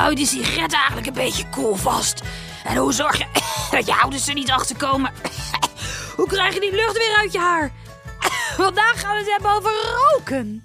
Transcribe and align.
hou 0.00 0.12
je 0.12 0.16
die 0.16 0.26
sigaret 0.26 0.72
eigenlijk 0.72 1.06
een 1.06 1.12
beetje 1.12 1.48
koel 1.48 1.74
vast? 1.74 2.22
En 2.64 2.76
hoe 2.76 2.92
zorg 2.92 3.18
je 3.18 3.26
dat 3.76 3.86
je 3.86 4.00
ouders 4.00 4.28
er 4.28 4.34
niet 4.34 4.50
achter 4.50 4.76
komen? 4.76 5.12
Hoe 6.16 6.28
krijg 6.28 6.54
je 6.54 6.60
die 6.60 6.74
lucht 6.74 6.98
weer 6.98 7.16
uit 7.16 7.32
je 7.32 7.38
haar? 7.38 7.70
Vandaag 8.64 9.00
gaan 9.00 9.12
we 9.12 9.18
het 9.18 9.30
hebben 9.30 9.50
over 9.50 9.70
roken. 10.10 10.64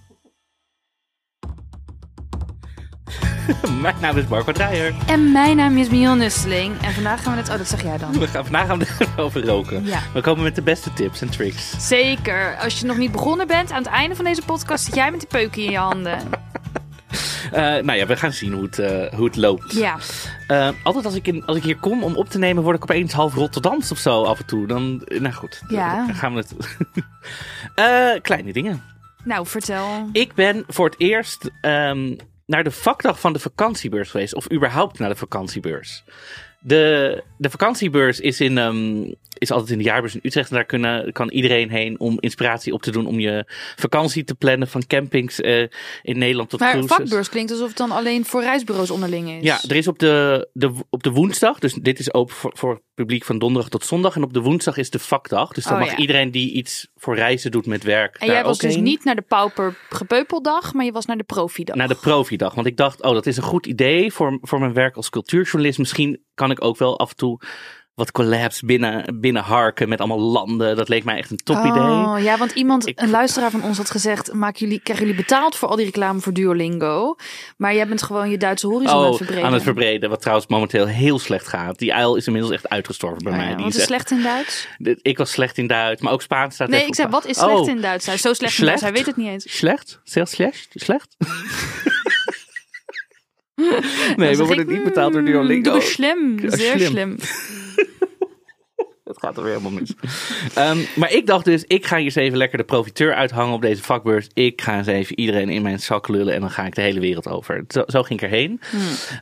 Mijn 3.81 3.95
naam 4.01 4.17
is 4.17 4.27
Marco 4.27 4.51
Dreyer. 4.51 4.93
En 5.07 5.31
mijn 5.31 5.55
naam 5.55 5.77
is 5.77 5.89
Mion 5.89 6.17
Nusseling. 6.17 6.81
En 6.81 6.93
vandaag 6.93 7.23
gaan 7.23 7.33
we 7.33 7.39
het... 7.39 7.49
Oh, 7.49 7.57
dat 7.57 7.67
zeg 7.67 7.83
jij 7.83 7.97
dan. 7.97 8.19
We 8.19 8.27
gaan, 8.27 8.43
vandaag 8.43 8.67
gaan 8.67 8.79
we 8.79 8.85
het 8.97 9.07
over 9.25 9.45
roken. 9.45 9.85
Ja. 9.85 9.99
We 10.13 10.21
komen 10.21 10.43
met 10.43 10.55
de 10.55 10.61
beste 10.61 10.93
tips 10.93 11.21
en 11.21 11.29
tricks. 11.29 11.87
Zeker. 11.87 12.57
Als 12.57 12.79
je 12.79 12.85
nog 12.85 12.97
niet 12.97 13.11
begonnen 13.11 13.47
bent, 13.47 13.71
aan 13.71 13.83
het 13.83 13.91
einde 13.91 14.15
van 14.15 14.25
deze 14.25 14.41
podcast 14.41 14.85
zit 14.85 14.95
jij 14.95 15.11
met 15.11 15.19
die 15.19 15.29
peuken 15.29 15.63
in 15.63 15.71
je 15.71 15.77
handen. 15.77 16.19
Eh, 17.51 17.61
nou 17.61 17.93
ja, 17.93 18.05
we 18.05 18.17
gaan 18.17 18.31
zien 18.31 18.53
hoe 18.53 18.63
het, 18.63 18.79
eh, 18.79 19.13
hoe 19.13 19.25
het 19.25 19.35
loopt. 19.35 19.73
Ja. 19.73 19.97
Eh, 20.47 20.69
altijd 20.83 21.05
als 21.05 21.15
ik, 21.15 21.27
in, 21.27 21.45
als 21.45 21.57
ik 21.57 21.63
hier 21.63 21.77
kom 21.77 22.03
om 22.03 22.15
op 22.15 22.29
te 22.29 22.37
nemen, 22.37 22.63
word 22.63 22.75
ik 22.75 22.83
opeens 22.83 23.13
half 23.13 23.33
Rotterdams 23.33 23.91
of 23.91 23.97
zo 23.97 24.23
af 24.23 24.39
en 24.39 24.45
toe. 24.45 24.67
Dan, 24.67 25.01
nou 25.07 25.33
goed, 25.33 25.61
Ja. 25.67 26.05
dan 26.05 26.15
gaan 26.15 26.33
we 26.33 26.39
het... 26.39 26.55
Kleine 28.21 28.53
dingen. 28.53 28.83
Nou, 29.23 29.47
vertel. 29.47 30.09
Ik 30.11 30.33
ben 30.33 30.63
voor 30.67 30.85
het 30.85 30.95
eerst 30.99 31.49
ehm, 31.61 32.15
naar 32.45 32.63
de 32.63 32.71
vakdag 32.71 33.19
van 33.19 33.33
de 33.33 33.39
vakantiebeurs 33.39 34.09
geweest. 34.09 34.35
Of 34.35 34.51
überhaupt 34.51 34.99
naar 34.99 35.09
de 35.09 35.15
vakantiebeurs. 35.15 36.03
De, 36.59 37.23
de 37.37 37.49
vakantiebeurs 37.49 38.19
is, 38.19 38.41
in, 38.41 38.57
ehm, 38.57 39.11
is 39.37 39.51
altijd 39.51 39.71
in 39.71 39.77
de 39.77 39.83
jaarbeurs 39.83 40.13
in 40.13 40.19
Utrecht. 40.23 40.49
En 40.49 40.55
daar 40.55 40.65
kunnen, 40.65 41.11
kan 41.11 41.29
iedereen 41.29 41.69
heen 41.69 41.99
om 41.99 42.17
inspiratie 42.19 42.73
op 42.73 42.81
te 42.81 42.91
doen. 42.91 43.05
Om 43.05 43.19
je 43.19 43.45
vakantie 43.75 44.23
te 44.23 44.35
plannen 44.35 44.67
van 44.67 44.87
campings 44.87 45.41
eh, 45.41 45.61
in 46.01 46.17
Nederland 46.17 46.49
tot 46.49 46.59
Maar 46.59 46.69
cruises. 46.71 46.95
vakbeurs 46.97 47.29
klinkt 47.29 47.51
alsof 47.51 47.67
het 47.67 47.77
dan 47.77 47.91
alleen 47.91 48.25
voor 48.25 48.41
reisbureaus 48.41 48.91
onderling 48.91 49.29
is. 49.29 49.43
Ja, 49.43 49.59
er 49.67 49.75
is 49.75 49.87
op 49.87 49.99
de, 49.99 50.47
de, 50.53 50.71
op 50.89 51.03
de 51.03 51.11
woensdag, 51.11 51.59
dus 51.59 51.73
dit 51.73 51.99
is 51.99 52.13
open 52.13 52.35
voor, 52.35 52.51
voor 52.57 52.73
het 52.73 52.81
publiek 52.93 53.23
van 53.25 53.39
donderdag 53.39 53.69
tot 53.69 53.85
zondag. 53.85 54.15
En 54.15 54.23
op 54.23 54.33
de 54.33 54.41
woensdag 54.41 54.77
is 54.77 54.89
de 54.89 54.99
vakdag. 54.99 55.51
Dus 55.51 55.63
dan 55.63 55.73
Oh, 55.73 55.79
mag 55.79 55.89
ja. 55.89 55.97
iedereen 55.97 56.31
die 56.31 56.51
iets 56.51 56.87
voor 56.95 57.15
reizen 57.15 57.51
doet 57.51 57.65
met 57.65 57.83
werk. 57.83 58.15
En 58.15 58.27
jij 58.27 58.43
was 58.43 58.57
dus 58.57 58.73
heen. 58.75 58.83
niet 58.83 59.03
naar 59.03 59.15
de 59.15 59.21
pauper 59.21 59.75
gepeupeldag, 59.89 60.73
maar 60.73 60.85
je 60.85 60.91
was 60.91 61.05
naar 61.05 61.17
de 61.17 61.23
profidag. 61.23 61.75
naar 61.75 61.87
de 61.87 61.95
profidag. 61.95 62.53
Want 62.53 62.67
ik 62.67 62.77
dacht, 62.77 63.01
oh, 63.01 63.13
dat 63.13 63.25
is 63.25 63.37
een 63.37 63.43
goed 63.43 63.65
idee 63.65 64.13
voor, 64.13 64.37
voor 64.41 64.59
mijn 64.59 64.73
werk 64.73 64.95
als 64.95 65.09
cultuurjournalist. 65.09 65.77
Misschien 65.79 66.23
kan 66.33 66.51
ik 66.51 66.63
ook 66.63 66.77
wel 66.77 66.99
af 66.99 67.09
en 67.09 67.15
toe 67.15 67.39
wat 67.95 68.11
collabs 68.11 68.61
binnen, 68.61 69.19
binnen 69.19 69.41
harken 69.43 69.89
met 69.89 69.99
allemaal 69.99 70.19
landen. 70.19 70.75
Dat 70.75 70.89
leek 70.89 71.03
mij 71.03 71.17
echt 71.17 71.31
een 71.31 71.37
top 71.43 71.57
idee. 71.65 71.81
Oh, 71.81 72.15
ja, 72.21 72.37
want 72.37 72.51
iemand, 72.51 72.87
Ik- 72.87 73.01
een 73.01 73.09
luisteraar 73.09 73.51
van 73.51 73.63
ons 73.63 73.77
had 73.77 73.89
gezegd, 73.91 74.33
maken 74.33 74.59
jullie, 74.59 74.79
krijgen 74.83 75.05
jullie 75.05 75.21
betaald 75.21 75.55
voor 75.55 75.67
al 75.69 75.75
die 75.75 75.85
reclame 75.85 76.19
voor 76.19 76.33
Duolingo. 76.33 77.15
Maar 77.57 77.75
jij 77.75 77.87
bent 77.87 78.01
gewoon 78.03 78.29
je 78.29 78.37
Duitse 78.37 78.67
horizon 78.67 78.95
aan 78.95 79.01
het 79.03 79.11
Oh, 79.11 79.17
verbreden. 79.17 79.43
aan 79.45 79.53
het 79.53 79.63
verbreden. 79.63 80.09
Wat 80.09 80.21
trouwens 80.21 80.47
momenteel 80.47 80.85
heel 80.87 81.19
slecht 81.19 81.47
gaat. 81.47 81.79
Die 81.79 81.93
uil 81.93 82.15
is 82.15 82.25
inmiddels 82.27 82.53
echt 82.53 82.69
uitgestorven 82.69 83.23
bij 83.23 83.31
Oh 83.31 83.37
mij. 83.37 83.49
ja, 83.49 83.55
Die 83.55 83.65
is 83.65 83.71
is 83.73 83.77
echt- 83.77 83.87
slecht 83.87 84.11
in 84.11 84.21
Duits? 84.23 84.67
Ik 85.01 85.17
was 85.17 85.31
slecht 85.31 85.57
in 85.57 85.67
Duits, 85.67 86.01
maar 86.01 86.11
ook 86.13 86.21
Spaans 86.21 86.53
staat 86.55 86.69
Nee, 86.69 86.85
ik 86.85 86.95
zei, 86.95 87.07
op- 87.07 87.13
wat 87.13 87.25
is 87.25 87.37
slecht 87.37 87.51
Oh, 87.59 87.67
in 87.69 87.81
Duits? 87.81 88.05
Hij 88.05 88.15
is 88.15 88.21
zo 88.21 88.33
slecht 88.33 88.57
in 88.59 88.65
Duits, 88.65 88.81
hij 88.81 88.91
weet 88.91 89.05
het 89.05 89.15
niet 89.17 89.27
eens. 89.27 89.57
Slecht? 89.57 89.99
Zeer 90.03 90.27
slecht? 90.27 90.67
Slecht? 90.73 91.15
nee, 93.55 94.29
we 94.29 94.35
zeg 94.35 94.37
worden 94.37 94.59
ik, 94.59 94.69
niet 94.69 94.83
betaald 94.83 95.13
door 95.13 95.21
mm, 95.21 95.27
Duolingo. 95.27 95.71
Doe 95.71 95.81
slim, 95.81 96.39
zeer 96.45 96.79
slim. 96.79 97.15
Het 99.15 99.23
gaat 99.23 99.37
er 99.37 99.43
weer 99.43 99.57
helemaal 99.57 99.79
mis. 99.79 99.93
Ehm, 100.53 100.77
maar 100.95 101.11
ik 101.11 101.27
dacht 101.27 101.45
dus, 101.45 101.63
ik 101.67 101.85
ga 101.85 101.95
hier 101.95 102.05
eens 102.05 102.15
even 102.15 102.37
lekker 102.37 102.57
de 102.57 102.63
profiteur 102.63 103.13
uithangen 103.13 103.53
op 103.53 103.61
deze 103.61 103.83
vakbeurs. 103.83 104.27
Ik 104.33 104.61
ga 104.61 104.77
eens 104.77 104.87
even 104.87 105.19
iedereen 105.19 105.49
in 105.49 105.61
mijn 105.61 105.79
zak 105.79 106.07
lullen 106.07 106.33
en 106.33 106.41
dan 106.41 106.49
ga 106.49 106.65
ik 106.65 106.75
de 106.75 106.81
hele 106.81 106.99
wereld 106.99 107.27
over. 107.27 107.63
Zo, 107.67 107.83
zo 107.87 108.03
ging 108.03 108.21
ik 108.21 108.25
erheen. 108.25 108.61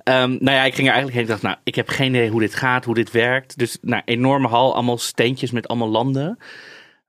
Ehm, 0.04 0.30
nou 0.30 0.58
ja, 0.58 0.64
ik 0.64 0.76
ging 0.76 0.88
er 0.88 0.94
eigenlijk 0.94 1.14
heen. 1.14 1.22
Ik 1.22 1.28
dacht, 1.30 1.42
nou, 1.42 1.56
ik 1.64 1.76
heb 1.76 1.90
geen 1.90 2.09
idee 2.09 2.30
hoe 2.30 2.40
dit 2.40 2.56
gaat, 2.56 2.86
hoe 2.86 2.96
dit 2.96 3.12
werkt. 3.12 3.58
Dus, 3.58 3.78
nou, 3.81 4.02
enorme 4.06 4.48
hal, 4.48 4.74
allemaal 4.74 4.98
steentjes 4.98 5.52
met 5.52 5.68
allemaal 5.68 5.90
landen. 5.90 6.38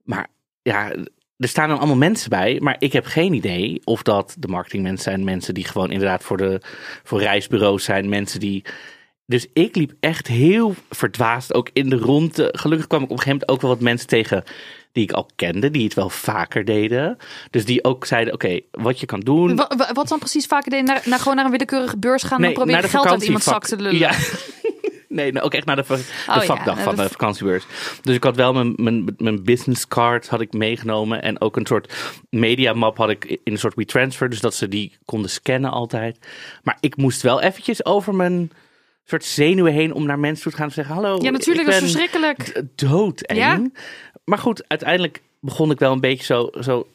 Maar 0.02 0.26
ja, 0.62 0.92
er 1.36 1.48
staan 1.48 1.68
dan 1.68 1.78
allemaal 1.78 1.96
mensen 1.96 2.30
bij. 2.30 2.56
Maar 2.60 2.76
ik 2.78 2.92
heb 2.92 3.04
geen 3.04 3.32
idee 3.32 3.80
of 3.84 4.02
dat 4.02 4.36
de 4.38 4.48
marketingmensen 4.48 5.02
zijn. 5.02 5.24
Mensen 5.24 5.54
die 5.54 5.64
gewoon 5.64 5.90
inderdaad 5.90 6.22
voor, 6.22 6.36
de, 6.36 6.60
voor 7.02 7.20
reisbureaus 7.20 7.84
zijn. 7.84 8.08
Mensen 8.08 8.40
die... 8.40 8.64
Dus 9.26 9.46
ik 9.52 9.76
liep 9.76 9.92
echt 10.00 10.26
heel 10.26 10.74
verdwaasd 10.90 11.54
ook 11.54 11.68
in 11.72 11.88
de 11.88 11.96
ronde. 11.96 12.48
Gelukkig 12.56 12.86
kwam 12.86 13.02
ik 13.02 13.10
op 13.10 13.16
een 13.16 13.22
gegeven 13.22 13.30
moment 13.32 13.50
ook 13.50 13.60
wel 13.60 13.70
wat 13.70 13.80
mensen 13.80 14.06
tegen 14.06 14.44
die 14.92 15.02
ik 15.04 15.12
al 15.12 15.28
kende. 15.36 15.70
Die 15.70 15.84
het 15.84 15.94
wel 15.94 16.10
vaker 16.10 16.64
deden. 16.64 17.16
Dus 17.50 17.64
die 17.64 17.84
ook 17.84 18.04
zeiden, 18.06 18.34
oké, 18.34 18.60
wat 18.70 19.00
je 19.00 19.06
kan 19.06 19.20
doen... 19.20 19.56
Wa- 19.56 19.70
wa- 19.76 19.92
Wat 19.92 20.08
dan 20.08 20.18
precies 20.18 20.46
vaker 20.46 20.70
deed, 20.70 20.84
naar, 20.84 21.02
naar 21.04 21.18
gewoon 21.18 21.36
naar 21.36 21.44
een 21.44 21.50
willekeurige 21.50 21.98
beurs 21.98 22.22
gaan 22.22 22.36
en 22.38 22.44
dan 22.44 22.52
proberen 22.52 22.88
geld 22.90 23.06
uit 23.06 23.22
iemands 23.22 23.46
zak 23.46 23.66
te 23.66 23.76
lullen. 23.76 23.98
Ja. 23.98 24.12
Nee, 25.08 25.32
nou, 25.32 25.44
ook 25.44 25.54
echt 25.54 25.66
naar 25.66 25.76
de, 25.76 25.84
ja, 26.26 26.40
vakdag 26.40 26.80
van 26.82 26.96
de 26.96 27.08
vakantiebeurs. 27.08 27.64
Dus 28.02 28.14
ik 28.16 28.24
had 28.24 28.36
wel 28.36 28.52
mijn, 28.52 28.72
mijn, 28.76 29.14
mijn 29.18 29.42
business 29.44 29.88
card 29.88 30.28
had 30.28 30.40
ik 30.40 30.52
meegenomen. 30.52 31.22
En 31.22 31.40
ook 31.40 31.56
een 31.56 31.66
soort 31.66 31.94
mediamap 32.30 32.96
had 32.96 33.10
ik 33.10 33.24
in 33.24 33.52
een 33.52 33.58
soort 33.58 33.74
WeTransfer. 33.74 34.28
Dus 34.30 34.40
dat 34.40 34.54
ze 34.54 34.68
die 34.68 34.96
konden 35.04 35.30
scannen 35.30 35.70
altijd. 35.70 36.18
Maar 36.62 36.76
ik 36.80 36.96
moest 36.96 37.22
wel 37.22 37.40
eventjes 37.40 37.84
over 37.84 38.14
mijn 38.14 38.50
soort 39.04 39.24
zenuwen 39.24 39.72
heen 39.72 39.92
om 39.92 40.06
naar 40.06 40.18
mensen 40.18 40.42
toe 40.42 40.52
te 40.52 40.58
gaan 40.58 40.66
en 40.66 40.72
zeggen... 40.74 40.94
Hallo, 40.94 41.18
Ja, 41.22 41.30
natuurlijk, 41.30 41.66
dat 41.66 41.74
is 41.74 41.80
verschrikkelijk. 41.80 42.38
d- 42.42 42.62
doodeng. 42.78 43.38
Ja. 43.40 43.62
Maar 44.24 44.38
goed, 44.38 44.64
uiteindelijk 44.68 45.22
begon 45.40 45.70
ik 45.70 45.78
wel 45.78 45.92
een 45.92 46.00
beetje 46.00 46.24
zo... 46.24 46.48
zo 46.60 46.86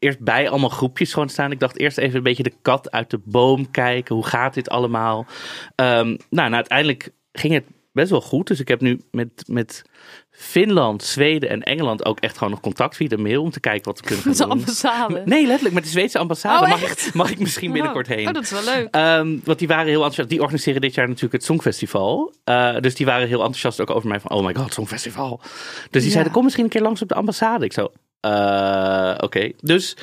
Eerst 0.00 0.18
bij 0.20 0.48
allemaal 0.48 0.68
groepjes 0.68 1.12
gewoon 1.12 1.28
staan. 1.28 1.52
Ik 1.52 1.60
dacht 1.60 1.78
eerst 1.78 1.98
even 1.98 2.16
een 2.16 2.22
beetje 2.22 2.42
de 2.42 2.52
kat 2.62 2.90
uit 2.90 3.10
de 3.10 3.20
boom 3.24 3.70
kijken. 3.70 4.14
Hoe 4.14 4.26
gaat 4.26 4.54
dit 4.54 4.68
allemaal? 4.68 5.26
Ehm, 5.74 6.06
nou, 6.06 6.18
nou, 6.30 6.52
uiteindelijk 6.54 7.10
ging 7.32 7.52
het 7.54 7.64
best 7.92 8.10
wel 8.10 8.20
goed. 8.20 8.46
Dus 8.46 8.60
ik 8.60 8.68
heb 8.68 8.80
nu 8.80 9.00
met, 9.10 9.44
met 9.46 9.82
Finland, 10.30 11.02
Zweden 11.02 11.48
en 11.48 11.62
Engeland 11.62 12.04
ook 12.04 12.20
echt 12.20 12.34
gewoon 12.38 12.52
nog 12.52 12.60
contact 12.60 12.96
via 12.96 13.08
de 13.08 13.16
mail 13.18 13.42
om 13.42 13.50
te 13.50 13.60
kijken 13.60 13.84
wat 13.84 14.00
we 14.00 14.06
kunnen 14.06 14.24
gaan 14.24 14.30
Met 14.32 14.38
de 14.38 14.44
doen. 14.48 14.58
ambassade. 14.58 15.22
Nee, 15.24 15.46
letterlijk 15.46 15.74
met 15.74 15.84
de 15.84 15.90
Zweedse 15.90 16.18
ambassade. 16.18 16.64
Oh, 16.64 16.70
mag, 16.70 16.82
ik, 16.82 17.14
mag 17.14 17.30
ik 17.30 17.38
misschien 17.38 17.72
binnenkort 17.72 18.08
Oh. 18.08 18.14
heen. 18.14 18.26
Oh, 18.28 18.32
dat 18.34 18.42
is 18.42 18.50
wel 18.50 18.64
leuk. 18.64 18.88
Ehm, 18.90 19.36
want 19.44 19.58
die 19.58 19.68
waren 19.68 19.86
heel 19.86 19.94
enthousiast. 19.94 20.28
Die 20.28 20.40
organiseren 20.40 20.80
dit 20.80 20.94
jaar 20.94 21.06
natuurlijk 21.06 21.32
het 21.34 21.44
Songfestival. 21.44 22.34
Eh, 22.44 22.76
dus 22.80 22.94
die 22.94 23.06
waren 23.06 23.28
heel 23.28 23.38
enthousiast 23.40 23.80
ook 23.80 23.90
over 23.90 24.08
mij 24.08 24.20
van, 24.20 24.30
oh 24.30 24.44
my 24.44 24.54
god, 24.54 24.72
Songfestival. 24.72 25.40
Dus 25.42 25.90
die 25.90 26.02
Ja. 26.04 26.10
zeiden, 26.10 26.32
kom 26.32 26.44
misschien 26.44 26.64
een 26.64 26.70
keer 26.70 26.82
langs 26.82 27.02
op 27.02 27.08
de 27.08 27.14
ambassade. 27.14 27.64
Ik 27.64 27.72
zo, 27.72 27.92
eh, 28.20 29.14
oké. 29.20 29.52
Dus 29.60 29.96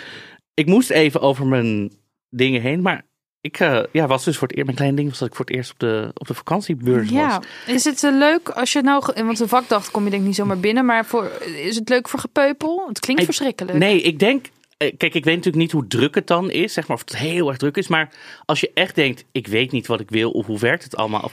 ik 0.53 0.65
moest 0.65 0.89
even 0.89 1.21
over 1.21 1.45
mijn 1.47 1.91
dingen 2.29 2.61
heen. 2.61 2.81
Maar 2.81 3.05
ik 3.45 3.59
eh, 3.59 3.79
ja, 3.91 4.07
was 4.07 4.23
dus 4.23 4.37
voor 4.37 4.47
het 4.47 4.51
eerst, 4.57 4.65
mijn 4.65 4.77
kleine 4.77 4.97
ding 4.97 5.09
was 5.09 5.19
dat 5.19 5.27
ik 5.27 5.35
voor 5.35 5.45
het 5.45 5.55
eerst 5.55 5.71
op 5.71 5.79
de, 5.79 6.11
op 6.13 6.27
de 6.27 6.33
vakantiebeurs 6.33 7.09
Ja, 7.09 7.27
was. 7.37 7.45
is 7.75 7.83
het 7.83 8.03
eh, 8.03 8.11
leuk 8.17 8.49
als 8.49 8.71
je 8.73 8.81
nou, 8.81 9.03
want 9.15 9.37
de 9.37 9.47
vakdag 9.47 9.91
kom 9.91 10.03
je 10.03 10.09
denk 10.09 10.21
ik 10.21 10.27
niet 10.27 10.37
zomaar 10.37 10.59
binnen, 10.59 10.85
maar 10.85 11.05
voor, 11.05 11.31
is 11.63 11.75
het 11.75 11.89
leuk 11.89 12.09
voor 12.09 12.19
gepeupel? 12.19 12.85
Het 12.87 12.99
klinkt 12.99 13.21
Ik- 13.21 13.27
verschrikkelijk. 13.27 13.77
Nee, 13.77 14.01
ik 14.01 14.19
denk. 14.19 14.45
eh, 14.77 14.91
Kijk, 14.97 15.13
ik 15.13 15.23
weet 15.25 15.35
natuurlijk 15.35 15.63
niet 15.63 15.71
hoe 15.71 15.87
druk 15.87 16.15
het 16.15 16.27
dan 16.27 16.51
is, 16.51 16.73
zeg 16.73 16.87
maar, 16.87 16.97
of 16.97 17.03
het 17.05 17.17
heel 17.17 17.47
erg 17.47 17.57
druk 17.57 17.77
is. 17.77 17.87
Maar 17.87 18.09
als 18.45 18.59
je 18.59 18.71
echt 18.73 18.95
denkt, 18.95 19.25
ik 19.31 19.47
weet 19.47 19.71
niet 19.71 19.87
wat 19.87 19.99
ik 19.99 20.09
wil, 20.09 20.31
of 20.31 20.45
hoe 20.45 20.59
werkt 20.59 20.83
het 20.83 20.95
allemaal. 20.95 21.31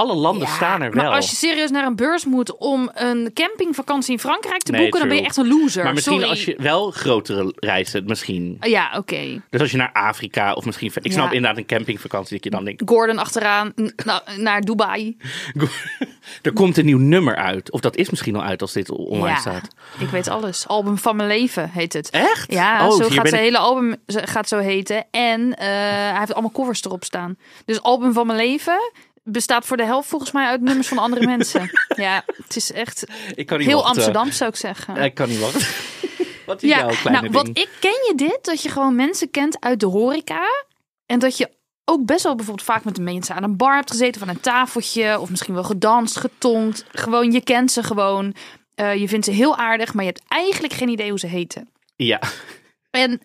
Alle 0.00 0.14
landen 0.14 0.46
Ja, 0.48 0.54
staan 0.54 0.82
er 0.82 0.90
wel. 0.92 1.04
Maar 1.04 1.12
als 1.14 1.30
je 1.30 1.36
serieus 1.36 1.70
naar 1.70 1.86
een 1.86 1.96
beurs 1.96 2.24
moet 2.24 2.56
om 2.56 2.90
een 2.94 3.30
campingvakantie 3.34 4.12
in 4.12 4.18
Frankrijk 4.18 4.62
te 4.62 4.72
Nee, 4.72 4.80
boeken, 4.80 4.98
dan 5.00 5.08
ben 5.08 5.16
je 5.18 5.24
echt 5.24 5.36
een 5.36 5.48
loser. 5.48 5.84
maar 5.84 5.92
misschien 5.92 6.14
Sorry. 6.16 6.30
als 6.30 6.44
je 6.44 6.54
wel 6.58 6.90
grotere 6.90 7.52
reizen, 7.56 8.04
misschien. 8.06 8.56
Ah, 8.60 8.70
Ja, 8.70 8.90
oké. 8.96 9.40
Dus 9.50 9.60
als 9.60 9.70
je 9.70 9.76
naar 9.76 9.92
Afrika 9.92 10.52
of 10.52 10.64
misschien. 10.64 10.90
Ik 11.02 11.12
snap 11.12 11.32
inderdaad 11.32 11.58
een 11.58 11.66
campingvakantie 11.66 12.34
dat 12.34 12.44
je 12.44 12.50
dan 12.50 12.64
denkt. 12.64 12.82
Gordon 12.84 13.18
achteraan 13.18 13.72
n- 13.80 13.92
na- 14.04 14.22
naar 14.36 14.60
Dubai. 14.60 15.16
Er 16.42 16.52
komt 16.52 16.76
een 16.76 16.84
nieuw 16.84 16.98
nummer 16.98 17.36
uit. 17.36 17.70
Of 17.70 17.80
dat 17.80 17.96
is 17.96 18.10
misschien 18.10 18.36
al 18.36 18.42
uit 18.42 18.62
als 18.62 18.72
dit 18.72 18.90
online 18.90 19.26
ja, 19.28 19.36
staat. 19.36 19.68
ik 19.98 20.08
weet 20.08 20.28
alles. 20.28 20.68
Album 20.68 20.98
van 20.98 21.16
mijn 21.16 21.28
leven 21.28 21.70
heet 21.70 21.92
het. 21.92 22.10
Echt? 22.10 22.52
Ja, 22.52 22.86
Oh, 22.86 22.90
zo 22.92 22.96
hier 23.02 23.12
gaat 23.12 23.28
zijn 23.28 23.40
ik- 23.40 23.46
hele 23.46 23.58
album 23.58 23.96
gaat 24.06 24.48
zo 24.48 24.58
heten. 24.58 25.04
En 25.10 25.56
eh, 25.58 25.66
hij 26.10 26.18
heeft 26.18 26.32
allemaal 26.32 26.50
covers 26.52 26.84
erop 26.84 27.04
staan. 27.04 27.36
Dus 27.64 27.82
album 27.82 28.12
van 28.12 28.26
mijn 28.26 28.38
leven 28.38 28.92
bestaat 29.32 29.66
voor 29.66 29.76
de 29.76 29.84
helft 29.84 30.08
volgens 30.08 30.32
mij 30.32 30.46
uit 30.46 30.60
nummers 30.60 30.88
van 30.88 30.98
andere 30.98 31.26
mensen. 31.36 31.70
Ja, 31.96 32.24
het 32.36 32.56
is 32.56 32.72
echt 32.72 33.04
Ik 33.34 33.46
kan 33.46 33.58
niet 33.58 33.66
heel 33.66 33.76
wachten. 33.76 33.96
Amsterdam 33.96 34.32
zou 34.32 34.50
ik 34.50 34.56
zeggen. 34.56 34.96
Ik 34.96 35.14
kan 35.14 35.28
niet 35.28 35.38
wachten. 35.40 35.66
Wat 36.46 36.62
is 36.62 36.68
ja, 36.68 36.78
jouw 36.78 36.88
kleine 36.88 37.20
nou, 37.20 37.32
wat 37.32 37.44
ding? 37.44 37.58
ik 37.58 37.68
ken 37.80 37.90
je 37.90 38.12
dit 38.16 38.38
dat 38.42 38.62
je 38.62 38.68
gewoon 38.68 38.94
mensen 38.94 39.30
kent 39.30 39.60
uit 39.60 39.80
de 39.80 39.86
horeca 39.86 40.64
en 41.06 41.18
dat 41.18 41.36
je 41.36 41.50
ook 41.84 42.04
best 42.04 42.22
wel 42.22 42.34
bijvoorbeeld 42.34 42.66
vaak 42.66 42.84
met 42.84 42.96
de 42.96 43.02
mensen 43.02 43.34
aan 43.34 43.42
een 43.42 43.56
bar 43.56 43.74
hebt 43.74 43.90
gezeten, 43.90 44.20
van 44.20 44.28
een 44.28 44.40
tafeltje, 44.40 45.20
of 45.20 45.30
misschien 45.30 45.54
wel 45.54 45.64
gedanst, 45.64 46.16
getonkt. 46.16 46.84
Gewoon, 46.92 47.32
je 47.32 47.40
kent 47.42 47.70
ze 47.72 47.82
gewoon. 47.82 48.34
Eh, 48.74 48.94
je 48.94 49.08
vindt 49.08 49.24
ze 49.24 49.32
heel 49.32 49.56
aardig, 49.56 49.94
maar 49.94 50.04
je 50.04 50.10
hebt 50.10 50.24
eigenlijk 50.28 50.72
geen 50.72 50.88
idee 50.88 51.08
hoe 51.10 51.18
ze 51.18 51.26
heten. 51.26 51.68
Ja. 51.96 52.20
En 52.90 53.20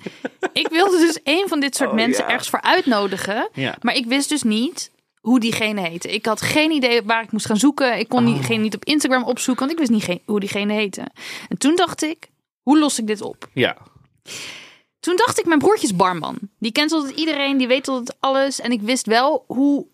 ik 0.53 0.67
wilde 0.67 0.97
dus 0.97 1.19
een 1.23 1.45
van 1.47 1.59
dit 1.59 1.75
soort 1.75 1.89
Oh, 1.89 1.95
mensen 1.95 2.23
ja. 2.23 2.29
ergens 2.29 2.49
voor 2.49 2.61
uitnodigen. 2.61 3.49
Ja. 3.53 3.75
Maar 3.81 3.95
ik 3.95 4.05
wist 4.05 4.29
dus 4.29 4.43
niet 4.43 4.91
hoe 5.25 5.39
diegene 5.39 5.81
heette. 5.81 6.13
Ik 6.13 6.25
had 6.25 6.41
geen 6.41 6.71
idee 6.71 7.01
waar 7.03 7.23
ik 7.23 7.31
moest 7.31 7.45
gaan 7.45 7.57
zoeken. 7.57 7.99
Ik 7.99 8.09
kon 8.09 8.27
Oh. 8.27 8.33
diegene 8.33 8.61
niet 8.63 8.75
op 8.75 8.85
Instagram 8.85 9.23
opzoeken, 9.23 9.67
want 9.67 9.79
ik 9.79 9.87
wist 9.87 10.07
niet 10.07 10.19
hoe 10.25 10.39
diegene 10.39 10.73
heette. 10.73 11.01
En 11.49 11.57
toen 11.57 11.75
dacht 11.75 12.03
ik, 12.03 12.29
hoe 12.61 12.79
los 12.79 12.99
ik 12.99 13.07
dit 13.07 13.21
op? 13.21 13.49
Ja. 13.53 13.77
Toen 14.99 15.15
dacht 15.15 15.39
ik, 15.39 15.45
mijn 15.45 15.59
broertje 15.59 15.87
is 15.87 15.95
barman. 15.95 16.37
Die 16.59 16.71
kent 16.71 16.91
altijd 16.91 17.15
iedereen, 17.17 17.57
die 17.57 17.67
weet 17.67 17.87
altijd 17.87 18.17
alles. 18.19 18.59
En 18.61 18.71
ik 18.71 18.81
wist 18.81 19.05
wel 19.05 19.43
hoe 19.47 19.87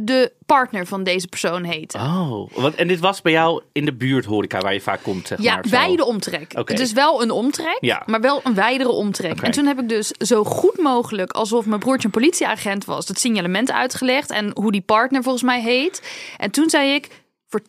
de 0.00 0.32
partner 0.46 0.86
van 0.86 1.02
deze 1.04 1.26
persoon 1.28 1.64
heette. 1.64 1.98
Oh. 1.98 2.50
Want, 2.54 2.74
en 2.74 2.88
dit 2.88 3.00
was 3.00 3.22
bij 3.22 3.32
jou 3.32 3.62
in 3.72 3.84
de 3.84 3.94
buurt 3.94 4.24
horeca 4.24 4.58
waar 4.60 4.72
je 4.72 4.80
vaak 4.80 5.02
komt, 5.02 5.26
zeg 5.26 5.42
Ja, 5.42 5.54
maar. 5.54 5.64
zo. 5.64 5.70
wijde 5.70 6.04
omtrek. 6.04 6.52
Oké. 6.56 6.72
Het 6.72 6.80
is 6.80 6.92
wel 6.92 7.22
een 7.22 7.30
omtrek, 7.30 7.78
Ja. 7.80 8.02
maar 8.06 8.20
wel 8.20 8.40
een 8.44 8.54
wijdere 8.54 8.90
omtrek. 8.90 9.40
En 9.40 9.50
toen 9.50 9.66
heb 9.66 9.78
ik 9.80 9.88
dus 9.88 10.08
zo 10.08 10.44
goed 10.44 10.78
mogelijk, 10.78 11.32
alsof 11.32 11.66
mijn 11.66 11.80
broertje 11.80 12.04
een 12.06 12.12
politieagent 12.12 12.84
was, 12.84 13.08
het 13.08 13.18
signalement 13.20 13.72
uitgelegd 13.72 14.30
en 14.30 14.50
hoe 14.54 14.72
die 14.72 14.80
partner 14.80 15.22
volgens 15.22 15.44
mij 15.44 15.60
heet. 15.60 16.02
En 16.36 16.50
toen 16.50 16.70
zei 16.70 16.94
ik, 16.94 17.22
voor, 17.48 17.60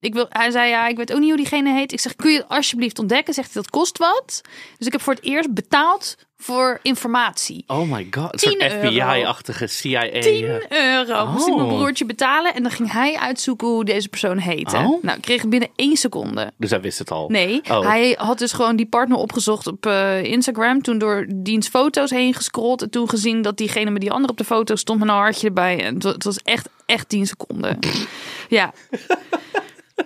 ik 0.00 0.14
wil, 0.14 0.26
hij 0.28 0.50
zei 0.50 0.68
ja, 0.68 0.86
ik 0.88 0.96
weet 0.96 1.12
ook 1.12 1.18
niet 1.20 1.28
hoe 1.28 1.36
diegene 1.38 1.72
heet. 1.72 1.92
Ik 1.92 2.00
zeg, 2.00 2.16
kun 2.16 2.30
je 2.30 2.36
het 2.38 2.48
alsjeblieft 2.48 2.98
ontdekken? 2.98 3.34
Zegt 3.34 3.52
hij, 3.52 3.62
dat 3.62 3.70
kost 3.70 3.98
wat. 3.98 4.40
Dus 4.78 4.86
ik 4.86 4.92
heb 4.92 5.00
voor 5.02 5.14
het 5.14 5.24
eerst 5.24 5.54
betaald 5.54 6.16
voor 6.44 6.78
informatie. 6.82 7.64
Oh 7.66 7.90
my 7.90 8.06
god. 8.10 8.32
Een 8.32 8.38
10 8.38 8.50
soort 8.50 8.72
euro. 8.72 8.88
FBI-achtige 8.88 9.66
CIA. 9.66 10.20
10 10.20 10.36
ja. 10.36 10.58
euro 10.68 11.26
moest 11.26 11.48
ik 11.48 11.54
mijn 11.54 11.68
Oh. 11.68 11.74
broertje 11.76 12.04
betalen 12.06 12.54
en 12.54 12.62
dan 12.62 12.72
ging 12.72 12.92
hij 12.92 13.16
uitzoeken 13.16 13.68
hoe 13.68 13.84
deze 13.84 14.08
persoon 14.08 14.38
heette. 14.38 14.76
Oh. 14.76 15.02
Nou, 15.02 15.16
ik 15.16 15.22
kreeg 15.22 15.40
het 15.40 15.50
binnen 15.50 15.68
één 15.76 15.96
seconde. 15.96 16.52
Dus 16.56 16.70
hij 16.70 16.80
wist 16.80 16.98
het 16.98 17.10
al. 17.10 17.28
Nee, 17.28 17.60
Oh. 17.70 17.86
hij 17.86 18.14
had 18.18 18.38
dus 18.38 18.52
gewoon 18.52 18.76
die 18.76 18.86
partner 18.86 19.18
opgezocht 19.18 19.66
op 19.66 19.86
eh, 19.86 20.22
Instagram. 20.24 20.82
Toen 20.82 20.98
door 20.98 21.26
diens 21.34 21.68
foto's 21.68 22.10
heen 22.10 22.34
gescrolld. 22.34 22.82
En 22.82 22.90
toen 22.90 23.08
gezien 23.08 23.42
dat 23.42 23.56
diegene 23.56 23.90
met 23.90 24.00
die 24.00 24.12
andere 24.12 24.32
op 24.32 24.38
de 24.38 24.44
foto 24.44 24.74
stond 24.76 24.98
met 24.98 25.08
een 25.08 25.14
hartje 25.14 25.46
erbij. 25.46 25.84
En 25.84 25.94
het 25.94 26.24
was 26.24 26.38
echt, 26.38 26.68
echt 26.86 27.08
10 27.08 27.26
seconden. 27.26 27.78
ja. 28.48 28.72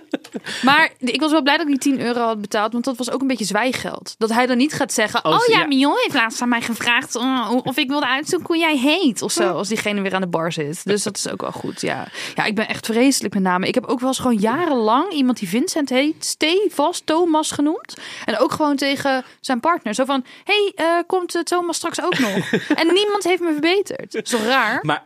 Maar 0.61 0.91
ik 0.99 1.19
was 1.19 1.31
wel 1.31 1.41
blij 1.41 1.57
dat 1.57 1.67
ik 1.67 1.81
die 1.81 1.93
10 1.93 2.05
euro 2.05 2.21
had 2.21 2.41
betaald. 2.41 2.71
Want 2.71 2.83
dat 2.85 2.97
was 2.97 3.11
ook 3.11 3.21
een 3.21 3.27
beetje 3.27 3.45
zwijggeld. 3.45 4.15
Dat 4.17 4.29
hij 4.29 4.45
dan 4.45 4.57
niet 4.57 4.73
gaat 4.73 4.93
zeggen... 4.93 5.25
Oh, 5.25 5.31
Oh, 5.33 5.45
ja, 5.47 5.59
ja. 5.59 5.67
Mion 5.67 5.97
heeft 5.97 6.13
laatst 6.13 6.41
aan 6.41 6.49
mij 6.49 6.61
gevraagd... 6.61 7.15
eh, 7.15 7.51
of 7.63 7.77
ik 7.77 7.87
wilde 7.87 8.07
uitzoeken 8.07 8.47
hoe 8.47 8.57
jij 8.57 8.77
heet. 8.77 9.21
Of 9.21 9.31
zo, 9.31 9.51
als 9.53 9.67
diegene 9.67 10.01
weer 10.01 10.13
aan 10.13 10.21
de 10.21 10.27
bar 10.27 10.51
zit. 10.51 10.85
Dus 10.85 11.03
dat 11.03 11.17
is 11.17 11.29
ook 11.29 11.41
wel 11.41 11.51
goed, 11.51 11.81
ja. 11.81 12.07
Ja, 12.35 12.43
ik 12.45 12.55
ben 12.55 12.67
echt 12.67 12.85
vreselijk 12.85 13.33
met 13.33 13.43
namen. 13.43 13.67
Ik 13.67 13.75
heb 13.75 13.85
ook 13.85 13.99
wel 13.99 14.09
eens 14.09 14.19
gewoon 14.19 14.37
jarenlang 14.37 15.11
iemand 15.11 15.39
die 15.39 15.49
Vincent 15.49 15.89
heet... 15.89 16.25
stevast 16.25 17.05
Thomas 17.05 17.51
genoemd. 17.51 17.97
En 18.25 18.37
ook 18.39 18.51
gewoon 18.51 18.75
tegen 18.75 19.23
zijn 19.39 19.59
partner. 19.59 19.93
Zo 19.93 20.05
van, 20.05 20.25
hey, 20.43 20.71
eh, 20.75 20.85
komt 21.07 21.35
eh, 21.35 21.41
Thomas 21.41 21.75
straks 21.75 22.01
ook 22.01 22.19
nog? 22.19 22.51
en 22.81 22.93
niemand 22.93 23.23
heeft 23.23 23.41
me 23.41 23.51
verbeterd. 23.51 24.25
Toch 24.29 24.43
raar? 24.45 24.79
Maar 24.81 25.03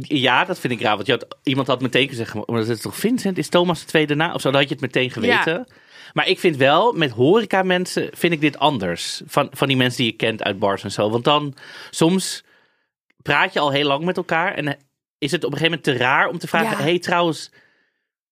ja, 0.00 0.44
dat 0.44 0.58
vind 0.58 0.72
ik 0.72 0.80
raar. 0.80 0.94
Want 0.94 1.06
je 1.06 1.12
had, 1.12 1.26
iemand 1.42 1.66
had 1.66 1.80
meteen 1.80 2.08
gezegd, 2.08 2.34
maar 2.34 2.44
dat 2.46 2.68
is 2.68 2.80
toch 2.80 2.96
Vincent? 2.96 3.38
Is 3.38 3.48
Thomas 3.48 3.80
de 3.80 3.86
tweede 3.86 4.14
naam? 4.14 4.34
Of 4.34 4.40
zo, 4.40 4.50
dan 4.50 4.60
had 4.60 4.68
je 4.68 4.74
het 4.74 4.84
meteen 4.84 5.10
geweten. 5.10 5.66
Maar 6.12 6.28
ik 6.28 6.38
vind 6.38 6.56
wel, 6.56 6.92
met 6.92 7.10
horeca 7.10 7.62
mensen, 7.62 8.08
vind 8.12 8.32
ik 8.32 8.40
dit 8.40 8.58
anders. 8.58 9.22
Van, 9.26 9.48
van 9.52 9.68
die 9.68 9.76
mensen 9.76 10.02
die 10.02 10.10
je 10.10 10.16
kent 10.16 10.42
uit 10.42 10.58
bars 10.58 10.84
en 10.84 10.92
zo. 10.92 11.10
Want 11.10 11.24
dan, 11.24 11.54
soms 11.90 12.44
praat 13.22 13.52
je 13.52 13.60
al 13.60 13.70
heel 13.70 13.86
lang 13.86 14.04
met 14.04 14.16
elkaar. 14.16 14.54
En 14.54 14.76
is 15.18 15.30
het 15.32 15.44
op 15.44 15.52
een 15.52 15.58
gegeven 15.58 15.78
moment 15.78 15.98
te 15.98 16.04
raar 16.04 16.28
om 16.28 16.38
te 16.38 16.48
vragen, 16.48 16.76
Ja. 16.78 16.82
hey 16.82 16.98
trouwens, 16.98 17.50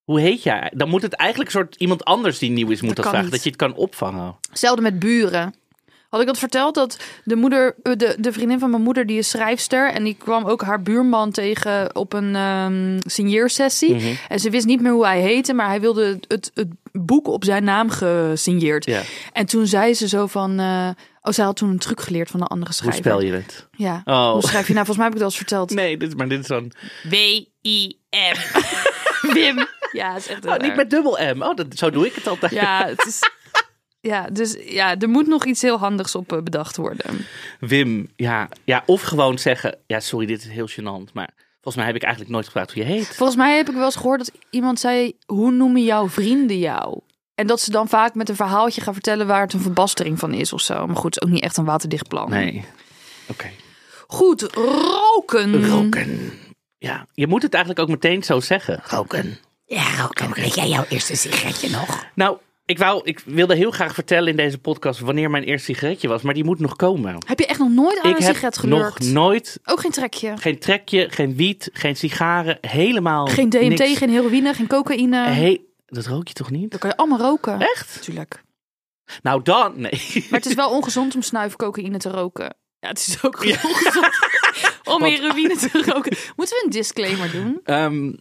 hoe 0.05 0.21
heet 0.21 0.43
jij? 0.43 0.73
Dan 0.75 0.89
moet 0.89 1.03
het 1.03 1.13
eigenlijk 1.15 1.51
een 1.55 1.61
soort 1.61 1.75
iemand 1.75 2.05
anders 2.05 2.39
die 2.39 2.51
nieuw 2.51 2.71
is, 2.71 2.81
moet 2.81 2.97
dat, 2.97 3.05
kan 3.05 3.15
vragen. 3.15 3.23
niet. 3.23 3.33
Dat 3.35 3.43
je 3.43 3.51
het 3.51 3.59
kan 3.59 3.75
opvangen. 3.75 4.37
Hetzelfde 4.51 4.83
met 4.83 4.99
buren. 4.99 5.55
Had 6.11 6.21
ik 6.21 6.27
dat 6.27 6.39
verteld 6.39 6.75
dat 6.75 6.99
de 7.25 7.37
moeder, 7.37 7.75
eh, 7.83 7.93
de, 7.97 8.17
de 8.19 8.33
vriendin 8.33 8.59
van 8.59 8.71
mijn 8.71 8.83
moeder, 8.83 9.07
die 9.07 9.19
is 9.19 9.29
schrijfster. 9.31 9.91
En 9.93 10.05
die 10.05 10.17
kwam 10.19 10.45
ook 10.45 10.63
haar 10.63 10.83
buurman 10.83 11.31
tegen 11.31 11.95
op 11.97 12.13
een 12.13 12.35
ehm 12.37 12.99
signeersessie. 13.07 13.95
Mhm. 13.95 14.15
En 14.29 14.39
ze 14.41 14.51
wist 14.51 14.67
niet 14.67 14.81
meer 14.81 14.93
hoe 14.93 15.07
hij 15.07 15.21
heette, 15.21 15.53
maar 15.55 15.67
hij 15.67 15.81
wilde 15.81 16.19
het, 16.29 16.51
het 16.55 16.69
boek 16.93 17.29
op 17.29 17.45
zijn 17.45 17.65
naam 17.65 17.91
gesigneerd. 17.91 18.91
En 19.33 19.47
toen 19.47 19.67
zei 19.67 19.95
ze 19.95 20.09
zo 20.09 20.27
van. 20.27 20.59
eh, 20.61 20.89
oh, 21.23 21.33
zij 21.33 21.45
had 21.45 21.57
toen 21.57 21.71
een 21.71 21.79
truc 21.79 22.01
geleerd 22.01 22.31
van 22.31 22.41
een 22.41 22.47
andere 22.47 22.71
Hoe 22.73 22.81
schrijver. 22.81 23.01
spel 23.05 23.21
je 23.23 23.33
het? 23.33 23.67
Ja. 23.77 24.03
Oh. 24.05 24.31
Hoe 24.33 24.43
schrijf 24.43 24.67
je 24.67 24.73
nou? 24.73 24.87
Volgens 24.87 24.97
mij 24.97 25.07
heb 25.07 25.15
ik 25.15 25.23
dat 25.23 25.29
al 25.33 25.37
eens 25.37 25.37
verteld. 25.37 25.71
Nee, 25.71 25.97
dit, 25.97 26.17
maar 26.17 26.29
dit 26.29 26.41
is 26.41 26.47
dan... 26.47 26.73
W-I-M. 27.09 28.37
Wim. 29.33 29.67
Ja, 29.93 30.13
het 30.15 30.23
is 30.23 30.29
echt 30.29 30.47
Oh, 30.47 30.57
niet 30.57 30.77
met 30.77 30.91
dubbel 30.91 31.19
M. 31.35 31.43
Oh, 31.43 31.55
dat, 31.57 31.67
zo 31.75 31.91
doe 31.91 32.07
ik 32.07 32.15
het 32.15 32.27
altijd. 32.27 32.53
Ja, 32.53 32.87
het 32.87 33.07
is. 33.07 33.19
Ja, 34.01 34.27
dus 34.33 34.57
ja, 34.65 34.99
er 34.99 35.09
moet 35.09 35.27
nog 35.27 35.45
iets 35.45 35.63
heel 35.63 35.79
handigs 35.79 36.15
op 36.15 36.33
eh, 36.33 36.43
bedacht 36.43 36.77
worden. 36.77 37.27
Wim, 37.61 38.09
ja, 38.17 38.49
ja, 38.65 38.83
of 38.87 39.03
gewoon 39.03 39.39
zeggen, 39.39 39.79
ja, 39.87 40.01
sorry, 40.01 40.27
dit 40.27 40.41
is 40.41 40.49
heel 40.49 40.69
gênant, 40.69 41.13
maar 41.13 41.31
volgens 41.53 41.77
mij 41.77 41.87
heb 41.87 41.95
ik 41.95 42.03
eigenlijk 42.03 42.33
nooit 42.33 42.45
gevraagd 42.45 42.73
hoe 42.73 42.83
je 42.83 42.89
heet. 42.89 43.07
Volgens 43.17 43.39
mij 43.39 43.57
heb 43.57 43.69
ik 43.69 43.75
wel 43.75 43.85
eens 43.85 43.97
gehoord 43.97 44.19
dat 44.19 44.33
iemand 44.51 44.81
zei: 44.81 45.17
Hoe 45.27 45.51
noemen 45.51 45.85
jouw 45.85 46.09
vrienden 46.09 46.59
jou? 46.59 47.01
En 47.35 47.47
dat 47.47 47.61
ze 47.61 47.71
dan 47.71 47.89
vaak 47.89 48.15
met 48.15 48.29
een 48.29 48.37
verhaaltje 48.37 48.81
gaan 48.81 48.93
vertellen 48.93 49.27
waar 49.27 49.41
het 49.41 49.53
een 49.53 49.61
verbastering 49.61 50.19
van 50.19 50.33
is 50.33 50.53
of 50.53 50.61
zo. 50.61 50.87
Maar 50.87 50.97
goed, 50.97 51.15
het 51.15 51.23
is 51.23 51.29
ook 51.29 51.35
niet 51.35 51.45
echt 51.45 51.57
een 51.57 51.65
waterdicht 51.65 52.09
plan. 52.09 52.31
Nee. 52.31 52.65
Oké. 53.29 53.51
Goed, 54.07 54.43
roken. 54.43 55.67
Roken. 55.67 56.33
Ja, 56.79 57.07
je 57.15 57.27
moet 57.27 57.43
het 57.43 57.55
eigenlijk 57.55 57.83
ook 57.83 57.95
meteen 57.95 58.23
zo 58.23 58.41
zeggen. 58.41 58.83
Roken. 58.89 59.39
Ja, 59.65 59.97
roken. 59.97 60.33
Weet 60.33 60.55
jij 60.55 60.69
jouw 60.69 60.85
eerste 60.89 61.17
sigaretje 61.17 61.71
nog? 61.71 62.07
Nou, 62.15 62.39
ik, 62.71 62.79
wou, 62.79 63.01
ik 63.05 63.23
wilde 63.25 63.55
heel 63.55 63.71
graag 63.71 63.95
vertellen 63.95 64.29
in 64.29 64.37
deze 64.37 64.59
podcast 64.59 65.01
wanneer 65.01 65.31
mijn 65.31 65.45
eerste 65.45 65.73
sigaretje 65.73 66.09
was, 66.09 66.23
maar 66.23 66.35
die 66.35 66.45
moet 66.45 66.59
nog 66.59 66.77
komen. 66.77 67.17
Heb 67.27 67.39
je 67.39 67.47
echt 67.47 67.59
nog 67.59 67.71
nooit 67.71 68.01
aan 68.03 68.11
ik 68.11 68.19
een 68.19 68.25
heb 68.25 68.35
sigaret 68.35 68.63
nog 68.63 68.79
gelurkt? 68.79 69.05
nooit 69.05 69.59
Ook 69.65 69.81
geen 69.81 69.91
trekje. 69.91 70.37
geen 70.37 70.59
trekje, 70.59 71.11
geen 71.11 71.37
wiet, 71.37 71.71
geen 71.73 71.97
sigaren, 71.97 72.59
helemaal 72.61 73.27
Geen 73.27 73.49
DMT, 73.49 73.69
niks. 73.79 73.99
geen 73.99 74.11
heroïne, 74.11 74.55
geen 74.55 74.67
cocaïne. 74.67 75.17
Hey, 75.17 75.61
dat 75.87 76.07
rook 76.07 76.29
je 76.29 76.35
toch 76.35 76.51
niet? 76.51 76.71
Dat 76.71 76.81
kan 76.81 76.91
je 76.91 76.97
allemaal 76.97 77.19
roken. 77.19 77.61
Echt? 77.61 77.95
Natuurlijk. 77.95 78.43
Nou 79.23 79.43
dan, 79.43 79.73
nee. 79.81 80.27
Maar 80.31 80.39
het 80.41 80.47
is 80.47 80.55
wel 80.55 80.71
ongezond 80.71 81.15
om 81.15 81.23
snuif 81.23 81.57
cocaïne 81.57 81.99
te 81.99 82.11
roken. 82.11 82.57
Ja, 82.81 82.89
het 82.89 82.99
is 82.99 83.23
ook 83.23 83.41
ongezond 83.41 84.09
om 84.95 85.03
heroïne 85.03 85.57
te 85.57 85.71
roken. 85.73 86.17
Moeten 86.37 86.57
we 86.57 86.63
een 86.65 86.71
disclaimer 86.71 87.31
doen? 87.31 87.61
Ehm, 87.65 88.13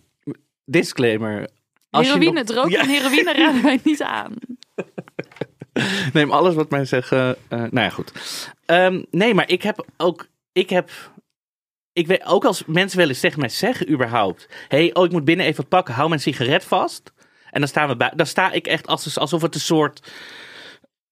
disclaimer. 0.66 1.50
Als 1.90 2.08
heroïne, 2.08 2.44
nog- 2.44 2.70
Ja. 2.70 2.80
van 2.80 2.90
heroïne 2.90 3.34
raden 3.34 3.62
wij 3.64 3.80
niet 3.84 4.02
aan. 4.02 4.34
Neem 6.14 6.32
alles 6.32 6.56
wat 6.56 6.70
mij 6.70 6.86
zeggen. 6.86 7.36
eh, 7.48 7.60
nou 7.60 7.80
ja, 7.80 7.90
goed. 7.90 8.12
Ehm, 8.66 9.04
nee, 9.12 9.34
maar 9.34 9.50
ik 9.50 9.62
heb 9.64 9.86
ook. 9.98 10.28
Ik 10.52 10.70
heb. 10.70 10.90
Ik 11.94 12.08
weet 12.08 12.26
ook 12.26 12.46
als 12.46 12.66
mensen 12.66 12.98
wel 12.98 13.08
eens 13.08 13.20
tegen 13.20 13.40
mij 13.40 13.50
zeggen, 13.50 13.90
überhaupt. 13.92 14.48
hey, 14.68 14.94
oh, 14.94 15.06
ik 15.06 15.12
moet 15.12 15.26
binnen 15.26 15.46
even 15.46 15.68
pakken. 15.68 15.94
Hou 15.94 16.10
mijn 16.10 16.22
sigaret 16.22 16.64
vast. 16.64 17.14
En 17.52 17.60
dan 17.60 17.70
staan 17.70 17.88
we 17.88 17.96
bij. 17.96 18.12
Dan 18.16 18.26
sta 18.26 18.52
ik 18.52 18.68
echt 18.68 18.88
als, 18.88 19.18
alsof 19.18 19.42
het 19.42 19.56
een 19.56 19.62
soort. 19.62 20.12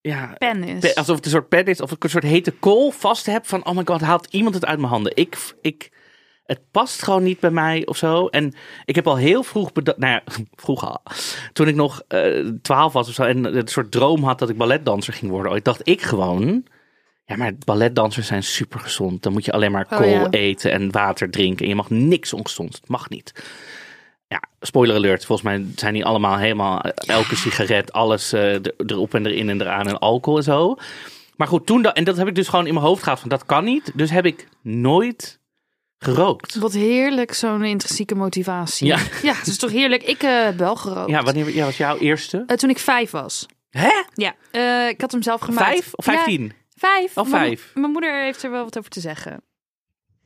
Ja, 0.02 0.36
Pen 0.38 0.64
is. 0.64 0.80
pe- 0.80 0.96
alsof 0.96 1.16
het 1.16 1.26
een 1.26 1.32
soort 1.32 1.50
pen 1.50 1.66
is. 1.66 1.82
Of 1.82 1.92
ik 1.92 2.04
een 2.04 2.10
soort 2.10 2.24
hete 2.24 2.52
kool 2.52 2.92
vast 2.92 3.26
heb. 3.26 3.46
Van, 3.48 3.66
oh 3.66 3.76
my 3.76 3.82
god, 3.86 4.02
haalt 4.02 4.28
iemand 4.32 4.56
het 4.56 4.66
uit 4.66 4.80
mijn 4.80 4.92
handen. 4.92 5.12
Ik. 5.16 5.38
ik 5.62 5.92
het 6.48 6.62
past 6.72 7.04
gewoon 7.04 7.24
niet 7.24 7.40
bij 7.40 7.52
mij 7.52 7.86
of 7.86 7.98
zo. 7.98 8.28
En 8.28 8.54
ik 8.86 8.96
heb 8.96 9.08
al 9.08 9.16
heel 9.18 9.44
vroeg 9.44 9.72
bedacht. 9.72 9.98
Nou 9.98 10.12
ja, 10.14 10.24
vroeg 10.64 10.86
al. 10.90 11.02
Toen 11.54 11.68
ik 11.68 11.76
nog 11.76 12.02
eh, 12.08 12.48
twaalf 12.62 12.94
was 12.94 13.08
of 13.08 13.14
zo. 13.14 13.24
En 13.24 13.58
een 13.58 13.68
soort 13.68 13.92
droom 13.92 14.24
had 14.24 14.40
dat 14.40 14.50
ik 14.50 14.58
balletdanser 14.58 15.14
ging 15.14 15.32
worden. 15.32 15.52
Ooit 15.52 15.66
dacht 15.66 15.82
ik 15.88 16.02
gewoon. 16.02 16.66
Ja, 17.26 17.36
maar 17.36 17.54
balletdansers 17.66 18.28
zijn 18.28 18.44
super 18.44 18.80
gezond. 18.80 19.24
Dan 19.24 19.34
moet 19.34 19.46
je 19.46 19.52
alleen 19.52 19.72
maar 19.72 19.88
Oh, 19.90 19.98
kool 19.98 20.08
ja. 20.08 20.30
eten 20.30 20.72
en 20.72 20.92
water 20.92 21.30
drinken. 21.30 21.64
En 21.64 21.70
je 21.70 21.76
mag 21.76 21.90
niks 21.90 22.34
ongezond. 22.34 22.76
Het 22.76 22.88
mag 22.90 23.10
niet. 23.10 23.44
Ja, 24.28 24.42
spoiler 24.60 24.96
alert. 24.96 25.26
Volgens 25.26 25.48
mij 25.48 25.66
zijn 25.76 25.94
die 25.94 26.06
allemaal 26.06 26.38
helemaal. 26.38 26.82
eh, 26.82 27.16
Elke 27.16 27.36
sigaret, 27.36 27.92
alles 27.92 28.34
eh, 28.34 28.54
er- 28.54 28.74
erop 28.86 29.14
en 29.14 29.26
erin 29.26 29.50
en 29.50 29.62
eraan. 29.62 29.88
En 29.88 30.00
alcohol 30.00 30.38
en 30.38 30.44
zo. 30.44 30.76
Maar 31.36 31.48
goed, 31.48 31.66
toen. 31.66 31.82
da- 31.82 31.94
en 31.94 32.04
dat 32.04 32.18
heb 32.18 32.28
ik 32.28 32.36
dus 32.36 32.48
gewoon 32.48 32.68
in 32.68 32.74
mijn 32.74 32.86
hoofd 32.86 33.04
gehad. 33.04 33.20
Van 33.20 33.30
dat 33.30 33.46
kan 33.46 33.64
niet. 33.64 33.92
Dus 33.96 34.10
heb 34.10 34.26
ik 34.26 34.48
nooit 34.62 35.40
gerookt. 36.00 36.56
Wat 36.56 36.74
heerlijk, 36.74 37.34
zo'n 37.34 37.64
intrinsieke 37.64 38.16
motivatie. 38.16 38.88
Ja. 38.88 38.98
ja, 39.30 39.34
het 39.34 39.48
is 39.48 39.58
toch 39.58 39.72
heerlijk. 39.72 40.04
Ik 40.04 40.24
eh, 40.24 40.44
heb 40.44 40.58
wel 40.58 40.76
gerookt. 40.76 41.10
Ja, 41.10 41.24
wanneer 41.24 41.54
ja, 41.56 41.66
was 41.66 41.78
jouw 41.78 41.98
eerste? 41.98 42.44
Eh, 42.48 42.58
toen 42.58 42.70
ik 42.70 42.80
vijf 42.80 43.12
was. 43.12 43.46
Hè? 43.70 44.04
Ja, 44.14 44.36
eh, 44.52 44.90
ik 44.90 45.02
had 45.02 45.12
hem 45.12 45.22
zelf 45.22 45.42
gemaakt. 45.42 45.66
Vijf 45.70 45.94
of 45.94 46.06
Ja, 46.06 46.12
vijftien? 46.14 46.54
vijf. 46.76 47.18
Oh, 47.18 47.30
Mijn- 47.30 47.46
vijf. 47.46 47.72
Mijn 47.74 47.92
moeder 47.92 48.24
heeft 48.24 48.44
er 48.44 48.52
wel 48.52 48.64
wat 48.64 48.78
over 48.78 48.90
te 48.90 49.00
zeggen. 49.00 49.42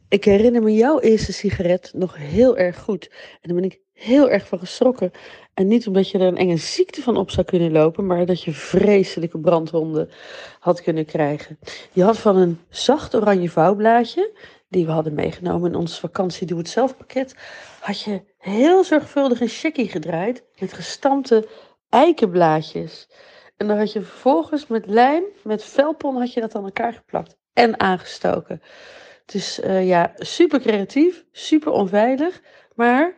Ik 0.09 0.23
herinner 0.23 0.61
me 0.63 0.73
jouw 0.73 0.99
eerste 0.99 1.33
sigaret 1.33 1.91
nog 1.93 2.15
heel 2.17 2.57
erg 2.57 2.79
goed. 2.79 3.09
En 3.11 3.39
daar 3.41 3.55
ben 3.55 3.63
ik 3.63 3.79
heel 3.93 4.29
erg 4.29 4.47
van 4.47 4.59
geschrokken. 4.59 5.11
En 5.53 5.67
niet 5.67 5.87
omdat 5.87 6.09
je 6.09 6.17
er 6.17 6.27
een 6.27 6.37
enge 6.37 6.57
ziekte 6.57 7.01
van 7.01 7.17
op 7.17 7.31
zou 7.31 7.45
kunnen 7.45 7.71
lopen, 7.71 8.05
maar 8.05 8.25
dat 8.25 8.43
je 8.43 8.51
vreselijke 8.51 9.39
brandwonden 9.39 10.09
had 10.59 10.81
kunnen 10.81 11.05
krijgen. 11.05 11.59
Je 11.91 12.03
had 12.03 12.17
van 12.17 12.37
een 12.37 12.59
zacht 12.69 13.15
oranje 13.15 13.49
vouwblaadje 13.49 14.31
die 14.71 14.85
we 14.85 14.91
hadden 14.91 15.13
meegenomen 15.13 15.71
in 15.71 15.77
ons 15.77 15.99
vakantie 15.99 16.47
Doe 16.47 16.57
Het 16.57 16.69
Zelf 16.69 16.97
pakket, 16.97 17.35
had 17.79 18.01
je 18.01 18.21
heel 18.37 18.83
zorgvuldig 18.83 19.41
een 19.41 19.47
checkie 19.47 19.89
gedraaid 19.89 20.43
met 20.59 20.73
gestampte 20.73 21.47
eikenblaadjes. 21.89 23.09
En 23.57 23.67
dan 23.67 23.77
had 23.77 23.91
je 23.91 24.01
vervolgens 24.01 24.67
met 24.67 24.85
lijm, 24.87 25.23
met 25.43 25.63
velpon, 25.63 26.15
had 26.15 26.33
je 26.33 26.41
dat 26.41 26.55
aan 26.55 26.63
elkaar 26.63 26.93
geplakt 26.93 27.37
en 27.53 27.79
aangestoken. 27.79 28.61
Dus 29.25 29.59
eh, 29.59 29.87
ja, 29.87 30.11
super 30.15 30.59
creatief, 30.59 31.25
super 31.31 31.71
onveilig, 31.71 32.41
maar, 32.75 33.17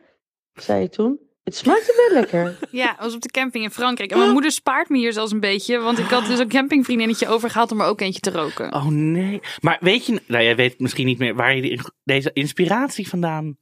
zei 0.53 0.81
je 0.81 0.89
toen, 0.89 1.22
het 1.43 1.55
smaakte 1.55 1.93
wel 2.09 2.19
lekker. 2.21 2.57
Ja, 2.71 2.95
was 2.99 3.13
op 3.15 3.21
de 3.21 3.29
camping 3.31 3.63
in 3.63 3.71
Frankrijk. 3.71 4.11
En 4.11 4.17
mijn 4.17 4.31
moeder 4.31 4.51
spaart 4.51 4.89
me 4.89 4.97
hier 4.97 5.13
zelfs 5.13 5.31
een 5.31 5.39
beetje. 5.39 5.79
Want 5.79 5.97
ik 5.99 6.09
had 6.09 6.25
dus 6.25 6.39
een 6.39 6.47
campingvriendinnetje 6.47 7.27
overgehaald 7.27 7.71
om 7.71 7.81
er 7.81 7.87
ook 7.87 8.01
eentje 8.01 8.19
te 8.21 8.31
roken. 8.31 8.73
Oh 8.73 8.85
nee. 8.87 9.41
Maar 9.61 9.77
weet 9.79 10.05
je, 10.05 10.21
nou 10.27 10.43
jij 10.43 10.55
weet 10.55 10.79
misschien 10.79 11.05
niet 11.05 11.19
meer 11.19 11.35
waar 11.35 11.55
je 11.55 11.61
die- 11.61 11.81
deze 12.03 12.29
inspiratie 12.33 13.07
vandaan. 13.07 13.57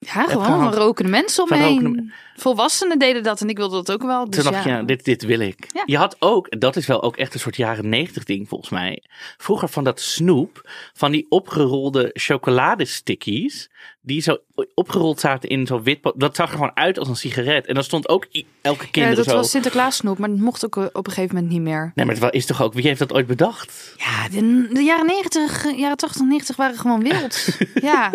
Ja, 0.00 0.22
gewoon 0.26 0.44
van 0.44 0.74
rokende 0.74 1.10
mensen 1.10 1.46
Van 1.46 1.56
omheen. 1.56 1.74
rokende 1.84 2.12
Volwassenen 2.36 2.98
deden 2.98 3.22
dat 3.22 3.40
en 3.40 3.48
ik 3.48 3.56
wilde 3.56 3.76
dat 3.76 3.92
ook 3.92 4.02
wel. 4.02 4.30
Dus 4.30 4.42
Toen 4.42 4.52
dacht 4.52 4.64
je, 4.64 4.70
ja, 4.70 4.82
dit, 4.82 5.04
dit 5.04 5.22
wil 5.24 5.40
ik. 5.40 5.66
Ja. 5.74 5.82
Je 5.86 5.96
had 5.96 6.16
ook, 6.18 6.60
dat 6.60 6.76
is 6.76 6.86
wel 6.86 7.02
ook 7.02 7.16
echt 7.16 7.34
een 7.34 7.40
soort 7.40 7.56
jaren 7.56 7.88
negentig 7.88 8.24
ding 8.24 8.48
volgens 8.48 8.70
mij. 8.70 9.02
Vroeger 9.36 9.68
van 9.68 9.84
dat 9.84 10.00
snoep, 10.00 10.70
van 10.92 11.10
die 11.12 11.26
opgerolde 11.28 12.10
chocoladestickies. 12.12 13.70
Die 14.08 14.22
zo 14.22 14.36
opgerold 14.74 15.20
zaten 15.20 15.48
in 15.48 15.66
zo'n 15.66 15.82
wit. 15.82 15.98
Dat 16.16 16.36
zag 16.36 16.46
er 16.48 16.54
gewoon 16.54 16.70
uit 16.76 16.98
als 16.98 17.08
een 17.08 17.16
sigaret. 17.16 17.66
En 17.66 17.74
dan 17.74 17.84
stond 17.84 18.08
ook 18.08 18.26
elke 18.60 18.84
Ja, 18.84 18.90
kinderen 18.90 19.16
dat 19.16 19.24
zo. 19.26 19.34
was 19.36 19.50
Sinterklaas 19.50 19.96
snoep, 19.96 20.18
maar 20.18 20.28
dat 20.28 20.38
mocht 20.38 20.64
ook 20.64 20.76
eh, 20.76 20.84
op 20.92 21.06
een 21.06 21.12
gegeven 21.12 21.34
moment 21.34 21.52
niet 21.52 21.62
meer. 21.62 21.92
Nee, 21.94 22.06
maar 22.06 22.16
het 22.20 22.34
is 22.34 22.46
toch 22.46 22.62
ook, 22.62 22.72
wie 22.74 22.82
heeft 22.82 22.98
dat 22.98 23.12
ooit 23.12 23.26
bedacht? 23.26 23.94
Ja, 23.96 24.28
de, 24.28 24.68
de 24.72 24.82
jaren 24.82 25.06
90, 25.06 25.64
eh, 25.66 25.78
jaren 25.78 25.96
80, 25.96 26.22
90 26.26 26.56
waren 26.56 26.76
gewoon 26.78 27.02
wild. 27.02 27.46
ja. 27.74 28.12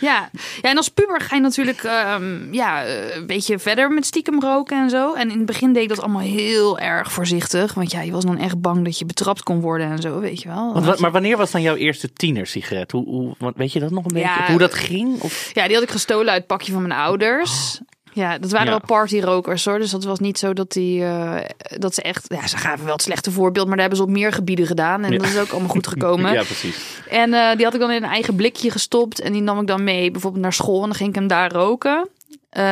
Ja. 0.00 0.30
ja, 0.62 0.68
en 0.70 0.76
als 0.76 0.88
puber 0.88 1.20
ga 1.20 1.34
je 1.36 1.40
natuurlijk 1.42 1.82
ehm, 1.84 2.52
ja, 2.54 2.84
eh, 2.84 3.16
een 3.16 3.26
beetje 3.26 3.58
verder 3.58 3.90
met 3.90 4.06
stiekem 4.06 4.40
roken 4.40 4.82
en 4.82 4.90
zo. 4.90 5.12
En 5.14 5.30
in 5.30 5.36
het 5.36 5.46
begin 5.46 5.72
deed 5.72 5.82
ik 5.82 5.88
dat 5.88 6.00
allemaal 6.00 6.20
heel 6.20 6.78
erg 6.78 7.12
voorzichtig. 7.12 7.74
Want 7.74 7.90
ja, 7.90 8.00
je 8.00 8.12
was 8.12 8.24
dan 8.24 8.38
echt 8.38 8.60
bang 8.60 8.84
dat 8.84 8.98
je 8.98 9.04
betrapt 9.04 9.42
kon 9.42 9.60
worden 9.60 9.90
en 9.90 9.98
zo, 9.98 10.20
weet 10.20 10.42
je 10.42 10.48
wel. 10.48 10.72
Want, 10.72 10.86
wa- 10.86 10.96
maar 10.98 11.12
wanneer 11.12 11.36
was 11.36 11.50
dan 11.50 11.62
jouw 11.62 11.74
eerste 11.76 12.12
tienersigaret? 12.12 12.90
Hoe, 12.92 13.04
hoe, 13.38 13.52
weet 13.56 13.72
je 13.72 13.80
dat 13.80 13.90
nog 13.90 14.04
een 14.04 14.12
beetje? 14.12 14.28
Ja, 14.28 14.50
hoe 14.50 14.58
dat 14.58 14.74
ging? 14.74 15.22
Of, 15.24 15.50
Ja, 15.52 15.64
die 15.66 15.74
had 15.74 15.82
ik 15.84 15.90
gestolen 15.90 16.26
uit 16.28 16.38
het 16.38 16.46
pakje 16.46 16.72
van 16.72 16.86
mijn 16.86 17.00
ouders. 17.00 17.80
Ja, 18.12 18.38
dat 18.38 18.50
waren 18.50 18.66
Ja. 18.66 18.72
wel 18.72 18.86
partyrokers 18.86 19.64
hoor. 19.64 19.78
Dus 19.78 19.90
dat 19.90 20.04
was 20.04 20.18
niet 20.18 20.38
zo 20.38 20.52
dat 20.52 20.72
die 20.72 21.04
eh, 21.04 21.36
dat 21.78 21.94
ze 21.94 22.02
echt. 22.02 22.24
Ja, 22.28 22.46
ze 22.46 22.56
gaven 22.56 22.84
wel 22.84 22.92
het 22.94 23.02
slechte 23.02 23.30
voorbeeld, 23.30 23.66
maar 23.66 23.76
daar 23.76 23.86
hebben 23.88 24.04
ze 24.04 24.10
op 24.10 24.16
meer 24.18 24.32
gebieden 24.32 24.66
gedaan. 24.66 25.04
En 25.04 25.12
Ja. 25.12 25.18
dat 25.18 25.26
is 25.28 25.38
ook 25.38 25.50
allemaal 25.50 25.68
goed 25.68 25.86
gekomen. 25.86 26.32
ja, 26.38 26.42
precies. 26.42 26.76
En 27.08 27.34
eh, 27.34 27.56
die 27.56 27.64
had 27.64 27.74
ik 27.74 27.80
dan 27.80 27.90
in 27.90 28.02
een 28.02 28.10
eigen 28.10 28.34
blikje 28.36 28.70
gestopt. 28.70 29.20
En 29.20 29.32
die 29.32 29.42
nam 29.42 29.60
ik 29.60 29.66
dan 29.66 29.84
mee, 29.84 30.10
bijvoorbeeld 30.10 30.42
naar 30.42 30.52
school. 30.52 30.80
En 30.80 30.88
dan 30.88 30.94
ging 30.94 31.08
ik 31.08 31.14
hem 31.14 31.26
daar 31.26 31.52
roken. 31.52 32.08
Eh, 32.50 32.62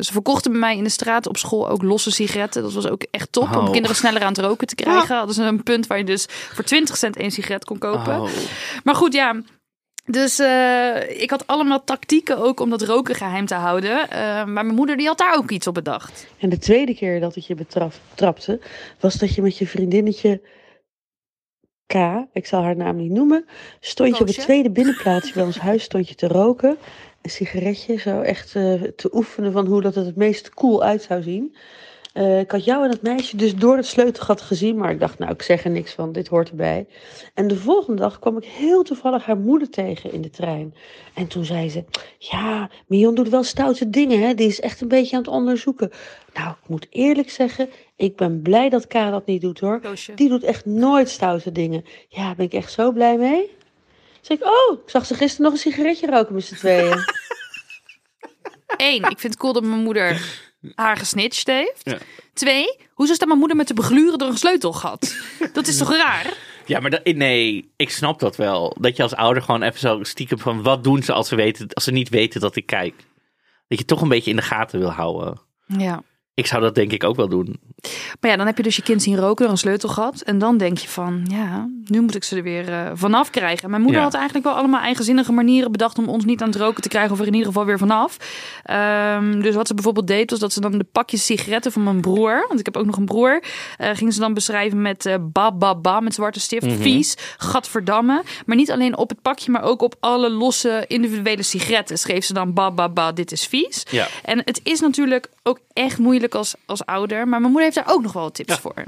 ze 0.00 0.12
verkochten 0.12 0.50
bij 0.50 0.60
mij 0.60 0.76
in 0.76 0.84
de 0.84 0.90
straat 0.90 1.26
op 1.26 1.36
school 1.36 1.68
ook 1.68 1.82
losse 1.82 2.10
sigaretten. 2.10 2.62
Dat 2.62 2.72
was 2.72 2.86
ook 2.88 3.02
echt 3.10 3.32
top 3.32 3.56
om 3.56 3.66
Oh. 3.66 3.70
kinderen 3.72 3.96
sneller 3.96 4.22
aan 4.22 4.28
het 4.32 4.38
roken 4.38 4.66
te 4.66 4.74
krijgen. 4.74 5.16
Dat 5.16 5.30
is 5.30 5.36
een 5.36 5.62
punt 5.62 5.86
waar 5.86 5.98
je 5.98 6.04
dus 6.04 6.26
voor 6.28 6.64
20 6.64 6.96
cent 6.96 7.16
één 7.16 7.30
sigaret 7.30 7.64
kon 7.64 7.78
kopen. 7.78 8.20
Oh. 8.20 8.28
Maar 8.84 8.94
goed, 8.94 9.12
ja. 9.12 9.40
Dus 10.10 10.38
eh, 10.38 11.20
ik 11.20 11.30
had 11.30 11.46
allemaal 11.46 11.84
tactieken 11.84 12.38
ook 12.38 12.60
om 12.60 12.70
dat 12.70 12.82
roken 12.82 13.14
geheim 13.14 13.46
te 13.46 13.54
houden. 13.54 14.10
Eh, 14.10 14.18
maar 14.20 14.46
mijn 14.46 14.74
moeder 14.74 14.96
die 14.96 15.06
had 15.06 15.18
daar 15.18 15.36
ook 15.36 15.50
iets 15.50 15.66
op 15.66 15.74
bedacht. 15.74 16.26
En 16.38 16.48
de 16.48 16.58
tweede 16.58 16.94
keer 16.94 17.20
dat 17.20 17.36
ik 17.36 17.42
je 17.42 17.54
betraf, 17.54 18.00
trapte, 18.14 18.60
was 19.00 19.14
dat 19.14 19.34
je 19.34 19.42
met 19.42 19.58
je 19.58 19.66
vriendinnetje 19.66 20.40
K, 21.86 21.94
ik 22.32 22.46
zal 22.46 22.62
haar 22.62 22.76
naam 22.76 22.96
niet 22.96 23.10
noemen, 23.10 23.44
stond 23.80 24.16
je 24.16 24.20
op 24.20 24.28
het 24.28 24.38
tweede 24.38 24.70
binnenplaatsje 24.70 25.32
bij 25.32 25.42
ons 25.42 25.58
huis 25.58 25.82
stond 25.82 26.08
je 26.08 26.14
te 26.14 26.28
roken. 26.28 26.76
Een 27.22 27.30
sigaretje, 27.30 27.96
zo 27.96 28.20
echt 28.20 28.54
eh, 28.54 28.82
te 28.82 29.10
oefenen 29.12 29.52
van 29.52 29.66
hoe 29.66 29.82
dat 29.82 29.94
het 29.94 30.06
het 30.06 30.16
meest 30.16 30.50
cool 30.50 30.82
uit 30.82 31.02
zou 31.02 31.22
zien. 31.22 31.56
Eh, 32.12 32.38
ik 32.38 32.50
had 32.50 32.64
jou 32.64 32.84
en 32.84 32.90
dat 32.90 33.02
meisje 33.02 33.36
dus 33.36 33.54
door 33.54 33.76
het 33.76 33.86
sleutelgat 33.86 34.40
gezien, 34.40 34.76
maar 34.76 34.90
ik 34.90 35.00
dacht, 35.00 35.18
nou, 35.18 35.32
ik 35.32 35.42
zeg 35.42 35.64
er 35.64 35.70
niks 35.70 35.92
van, 35.92 36.12
dit 36.12 36.28
hoort 36.28 36.50
erbij. 36.50 36.86
En 37.34 37.48
de 37.48 37.56
volgende 37.56 38.00
dag 38.00 38.18
kwam 38.18 38.36
ik 38.36 38.44
heel 38.44 38.82
toevallig 38.82 39.24
haar 39.24 39.38
moeder 39.38 39.70
tegen 39.70 40.12
in 40.12 40.22
de 40.22 40.30
trein. 40.30 40.74
En 41.14 41.26
toen 41.26 41.44
zei 41.44 41.70
ze, 41.70 41.84
ja, 42.18 42.70
Mion 42.86 43.14
doet 43.14 43.28
wel 43.28 43.42
stoute 43.42 43.90
dingen, 43.90 44.20
hè? 44.20 44.34
die 44.34 44.46
is 44.46 44.60
echt 44.60 44.80
een 44.80 44.88
beetje 44.88 45.16
aan 45.16 45.22
het 45.22 45.30
onderzoeken. 45.30 45.90
Nou, 46.34 46.50
ik 46.50 46.68
moet 46.68 46.86
eerlijk 46.90 47.30
zeggen, 47.30 47.68
ik 47.96 48.16
ben 48.16 48.42
blij 48.42 48.68
dat 48.68 48.86
K 48.86 48.92
dat 48.92 49.26
niet 49.26 49.40
doet 49.40 49.60
hoor. 49.60 49.80
Koosje. 49.80 50.14
Die 50.14 50.28
doet 50.28 50.42
echt 50.42 50.64
nooit 50.64 51.08
stoute 51.08 51.52
dingen. 51.52 51.84
Ja, 52.08 52.24
daar 52.26 52.36
ben 52.36 52.46
ik 52.46 52.52
echt 52.52 52.72
zo 52.72 52.92
blij 52.92 53.16
mee. 53.16 53.50
Zeg 54.20 54.38
ik, 54.38 54.44
oh, 54.44 54.78
ik 54.84 54.90
zag 54.90 55.06
ze 55.06 55.14
gisteren 55.14 55.44
nog 55.44 55.52
een 55.52 55.58
sigaretje 55.58 56.06
roken 56.06 56.34
met 56.34 56.44
z'n 56.44 56.54
tweeën. 56.54 56.98
Eén, 58.76 59.02
ik 59.02 59.18
vind 59.18 59.32
het 59.32 59.36
cool 59.36 59.52
dat 59.52 59.62
mijn 59.62 59.82
moeder 59.82 60.49
haar 60.74 60.96
gesnitcht 60.96 61.46
heeft. 61.46 61.80
Ja. 61.82 61.98
Twee, 62.32 62.76
hoezo 62.94 63.14
staat 63.14 63.26
mijn 63.26 63.38
moeder 63.38 63.56
met 63.56 63.66
te 63.66 63.74
begluren 63.74 64.18
door 64.18 64.28
een 64.28 64.36
sleutelgat? 64.36 65.16
Dat 65.52 65.66
is 65.66 65.76
toch 65.76 65.96
raar? 66.06 66.36
Ja, 66.66 66.80
maar 66.80 66.90
dat, 66.90 67.04
nee, 67.04 67.72
ik 67.76 67.90
snap 67.90 68.18
dat 68.18 68.36
wel. 68.36 68.76
Dat 68.80 68.96
je 68.96 69.02
als 69.02 69.14
ouder 69.14 69.42
gewoon 69.42 69.62
even 69.62 69.78
zo 69.78 70.02
stiekem 70.02 70.38
van 70.38 70.62
wat 70.62 70.84
doen 70.84 71.02
ze 71.02 71.12
als 71.12 71.28
ze, 71.28 71.36
weten, 71.36 71.68
als 71.72 71.84
ze 71.84 71.90
niet 71.90 72.08
weten 72.08 72.40
dat 72.40 72.56
ik 72.56 72.66
kijk. 72.66 72.94
Dat 73.68 73.78
je 73.78 73.84
toch 73.84 74.00
een 74.00 74.08
beetje 74.08 74.30
in 74.30 74.36
de 74.36 74.42
gaten 74.42 74.78
wil 74.78 74.90
houden. 74.90 75.40
Ja. 75.66 76.02
Ik 76.34 76.46
zou 76.46 76.62
dat 76.62 76.74
denk 76.74 76.92
ik 76.92 77.04
ook 77.04 77.16
wel 77.16 77.28
doen. 77.28 77.60
Maar 78.20 78.30
ja, 78.30 78.36
dan 78.36 78.46
heb 78.46 78.56
je 78.56 78.62
dus 78.62 78.76
je 78.76 78.82
kind 78.82 79.02
zien 79.02 79.16
roken 79.16 79.42
door 79.44 79.52
een 79.52 79.58
sleutelgat. 79.58 80.20
En 80.20 80.38
dan 80.38 80.56
denk 80.56 80.78
je 80.78 80.88
van, 80.88 81.26
ja, 81.30 81.68
nu 81.84 82.00
moet 82.00 82.14
ik 82.14 82.24
ze 82.24 82.36
er 82.36 82.42
weer 82.42 82.68
eh, 82.72 82.90
vanaf 82.94 83.30
krijgen. 83.30 83.64
En 83.64 83.70
mijn 83.70 83.82
moeder 83.82 84.00
Ja. 84.00 84.06
had 84.06 84.14
eigenlijk 84.16 84.44
wel 84.46 84.54
allemaal 84.54 84.80
eigenzinnige 84.80 85.32
manieren 85.32 85.72
bedacht 85.72 85.98
om 85.98 86.08
ons 86.08 86.24
niet 86.24 86.42
aan 86.42 86.48
het 86.48 86.56
roken 86.58 86.82
te 86.82 86.88
krijgen. 86.88 87.12
Of 87.12 87.20
er 87.20 87.26
in 87.26 87.32
ieder 87.32 87.48
geval 87.48 87.64
weer 87.64 87.78
vanaf. 87.78 88.16
Ehm, 88.62 89.40
dus 89.40 89.54
wat 89.54 89.66
ze 89.66 89.74
bijvoorbeeld 89.74 90.06
deed, 90.06 90.30
was 90.30 90.38
dat 90.38 90.52
ze 90.52 90.60
dan 90.60 90.78
de 90.78 90.84
pakjes 90.92 91.24
sigaretten 91.26 91.72
van 91.72 91.82
mijn 91.82 92.00
broer. 92.00 92.44
Want 92.48 92.60
ik 92.60 92.64
heb 92.66 92.76
ook 92.76 92.86
nog 92.86 92.96
een 92.96 93.04
broer. 93.04 93.42
eh 93.76 93.90
gingen 93.94 94.12
ze 94.12 94.20
dan 94.20 94.34
beschrijven 94.34 94.82
met 94.82 95.06
eh 95.06 95.14
ba, 95.20 95.52
ba, 95.52 95.74
ba, 95.74 96.00
met 96.00 96.14
zwarte 96.14 96.40
stift. 96.40 96.66
Mhm. 96.66 96.76
Vies, 96.80 97.16
gadverdamme. 97.36 98.22
Maar 98.46 98.56
niet 98.56 98.70
alleen 98.70 98.96
op 98.96 99.08
het 99.08 99.22
pakje, 99.22 99.50
maar 99.50 99.62
ook 99.62 99.82
op 99.82 99.94
alle 100.00 100.30
losse 100.30 100.84
individuele 100.86 101.42
sigaretten. 101.42 101.98
Schreef 101.98 102.24
ze 102.24 102.32
dan 102.32 102.54
ba, 102.54 102.70
ba, 102.70 102.88
ba, 102.88 103.12
dit 103.12 103.32
is 103.32 103.46
vies. 103.46 103.82
Ja. 103.90 104.08
En 104.24 104.42
het 104.44 104.60
is 104.62 104.80
natuurlijk 104.80 105.28
ook 105.42 105.58
echt 105.72 105.98
moeilijk 105.98 106.19
als, 106.28 106.54
als 106.66 106.84
ouder. 106.84 107.28
Maar 107.28 107.40
mijn 107.40 107.52
moeder 107.52 107.62
heeft 107.62 107.86
daar 107.86 107.94
ook 107.94 108.02
nog 108.02 108.12
wel 108.12 108.30
tips 108.30 108.54
voor. 108.58 108.84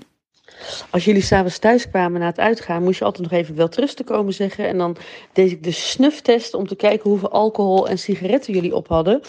Als 0.91 1.05
jullie 1.05 1.23
s'avonds 1.23 1.59
thuis 1.59 1.89
kwamen 1.89 2.21
na 2.21 2.27
het 2.27 2.39
uitgaan, 2.39 2.83
moest 2.83 2.99
je 2.99 3.05
altijd 3.05 3.31
nog 3.31 3.41
even 3.41 3.55
wel 3.55 3.69
terug 3.69 3.95
te 3.95 4.05
komen 4.05 4.35
zeggen. 4.35 4.69
En 4.69 4.79
dan 4.79 4.97
deed 5.33 5.51
ik 5.51 5.63
de 5.63 5.71
snuftest 5.71 6.55
om 6.55 6.67
te 6.67 6.77
kijken 6.77 7.11
hoeveel 7.11 7.31
alcohol 7.31 7.89
en 7.89 7.99
sigaretten 7.99 8.55
jullie 8.55 8.75
op 8.75 8.89
hadden. 8.89 9.21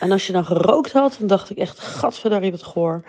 En 0.00 0.12
als 0.12 0.26
je 0.26 0.32
dan 0.32 0.44
gerookt 0.44 0.92
had, 0.92 1.16
dan 1.18 1.28
dacht 1.28 1.50
ik 1.50 1.56
echt, 1.56 1.78
gadverdarrie 1.78 2.50
wat 2.50 2.62
goor. 2.62 3.04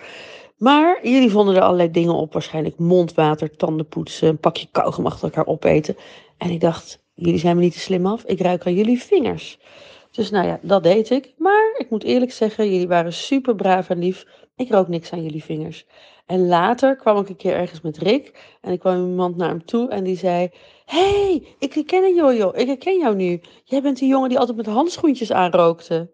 Maar 0.57 1.00
jullie 1.07 1.29
vonden 1.29 1.55
er 1.55 1.62
allerlei 1.62 1.91
dingen 1.91 2.13
op, 2.13 2.34
waarschijnlijk 2.34 2.77
mondwater, 2.77 3.55
tandenpoetsen, 3.55 4.27
een 4.27 4.38
pakje 4.38 4.67
kauwgom 4.72 5.05
achter 5.05 5.24
elkaar 5.24 5.45
opeten. 5.45 5.98
En 6.38 6.50
ik 6.50 6.60
dacht, 6.60 7.00
jullie 7.13 7.39
zijn 7.39 7.55
me 7.55 7.62
niet 7.62 7.74
te 7.74 7.79
slim 7.79 8.05
af, 8.05 8.24
ik 8.24 8.41
ruik 8.41 8.65
aan 8.65 8.74
jullie 8.74 9.01
vingers. 9.01 9.60
Dus 10.15 10.29
nou 10.29 10.48
ja, 10.48 10.60
dat 10.62 10.84
deed 10.84 11.10
ik. 11.10 11.34
Maar 11.38 11.74
ik 11.77 11.89
moet 11.89 12.03
eerlijk 12.03 12.31
zeggen, 12.31 12.72
jullie 12.72 12.88
waren 12.88 13.13
super 13.13 13.55
braaf 13.55 13.89
en 13.89 14.00
lief. 14.00 14.25
Ik 14.55 14.72
rook 14.72 14.88
niks 14.88 15.12
aan 15.12 15.24
jullie 15.24 15.43
vingers. 15.43 15.86
En 16.25 16.48
later 16.48 16.95
kwam 16.95 17.17
ik 17.17 17.29
een 17.29 17.36
keer 17.36 17.53
ergens 17.55 17.81
met 17.81 17.98
Rick. 17.98 18.55
En 18.62 18.72
ik 18.72 18.79
kwam 18.79 19.10
iemand 19.10 19.36
naar 19.38 19.50
hem 19.50 19.65
toe 19.65 19.89
en 19.89 20.03
die 20.03 20.17
zei... 20.17 20.50
hey, 20.86 21.48
ik 21.60 21.74
herken 21.74 22.15
jou, 22.15 22.36
joh. 22.38 22.57
Ik 22.57 22.67
herken 22.67 23.00
jou 23.00 23.15
nu. 23.15 23.41
Jij 23.63 23.81
bent 23.81 23.98
die 24.00 24.07
jongen 24.07 24.29
die 24.29 24.39
altijd 24.39 24.57
met 24.57 24.65
handschoentjes 24.65 25.31
aanrookte. 25.31 26.13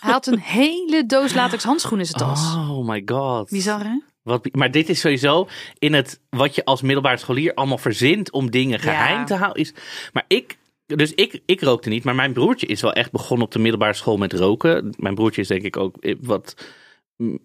Hij 0.00 0.12
had 0.12 0.26
een 0.26 0.38
hele 0.38 1.06
doos 1.06 1.34
latex 1.34 1.64
handschoenen 1.64 2.06
in 2.06 2.12
zijn 2.12 2.28
tas. 2.28 2.54
Oh 2.54 2.88
my 2.88 3.02
god. 3.06 3.50
Bizar, 3.50 3.84
hè? 3.84 4.00
Wat, 4.22 4.48
maar 4.54 4.70
dit 4.70 4.88
is 4.88 5.00
sowieso 5.00 5.48
in 5.78 5.92
het 5.94 6.20
wat 6.30 6.54
je 6.54 6.64
als 6.64 6.82
middelbare 6.82 7.16
scholier 7.16 7.54
allemaal 7.54 7.78
verzint 7.78 8.32
om 8.32 8.50
dingen 8.50 8.78
geheim 8.78 9.18
Ja. 9.18 9.24
te 9.24 9.34
houden. 9.34 9.62
Is, 9.62 9.74
maar 10.12 10.24
ik, 10.28 10.58
dus 10.96 11.14
ik, 11.14 11.40
ik 11.46 11.60
rookte 11.60 11.88
niet, 11.88 12.04
maar 12.04 12.14
mijn 12.14 12.32
broertje 12.32 12.66
is 12.66 12.80
wel 12.80 12.92
echt 12.92 13.12
begonnen 13.12 13.46
op 13.46 13.52
de 13.52 13.58
middelbare 13.58 13.92
school 13.92 14.16
met 14.16 14.32
roken. 14.32 14.94
Mijn 14.96 15.14
broertje 15.14 15.40
is 15.40 15.48
denk 15.48 15.62
ik 15.62 15.76
ook 15.76 15.96
eh, 15.96 16.14
wat 16.20 16.54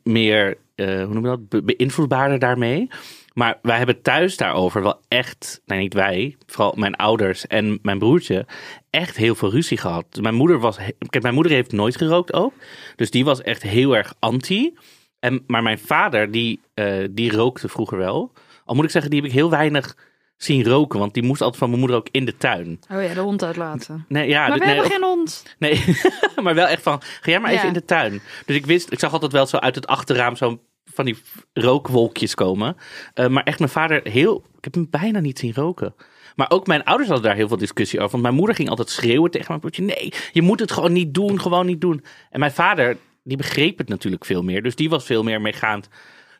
meer, 0.03 0.57
eh, 0.75 1.03
hoe 1.03 1.13
noem 1.13 1.23
je 1.23 1.29
dat, 1.29 1.49
Be- 1.49 1.63
beïnvloedbaarder 1.63 2.39
daarmee. 2.39 2.87
Maar 3.33 3.59
wij 3.61 3.77
hebben 3.77 4.01
thuis 4.01 4.37
daarover 4.37 4.83
wel 4.83 4.99
echt, 5.07 5.61
nee 5.65 5.79
niet 5.79 5.93
wij, 5.93 6.35
vooral 6.45 6.73
mijn 6.77 6.95
ouders 6.95 7.47
en 7.47 7.79
mijn 7.81 7.99
broertje, 7.99 8.45
echt 8.89 9.17
heel 9.17 9.35
veel 9.35 9.51
ruzie 9.51 9.77
gehad. 9.77 10.05
Mijn 10.21 10.35
moeder 10.35 10.59
was, 10.59 10.77
kijk, 11.09 11.21
mijn 11.23 11.33
moeder 11.33 11.51
heeft 11.51 11.71
nooit 11.71 11.97
gerookt 11.97 12.33
ook, 12.33 12.53
dus 12.95 13.11
die 13.11 13.25
was 13.25 13.41
echt 13.41 13.61
heel 13.61 13.95
erg 13.95 14.13
anti. 14.19 14.73
En, 15.19 15.43
maar 15.47 15.63
mijn 15.63 15.79
vader, 15.79 16.31
die, 16.31 16.59
eh, 16.73 16.95
die 17.11 17.31
rookte 17.31 17.69
vroeger 17.69 17.97
wel. 17.97 18.31
Al 18.65 18.75
moet 18.75 18.83
ik 18.83 18.89
zeggen, 18.91 19.11
die 19.11 19.19
heb 19.21 19.29
ik 19.29 19.35
heel 19.35 19.49
weinig 19.49 19.97
zien 20.43 20.63
roken, 20.63 20.99
want 20.99 21.13
die 21.13 21.23
moest 21.23 21.41
altijd 21.41 21.59
van 21.59 21.67
mijn 21.69 21.79
moeder 21.79 21.97
ook 21.97 22.07
in 22.11 22.25
de 22.25 22.37
tuin. 22.37 22.79
Oh 22.91 23.03
ja, 23.03 23.13
de 23.13 23.19
hond 23.19 23.43
uitlaten. 23.43 24.05
Nee, 24.07 24.27
ja, 24.27 24.47
maar 24.47 24.57
we 24.59 24.65
nee, 24.65 24.75
hebben 24.75 24.85
of- 24.85 24.91
geen 24.93 25.03
hond. 25.09 25.43
Nee, 25.59 25.83
maar 26.43 26.55
wel 26.55 26.67
echt 26.67 26.81
van, 26.81 27.01
ga 27.21 27.31
jij 27.31 27.39
maar 27.39 27.49
even 27.49 27.61
Ja. 27.61 27.67
in 27.67 27.73
de 27.73 27.85
tuin. 27.85 28.21
Dus 28.45 28.55
ik 28.55 28.65
wist, 28.65 28.91
ik 28.91 28.99
zag 28.99 29.13
altijd 29.13 29.31
wel 29.31 29.45
zo 29.45 29.57
uit 29.57 29.75
het 29.75 29.87
achterraam 29.87 30.35
zo'n 30.35 30.59
van 30.93 31.05
die 31.05 31.17
rookwolkjes 31.53 32.35
komen. 32.35 32.77
Eh, 33.13 33.27
maar 33.27 33.43
echt 33.43 33.59
mijn 33.59 33.71
vader 33.71 33.99
heel... 34.03 34.43
Ik 34.57 34.63
heb 34.63 34.73
hem 34.73 34.87
bijna 34.89 35.19
niet 35.19 35.39
zien 35.39 35.53
roken. 35.53 35.95
Maar 36.35 36.49
ook 36.51 36.67
mijn 36.67 36.83
ouders 36.83 37.09
hadden 37.09 37.27
daar 37.27 37.37
heel 37.37 37.47
veel 37.47 37.57
discussie 37.57 37.99
over. 37.99 38.11
Want 38.11 38.23
mijn 38.23 38.35
moeder 38.35 38.55
ging 38.55 38.69
altijd 38.69 38.89
schreeuwen 38.89 39.31
tegen 39.31 39.47
mijn 39.47 39.59
broertje. 39.59 39.83
Nee, 39.83 40.13
je 40.31 40.41
moet 40.41 40.59
het 40.59 40.71
gewoon 40.71 40.91
niet 40.93 41.13
doen. 41.13 41.39
Gewoon 41.41 41.65
niet 41.65 41.81
doen. 41.81 42.03
En 42.29 42.39
mijn 42.39 42.51
vader, 42.51 42.97
die 43.23 43.37
begreep 43.37 43.77
het 43.77 43.89
natuurlijk 43.89 44.25
veel 44.25 44.43
meer. 44.43 44.63
Dus 44.63 44.75
die 44.75 44.89
was 44.89 45.05
veel 45.05 45.23
meer 45.23 45.41
meegaand. 45.41 45.87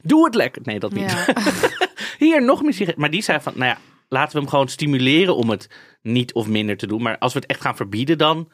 Doe 0.01 0.25
het 0.25 0.35
lekker. 0.35 0.61
Nee, 0.65 0.79
dat 0.79 0.93
niet. 0.93 1.11
Ja. 1.11 1.25
Hier, 2.17 2.43
nog 2.43 2.61
meer. 2.61 2.93
Maar 2.95 3.09
die 3.09 3.21
zei 3.21 3.39
van, 3.41 3.53
nou 3.55 3.65
ja, 3.71 3.77
laten 4.13 4.33
we 4.33 4.39
hem 4.39 4.49
gewoon 4.49 4.67
stimuleren 4.67 5.35
om 5.35 5.49
het 5.49 5.67
niet 6.01 6.33
of 6.33 6.47
minder 6.47 6.77
te 6.77 6.87
doen. 6.87 7.01
Maar 7.01 7.17
als 7.17 7.33
we 7.33 7.39
het 7.39 7.49
echt 7.49 7.61
gaan 7.61 7.75
verbieden, 7.75 8.17
dan 8.17 8.49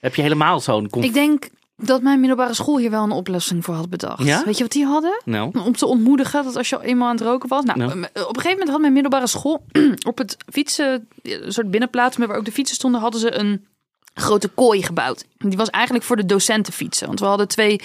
heb 0.00 0.14
je 0.14 0.22
helemaal 0.22 0.60
zo'n... 0.60 0.88
Ik 1.00 1.12
denk 1.14 1.48
dat 1.76 2.02
mijn 2.02 2.18
middelbare 2.20 2.54
school 2.54 2.78
hier 2.78 2.90
wel 2.90 3.02
een 3.02 3.10
oplossing 3.10 3.64
voor 3.64 3.74
had 3.74 3.90
bedacht. 3.90 4.24
Ja? 4.24 4.44
Weet 4.44 4.56
je 4.56 4.62
wat 4.62 4.72
die 4.72 4.84
hadden? 4.84 5.20
Nou, 5.24 5.58
Om 5.64 5.76
te 5.76 5.86
ontmoedigen 5.86 6.44
dat 6.44 6.56
als 6.56 6.68
je 6.68 6.82
eenmaal 6.82 7.08
aan 7.08 7.16
het 7.16 7.24
roken 7.24 7.48
was. 7.48 7.64
Nou, 7.64 7.78
Nou. 7.78 7.90
op 7.92 8.04
een 8.04 8.24
gegeven 8.24 8.50
moment 8.50 8.68
had 8.68 8.80
mijn 8.80 8.92
middelbare 8.92 9.26
school 9.26 9.64
op 10.10 10.18
het 10.18 10.36
fietsen, 10.52 11.08
een 11.22 11.52
soort 11.52 11.70
binnenplaats 11.70 12.16
waar 12.16 12.36
ook 12.36 12.44
de 12.44 12.52
fietsen 12.52 12.76
stonden, 12.76 13.00
hadden 13.00 13.20
ze 13.20 13.34
een 13.34 13.66
grote 14.14 14.48
kooi 14.48 14.82
gebouwd. 14.82 15.24
En 15.38 15.48
Die 15.48 15.58
was 15.58 15.70
eigenlijk 15.70 16.04
voor 16.04 16.16
de 16.16 16.26
docenten 16.26 16.72
fietsen. 16.72 17.06
Want 17.06 17.20
we 17.20 17.26
hadden 17.26 17.48
twee, 17.48 17.80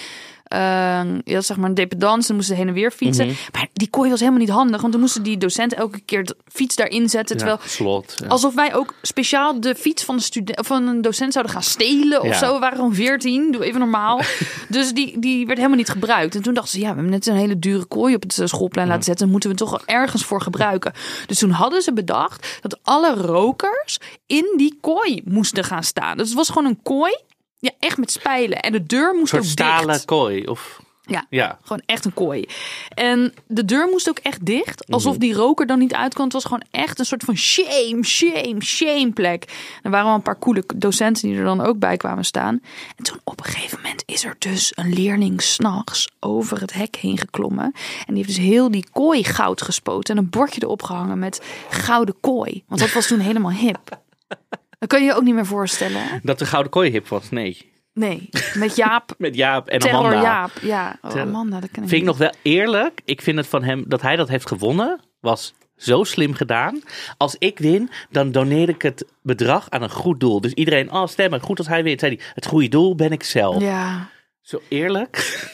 je 1.24 1.34
had 1.34 1.46
zeg 1.46 1.58
maar 1.58 1.70
een 1.70 1.76
dependance, 1.76 2.28
dan 2.28 2.36
moesten 2.36 2.56
ze 2.56 2.62
heen 2.62 2.70
en 2.70 2.74
weer 2.76 2.92
fietsen. 2.92 3.26
Mhm. 3.26 3.36
Maar 3.54 3.68
die 3.74 3.90
kooi 3.90 4.10
was 4.10 4.20
helemaal 4.20 4.40
niet 4.42 4.50
handig, 4.50 4.82
want 4.82 4.94
dan 4.94 5.02
moesten 5.02 5.24
die 5.24 5.38
docenten 5.38 5.78
elke 5.78 6.00
keer 6.00 6.24
de 6.24 6.36
fiets 6.52 6.76
daarin 6.76 7.10
zetten. 7.10 7.38
Terwijl 7.38 7.60
ja, 7.64 7.68
slot. 7.70 8.14
ja. 8.22 8.28
Alsof 8.28 8.54
wij 8.56 8.76
ook 8.76 8.94
speciaal 9.02 9.60
de 9.62 9.76
fiets 9.76 10.04
van, 10.04 10.16
de 10.16 10.22
student, 10.24 10.68
van 10.68 10.88
een 10.88 11.02
docent 11.02 11.34
zouden 11.34 11.54
gaan 11.54 11.64
stelen 11.64 12.22
of 12.22 12.28
Ja. 12.28 12.34
zo. 12.38 12.54
We 12.54 12.60
waren 12.60 12.76
gewoon 12.78 12.94
14, 12.96 13.52
doe 13.52 13.64
even 13.66 13.80
normaal. 13.80 14.22
dus 14.70 14.94
die, 14.94 15.20
die 15.20 15.46
werd 15.46 15.58
helemaal 15.58 15.78
niet 15.78 15.90
gebruikt. 15.90 16.36
En 16.36 16.42
toen 16.42 16.54
dachten 16.54 16.72
ze, 16.72 16.80
ja, 16.80 16.88
we 16.90 16.94
hebben 16.94 17.12
net 17.12 17.28
een 17.28 17.36
hele 17.36 17.60
dure 17.60 17.86
kooi 17.86 18.16
op 18.16 18.22
het 18.24 18.38
eh, 18.40 18.46
schoolplein 18.48 18.88
laten 18.88 19.04
zetten. 19.04 19.30
Moeten 19.30 19.50
we 19.50 19.56
toch 19.56 19.82
ergens 19.86 20.26
voor 20.26 20.42
gebruiken. 20.42 20.94
Dus 21.26 21.40
toen 21.40 21.50
hadden 21.50 21.82
ze 21.82 21.94
bedacht 21.94 22.58
dat 22.62 22.80
alle 22.84 23.14
rokers 23.14 24.00
in 24.26 24.54
die 24.58 24.78
kooi 24.82 25.22
moesten 25.26 25.64
gaan 25.64 25.84
staan. 25.84 26.18
Dus 26.18 26.28
het 26.28 26.38
was 26.38 26.48
gewoon 26.50 26.66
een 26.66 26.80
kooi, 26.84 27.18
ja, 27.60 27.72
echt 27.80 27.98
met 27.98 28.12
spijlen. 28.12 28.60
En 28.60 28.72
de 28.72 28.84
deur 28.86 29.14
moest 29.16 29.32
Een 29.34 29.40
ook 29.40 29.46
soort 29.46 29.58
stalen 29.60 29.88
dicht. 29.94 30.06
kooi. 30.06 30.46
Of, 30.46 30.80
Ja, 31.06 31.26
ja. 31.30 31.58
gewoon 31.62 31.82
echt 31.86 32.06
een 32.06 32.14
kooi. 32.14 32.46
En 32.90 33.34
de 33.48 33.66
deur 33.66 33.88
moest 33.92 34.10
ook 34.10 34.18
echt 34.20 34.46
dicht. 34.46 34.92
Alsof 34.92 35.18
die 35.18 35.34
roker 35.34 35.66
dan 35.68 35.80
niet 35.80 35.94
uit 35.94 36.14
kon. 36.14 36.24
Het 36.24 36.34
was 36.34 36.44
gewoon 36.44 36.64
echt 36.72 37.00
een 37.00 37.06
soort 37.06 37.24
van 37.24 37.38
shame, 37.38 38.04
shame, 38.04 38.64
shame 38.64 39.12
plek. 39.14 39.44
Er 39.84 39.90
waren 39.92 40.06
wel 40.06 40.16
een 40.16 40.22
paar 40.22 40.40
coole 40.40 40.64
docenten 40.76 41.28
die 41.30 41.38
er 41.38 41.44
dan 41.44 41.62
ook 41.62 41.80
bij 41.80 41.98
kwamen 41.98 42.26
staan. 42.26 42.62
En 42.96 43.04
toen 43.04 43.20
op 43.24 43.40
een 43.40 43.46
gegeven 43.52 43.80
moment 43.82 44.04
is 44.06 44.24
er 44.26 44.36
dus 44.40 44.72
een 44.76 44.94
leerling 44.94 45.42
s'nachts 45.42 46.10
over 46.20 46.62
het 46.62 46.74
hek 46.74 46.96
heen 46.96 47.18
geklommen. 47.18 47.72
En 48.06 48.14
die 48.14 48.24
heeft 48.24 48.28
dus 48.36 48.46
heel 48.46 48.72
die 48.72 48.88
kooi 48.92 49.24
goud 49.24 49.62
gespoten. 49.62 50.16
En 50.18 50.24
een 50.24 50.30
bordje 50.30 50.62
erop 50.64 50.84
gehangen 50.84 51.20
met 51.20 51.42
gouden 51.70 52.16
kooi. 52.20 52.64
Want 52.68 52.82
dat 52.82 52.94
was 52.94 53.08
toen 53.08 53.20
helemaal 53.20 53.52
hip. 53.52 53.80
Dat 54.88 54.98
kan 54.98 55.08
je 55.08 55.14
je 55.14 55.18
ook 55.18 55.24
niet 55.24 55.34
meer 55.36 55.46
voorstellen. 55.46 56.02
hè? 56.04 56.18
Dat 56.24 56.40
de 56.40 56.46
Gouden 56.46 56.72
Kooi 56.72 56.92
hip 56.92 57.08
was. 57.08 57.30
Nee. 57.30 57.72
Nee, 57.94 58.30
met 58.54 58.76
Jaap. 58.76 59.14
Met 59.18 59.36
Jaap 59.36 59.68
en 59.68 59.80
Terror 59.80 60.00
Amanda. 60.00 60.22
Jaap. 60.22 60.52
Ja, 60.62 60.98
oh. 61.02 61.16
Amanda, 61.16 61.60
dat 61.60 61.72
ken 61.72 61.84
ik 61.84 61.90
Vind 61.90 62.02
ik 62.02 62.08
nog 62.08 62.18
wel 62.18 62.34
eerlijk. 62.42 63.02
Ik 63.06 63.22
vind 63.22 63.38
het 63.38 63.48
van 63.48 63.64
hem 63.64 63.84
dat 63.88 64.02
hij 64.02 64.16
dat 64.16 64.28
heeft 64.28 64.48
gewonnen. 64.48 65.00
Was 65.20 65.54
zo 65.76 66.04
slim 66.04 66.34
gedaan. 66.34 66.82
Als 67.18 67.36
ik 67.40 67.60
win, 67.60 67.90
dan 68.10 68.32
doneer 68.32 68.70
ik 68.70 68.82
het 68.82 69.06
bedrag 69.22 69.70
aan 69.70 69.82
een 69.82 69.90
goed 69.90 70.20
doel. 70.20 70.42
Dus 70.42 70.54
iedereen, 70.54 70.92
oh 70.92 71.08
stemmen, 71.08 71.42
goed 71.42 71.58
als 71.58 71.68
hij 71.68 71.84
wint. 71.84 72.00
Zei 72.00 72.16
hij, 72.16 72.26
het 72.34 72.46
goede 72.46 72.68
doel 72.68 72.96
ben 72.96 73.12
ik 73.12 73.24
zelf. 73.24 73.62
Ja, 73.62 74.10
Zo 74.42 74.62
eerlijk. 74.70 75.46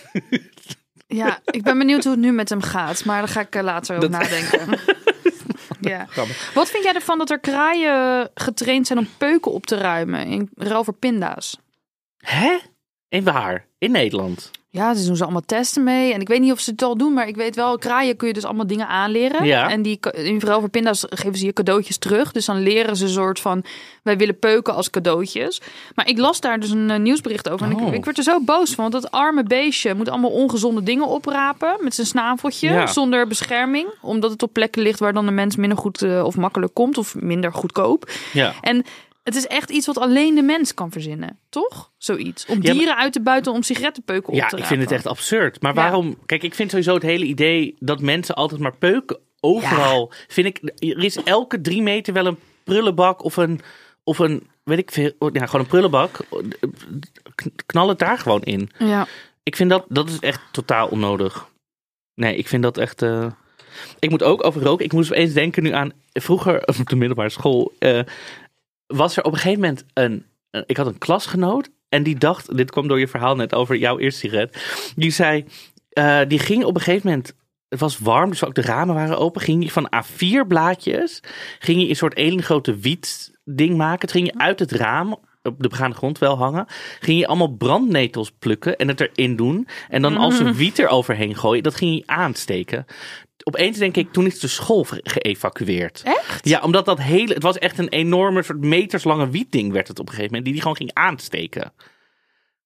Ja, 1.08 1.40
ik 1.46 1.64
ben 1.64 1.78
benieuwd 1.78 2.04
hoe 2.04 2.12
het 2.14 2.22
nu 2.22 2.32
met 2.32 2.50
hem 2.50 2.62
gaat. 2.62 3.06
Maar 3.06 3.20
daar 3.20 3.28
ga 3.28 3.40
ik 3.42 3.56
eh, 3.56 3.64
later 3.64 3.96
over 3.98 4.12
Dat- 4.12 4.22
nadenken. 4.22 4.80
ja. 5.94 6.08
Wat 6.54 6.70
vind 6.70 6.84
jij 6.84 6.94
ervan 6.94 7.18
dat 7.18 7.30
er 7.30 7.40
kraaien 7.40 8.30
getraind 8.34 8.88
zijn 8.88 9.00
om 9.00 9.08
peuken 9.18 9.52
op 9.52 9.66
te 9.66 9.78
ruimen 9.78 10.26
in 10.26 10.50
ruil 10.56 10.84
voor 10.84 10.94
pinda's? 10.94 11.58
Hè? 12.18 12.58
In 13.10 13.24
waar? 13.24 13.66
In 13.78 13.92
Nederland. 13.92 14.52
Ja, 14.76 14.94
ze 14.94 15.06
doen 15.06 15.16
ze 15.16 15.24
allemaal 15.24 15.42
testen 15.46 15.84
mee. 15.84 16.14
En 16.14 16.22
ik 16.22 16.28
weet 16.28 16.40
niet 16.40 16.52
of 16.52 16.60
ze 16.60 16.72
het 16.72 16.82
al 16.82 16.98
doen, 16.98 17.14
maar 17.14 17.28
ik 17.28 17.36
weet 17.36 17.56
wel, 17.56 17.78
kraaien 17.78 18.16
kun 18.16 18.28
je 18.28 18.34
dus 18.34 18.44
allemaal 18.46 18.68
dingen 18.68 18.88
aanleren. 18.88 19.46
Ja. 19.46 19.70
En 19.70 19.82
die 19.82 20.00
in 20.12 20.40
ruil 20.40 20.60
voor 20.60 20.70
pinda's 20.70 21.06
geven 21.10 21.38
ze 21.38 21.46
je 21.46 21.54
cadeautjes 21.54 21.98
terug. 21.98 22.32
Dus 22.32 22.46
dan 22.46 22.62
leren 22.64 22.96
ze 22.96 23.04
een 23.04 23.10
soort 23.10 23.40
van, 23.40 23.64
wij 24.04 24.18
willen 24.18 24.40
peuken 24.40 24.74
als 24.74 24.90
cadeautjes. 24.90 25.62
Maar 25.96 26.08
ik 26.08 26.18
las 26.18 26.40
daar 26.40 26.60
dus 26.60 26.70
een 26.70 26.90
eh, 26.90 27.00
nieuwsbericht 27.00 27.50
over. 27.50 27.66
En 27.68 27.76
Oh. 27.76 27.88
ik, 27.88 27.94
ik 27.94 28.06
werd 28.06 28.18
er 28.18 28.24
zo 28.24 28.40
boos 28.42 28.70
van, 28.76 28.90
want 28.90 29.04
dat 29.04 29.12
arme 29.12 29.44
beestje 29.44 29.94
moet 29.96 30.10
allemaal 30.10 30.32
ongezonde 30.32 30.84
dingen 30.84 31.08
oprapen 31.08 31.78
met 31.82 31.96
zijn 31.96 32.08
snaveltje, 32.08 32.70
Ja. 32.70 32.88
zonder 32.88 33.28
bescherming. 33.28 33.88
Omdat 34.02 34.32
het 34.32 34.44
op 34.44 34.54
plekken 34.54 34.82
ligt 34.82 35.00
waar 35.00 35.14
dan 35.14 35.26
de 35.26 35.32
mens 35.32 35.56
minder 35.56 35.78
goed 35.78 36.02
eh, 36.02 36.24
of 36.26 36.36
makkelijk 36.38 36.74
komt 36.74 36.98
of 36.98 37.16
minder 37.16 37.54
goedkoop. 37.54 38.12
Ja. 38.34 38.54
En 38.62 38.86
het 39.24 39.36
is 39.36 39.48
echt 39.48 39.70
iets 39.70 39.86
wat 39.86 39.98
alleen 39.98 40.36
de 40.36 40.42
mens 40.42 40.74
kan 40.74 40.92
verzinnen, 40.92 41.40
toch? 41.50 41.92
Zoiets. 41.98 42.46
Om 42.46 42.56
Ja, 42.56 42.62
maar- 42.64 42.74
dieren 42.74 42.98
uit 42.98 43.14
te 43.14 43.22
buiten 43.22 43.52
om 43.52 43.64
sigarettenpeuken 43.64 44.30
op 44.30 44.36
Ja, 44.40 44.48
te 44.48 44.58
ik 44.58 44.66
vind 44.66 44.82
het 44.82 44.92
echt 44.92 45.08
absurd. 45.08 45.62
Maar 45.62 45.74
Ja. 45.76 45.82
waarom? 45.82 46.18
Kijk, 46.26 46.44
ik 46.44 46.54
vind 46.56 46.70
sowieso 46.70 46.94
het 46.94 47.04
hele 47.04 47.26
idee 47.26 47.76
dat 47.80 48.02
mensen 48.02 48.36
altijd 48.36 48.62
maar 48.62 48.76
peuken 48.78 49.20
overal. 49.40 50.12
Vind 50.28 50.48
ik, 50.48 50.60
er 50.80 51.04
is 51.04 51.16
elke 51.24 51.62
drie 51.62 51.82
meter 51.82 52.14
wel 52.14 52.26
een 52.26 52.40
prullenbak 52.64 53.24
of 53.24 53.38
een, 53.38 53.60
of 54.04 54.20
een 54.20 54.48
weet 54.64 54.78
ik 54.78 54.92
veel, 54.92 55.12
ja, 55.34 55.46
gewoon 55.46 55.62
een 55.62 55.68
prullenbak. 55.68 56.20
Knal 57.66 57.88
het 57.90 58.00
daar 58.00 58.18
gewoon 58.20 58.42
in. 58.42 58.70
Ja. 58.78 59.08
Ik 59.44 59.56
vind 59.56 59.70
dat, 59.70 59.86
dat 59.90 60.10
is 60.10 60.20
echt 60.20 60.42
totaal 60.52 60.88
onnodig. 60.88 61.48
Nee, 62.16 62.36
ik 62.36 62.48
vind 62.48 62.64
dat 62.64 62.78
echt. 62.78 63.02
eh, 63.02 63.26
Ik 64.00 64.10
moet 64.10 64.24
ook 64.24 64.44
over 64.44 64.62
roken. 64.64 64.86
Ik 64.86 64.94
moest 64.94 65.12
eens 65.12 65.34
denken 65.34 65.64
nu 65.64 65.72
aan. 65.72 65.92
Vroeger 66.14 66.68
op 66.80 66.90
de 66.90 66.96
middelbare 66.96 67.30
school. 67.30 67.74
eh, 67.80 68.00
was 68.88 69.18
er 69.18 69.24
op 69.24 69.32
een 69.32 69.38
gegeven 69.38 69.60
moment 69.62 69.86
een. 69.94 70.26
een- 70.52 70.64
ik 70.68 70.78
had 70.78 70.88
een 70.88 70.98
klasgenoot. 70.98 71.70
En 71.90 72.04
die 72.04 72.18
dacht. 72.18 72.58
Dit 72.58 72.72
kwam 72.72 72.88
door 72.88 73.00
je 73.00 73.08
verhaal 73.08 73.36
net 73.36 73.54
over 73.56 73.76
jouw 73.76 74.00
eerste 74.00 74.20
sigaret. 74.20 74.64
Die 74.96 75.12
zei. 75.12 75.46
eh, 75.90 76.20
die 76.28 76.40
ging 76.40 76.64
op 76.64 76.76
een 76.76 76.82
gegeven 76.82 77.08
moment. 77.10 77.34
Het 77.70 77.80
was 77.80 77.98
warm, 78.00 78.30
dus 78.30 78.44
ook 78.44 78.56
de 78.56 78.62
ramen 78.62 78.96
waren 78.96 79.18
open. 79.18 79.42
Ging 79.42 79.62
hij 79.62 79.72
van 79.72 79.90
A4 79.96 80.48
blaadjes. 80.48 81.20
Ging 81.60 81.80
hij 81.80 81.90
een 81.90 81.96
soort 81.96 82.14
één 82.14 82.44
grote 82.44 82.76
wiet 82.78 83.32
ding 83.44 83.78
maken. 83.78 84.02
Het 84.02 84.12
ging 84.12 84.26
je 84.28 84.38
uit 84.40 84.60
het 84.60 84.72
raam 84.72 85.12
op 85.44 85.60
de 85.62 85.68
begane 85.68 85.94
grond 85.94 86.18
wel 86.18 86.38
hangen. 86.38 86.66
Ging 87.00 87.20
je 87.20 87.28
allemaal 87.28 87.56
brandnetels 87.56 88.32
plukken 88.40 88.78
en 88.78 88.88
het 88.88 89.00
erin 89.00 89.36
doen. 89.36 89.68
En 89.90 90.02
dan 90.02 90.18
als 90.18 90.40
een 90.40 90.54
wiet 90.54 90.80
er 90.80 90.88
overheen 90.88 91.36
gooien, 91.36 91.64
dat 91.64 91.76
ging 91.76 91.96
je 91.96 92.04
aansteken. 92.06 92.86
Opeens 93.44 93.78
denk 93.78 93.96
ik, 93.98 94.12
toen 94.12 94.26
is 94.26 94.40
de 94.40 94.48
school 94.48 94.84
ge- 94.84 95.00
geëvacueerd. 95.04 96.02
Echt? 96.06 96.48
Ja, 96.50 96.60
omdat 96.62 96.86
dat 96.86 97.02
hele, 97.02 97.34
het 97.34 97.44
was 97.44 97.58
echt 97.58 97.78
een 97.80 97.90
enorme 97.90 98.44
soort 98.44 98.60
meterslange 98.62 99.30
wietding 99.30 99.72
werd 99.72 99.88
het 99.88 100.00
op 100.00 100.06
een 100.08 100.14
gegeven 100.14 100.30
moment. 100.36 100.44
Die 100.46 100.54
die 100.54 100.62
gewoon 100.62 100.78
ging 100.78 100.94
aansteken. 100.94 101.74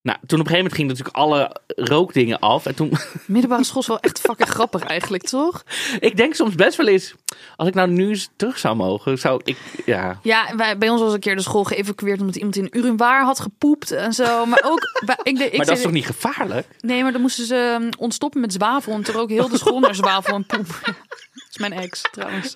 Nou, 0.08 0.20
toen 0.28 0.39
op 0.39 0.46
een 0.46 0.52
gegeven 0.52 0.58
moment 0.58 0.74
gingen 0.74 0.89
natuurlijk 0.89 1.17
alle 1.17 1.56
rookdingen 1.76 2.39
af. 2.39 2.65
En 2.65 2.76
toen, 2.76 2.91
Middelbare 3.26 3.63
school 3.63 3.82
is 3.82 3.88
wel 3.88 4.00
echt 4.00 4.20
fucking 4.20 4.50
grappig 4.50 4.84
eigenlijk, 4.84 5.24
toch? 5.24 5.63
ik 6.00 6.17
denk 6.17 6.34
soms 6.34 6.56
best 6.56 6.78
wel 6.78 6.88
eens, 6.88 7.13
als 7.56 7.67
ik 7.67 7.74
nou 7.74 7.89
nu 7.89 8.10
eens 8.10 8.30
terug 8.36 8.60
zou 8.60 8.76
mogen, 8.76 9.17
zou 9.17 9.41
ik, 9.43 9.58
ja. 9.86 10.20
Ja, 10.24 10.56
wij, 10.56 10.78
bij 10.78 10.89
ons 10.89 11.02
was 11.02 11.13
een 11.13 11.20
keer 11.20 11.36
de 11.36 11.41
school 11.41 11.63
geëvacueerd 11.63 12.20
omdat 12.20 12.36
iemand 12.36 12.56
in 12.56 12.67
urinoir 12.72 13.24
had 13.24 13.39
gepoept 13.39 13.91
en 13.91 14.13
zo. 14.13 14.46
Maar 14.46 14.63
ook, 14.65 14.80
bij- 15.06 15.20
ik, 15.24 15.58
Maar 15.58 15.65
dat 15.65 15.78
is 15.78 15.84
toch 15.84 15.91
niet 15.91 16.06
gevaarlijk? 16.06 16.67
Nee, 16.80 17.04
maar 17.04 17.12
dan 17.12 17.22
moesten 17.22 17.46
ze 17.46 17.78
um, 17.82 17.89
ontstoppen 17.98 18.41
met 18.41 18.54
zwavel. 18.54 18.93
En 18.93 19.06
er 19.06 19.20
ook 19.20 19.30
heel 19.30 19.50
de 19.50 19.58
school 19.58 19.80
naar 19.80 19.96
zwavel 19.96 20.34
en 20.36 20.46
poep. 20.46 20.67
Dat 21.34 21.50
is 21.50 21.58
mijn 21.58 21.74
ex, 21.74 22.02
trouwens. 22.12 22.54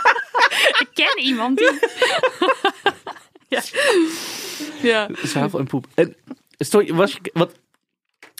ik 0.82 0.88
ken 0.94 1.24
iemand 1.24 1.58
die... 1.58 1.78
ja. 3.48 3.62
ja. 4.82 5.08
Zwavel 5.22 5.58
en 5.58 5.66
poep. 5.66 5.86
En, 5.94 6.16
sorry, 6.68 6.94
was 6.94 7.12
je, 7.12 7.30
wat, 7.32 7.52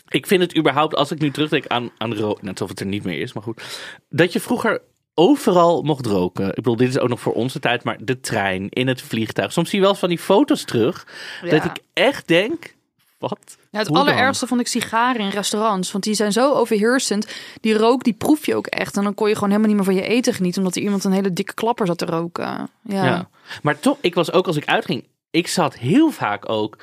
ik 0.09 0.27
vind 0.27 0.41
het 0.41 0.57
überhaupt, 0.57 0.95
als 0.95 1.11
ik 1.11 1.19
nu 1.19 1.31
terugdenk 1.31 1.67
aan, 1.67 1.91
aan 1.97 2.15
roken, 2.15 2.45
net 2.45 2.53
alsof 2.53 2.69
het 2.69 2.79
er 2.79 2.85
niet 2.85 3.03
meer 3.03 3.19
is, 3.19 3.33
maar 3.33 3.43
goed. 3.43 3.61
Dat 4.09 4.33
je 4.33 4.39
vroeger 4.39 4.81
overal 5.13 5.81
mocht 5.81 6.05
roken. 6.05 6.47
Ik 6.47 6.55
bedoel, 6.55 6.75
dit 6.75 6.87
is 6.87 6.99
ook 6.99 7.09
nog 7.09 7.19
voor 7.19 7.33
onze 7.33 7.59
tijd, 7.59 7.83
maar 7.83 7.97
de 8.01 8.19
trein, 8.19 8.69
in 8.69 8.87
het 8.87 9.01
vliegtuig. 9.01 9.51
Soms 9.51 9.69
zie 9.69 9.77
je 9.77 9.83
wel 9.83 9.91
eens 9.91 10.01
van 10.01 10.09
die 10.09 10.19
foto's 10.19 10.63
terug, 10.63 11.07
dat 11.49 11.65
ik 11.65 11.77
echt 11.93 12.27
denk, 12.27 12.75
wat? 13.21 13.57
Ja, 13.71 13.79
het 13.79 13.87
Hoe 13.87 13.97
dan? 13.97 14.07
allerergste 14.07 14.47
vond 14.47 14.61
ik 14.61 14.67
sigaren 14.67 15.21
in 15.21 15.29
restaurants. 15.29 15.91
Want 15.91 16.03
die 16.03 16.13
zijn 16.13 16.31
zo 16.31 16.53
overheersend. 16.53 17.27
Die 17.61 17.73
rook, 17.73 18.03
die 18.03 18.13
proef 18.13 18.45
je 18.45 18.55
ook 18.55 18.67
echt. 18.67 18.97
En 18.97 19.03
dan 19.03 19.13
kon 19.13 19.27
je 19.27 19.33
gewoon 19.33 19.49
helemaal 19.49 19.75
niet 19.75 19.85
meer 19.85 19.95
van 19.95 20.03
je 20.03 20.15
eten 20.15 20.33
genieten. 20.33 20.61
Omdat 20.61 20.75
er 20.75 20.81
iemand 20.81 21.03
een 21.03 21.11
hele 21.11 21.33
dikke 21.33 21.53
klapper 21.53 21.87
zat 21.87 21.97
te 21.97 22.05
roken. 22.05 22.69
Ja. 22.81 23.05
Ja. 23.05 23.29
Maar 23.61 23.79
toch, 23.79 23.97
ik 24.01 24.15
was 24.15 24.31
ook 24.31 24.47
als 24.47 24.55
ik 24.55 24.65
uitging, 24.65 25.07
ik 25.31 25.47
zat 25.47 25.77
heel 25.77 26.11
vaak 26.11 26.49
ook 26.49 26.77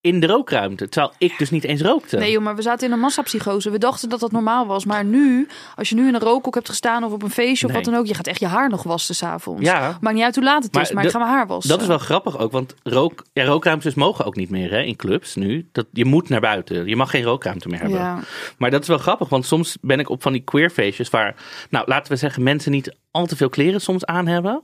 in 0.00 0.20
de 0.20 0.26
rookruimte. 0.26 0.88
Terwijl 0.88 1.14
ik 1.18 1.38
dus 1.38 1.50
niet 1.50 1.64
eens 1.64 1.80
rookte. 1.80 2.16
Nee 2.16 2.30
joh, 2.30 2.42
maar 2.42 2.56
we 2.56 2.62
zaten 2.62 2.86
in 2.86 2.92
een 2.92 2.98
massapsychose. 2.98 3.70
We 3.70 3.78
dachten 3.78 4.08
dat 4.08 4.20
dat 4.20 4.32
normaal 4.32 4.66
was. 4.66 4.84
Maar 4.84 5.04
nu, 5.04 5.48
als 5.76 5.88
je 5.88 5.94
nu 5.94 6.08
in 6.08 6.14
een 6.14 6.20
rookhoek 6.20 6.54
hebt 6.54 6.68
gestaan 6.68 7.04
of 7.04 7.12
op 7.12 7.22
een 7.22 7.30
feestje 7.30 7.66
of 7.66 7.72
Nee. 7.72 7.82
wat 7.82 7.92
dan 7.92 8.00
ook. 8.00 8.06
Je 8.06 8.14
gaat 8.14 8.26
echt 8.26 8.40
je 8.40 8.46
haar 8.46 8.68
nog 8.68 8.82
wassen 8.82 9.14
s'avonds. 9.14 9.62
Ja. 9.62 9.98
Maakt 10.00 10.14
niet 10.16 10.24
uit 10.24 10.34
hoe 10.34 10.44
laat 10.44 10.62
het 10.62 10.72
Maar 10.72 10.82
is, 10.82 10.92
maar 10.92 11.04
ik 11.04 11.10
ga 11.10 11.18
mijn 11.18 11.30
haar 11.30 11.46
wassen. 11.46 11.70
Dat 11.70 11.80
is 11.80 11.86
wel 11.86 11.98
grappig 11.98 12.38
ook, 12.38 12.52
want 12.52 12.74
rook, 12.82 13.24
ja, 13.32 13.44
rookruimtes 13.44 13.94
mogen 13.94 14.24
ook 14.24 14.36
niet 14.36 14.50
meer 14.50 14.70
hè, 14.70 14.82
in 14.82 14.96
clubs 14.96 15.34
nu. 15.34 15.68
Dat, 15.72 15.86
je 15.92 16.04
moet 16.04 16.28
naar 16.28 16.40
buiten. 16.40 16.86
Je 16.86 16.96
mag 16.96 17.10
geen 17.10 17.22
rookruimte 17.22 17.68
meer 17.68 17.80
hebben. 17.80 17.98
Ja. 17.98 18.18
Maar 18.58 18.70
dat 18.70 18.82
is 18.82 18.88
wel 18.88 18.98
grappig, 18.98 19.28
want 19.28 19.46
soms 19.46 19.76
ben 19.80 19.98
ik 20.00 20.08
op 20.08 20.22
van 20.22 20.32
die 20.32 20.42
queerfeestjes 20.42 21.10
waar, 21.10 21.34
nou 21.70 21.86
laten 21.88 22.12
we 22.12 22.18
zeggen, 22.18 22.42
mensen 22.42 22.70
niet 22.72 22.96
al 23.10 23.26
te 23.26 23.36
veel 23.36 23.48
kleren 23.48 23.80
soms 23.80 24.04
aan 24.04 24.26
hebben. 24.26 24.62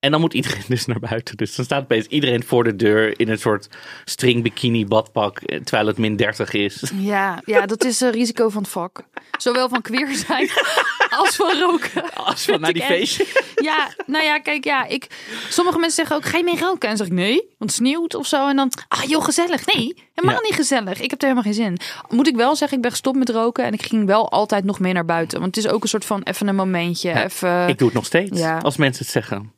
En 0.00 0.10
dan 0.10 0.20
moet 0.20 0.34
iedereen 0.34 0.62
dus 0.68 0.86
naar 0.86 0.98
buiten. 1.00 1.36
Dus 1.36 1.54
dan 1.54 1.64
staat 1.64 1.82
opeens 1.82 2.06
iedereen 2.06 2.44
voor 2.44 2.64
de 2.64 2.76
deur 2.76 3.20
in 3.20 3.28
een 3.28 3.38
soort 3.38 3.68
string 4.04 4.42
bikini 4.42 4.86
badpak, 4.86 5.38
eh, 5.38 5.60
terwijl 5.60 5.86
het 5.86 5.98
min 5.98 6.16
30 6.16 6.52
is. 6.52 6.82
Ja, 7.00 7.42
ja, 7.44 7.66
dat 7.66 7.84
is 7.84 8.00
een 8.00 8.10
risico 8.10 8.48
van 8.48 8.62
het 8.62 8.70
vak. 8.70 9.02
Zowel 9.38 9.68
van 9.68 9.82
queer 9.82 10.14
zijn 10.14 10.48
als 11.20 11.36
van 11.36 11.58
roken. 11.60 12.14
Als 12.14 12.46
we 12.46 12.56
naar 12.58 12.72
die 12.72 12.82
feestje. 12.82 13.26
Ja, 13.56 13.88
nou 14.06 14.24
ja, 14.24 14.38
kijk, 14.40 14.64
ja, 14.64 14.84
ik. 14.86 15.06
Sommige 15.48 15.78
mensen 15.78 15.96
zeggen 15.96 16.16
ook: 16.16 16.24
ga 16.24 16.36
je 16.38 16.44
mee 16.44 16.58
roken? 16.58 16.88
En 16.88 16.96
dan 16.96 16.96
zeg 16.96 17.06
ik 17.06 17.12
nee, 17.12 17.34
want 17.58 17.70
het 17.70 17.72
sneeuwt 17.72 18.14
of 18.14 18.26
zo. 18.26 18.48
En 18.48 18.56
dan, 18.56 18.72
ah 18.88 19.02
joh, 19.04 19.24
gezellig. 19.24 19.66
Nee, 19.74 19.94
helemaal 20.14 20.36
Ja. 20.40 20.42
niet 20.48 20.54
gezellig. 20.54 21.00
Ik 21.00 21.10
heb 21.10 21.18
er 21.22 21.28
helemaal 21.28 21.42
geen 21.52 21.62
zin. 21.62 21.78
Moet 22.08 22.28
ik 22.28 22.36
wel 22.36 22.56
zeggen, 22.56 22.76
ik 22.76 22.82
ben 22.82 22.90
gestopt 22.92 23.18
met 23.18 23.28
roken 23.28 23.64
en 23.64 23.72
ik 23.72 23.82
ging 23.82 24.06
wel 24.06 24.30
altijd 24.30 24.64
nog 24.64 24.78
mee 24.80 24.92
naar 24.92 25.04
buiten. 25.04 25.40
Want 25.40 25.56
het 25.56 25.64
is 25.64 25.70
ook 25.70 25.82
een 25.82 25.88
soort 25.88 26.04
van 26.04 26.22
even 26.22 26.48
een 26.48 26.54
momentje. 26.54 27.08
Ja, 27.08 27.24
even... 27.24 27.68
Ik 27.68 27.78
doe 27.78 27.86
het 27.86 27.96
nog 27.96 28.06
steeds, 28.06 28.38
Ja. 28.38 28.58
als 28.58 28.76
mensen 28.76 29.02
het 29.04 29.12
zeggen. 29.12 29.52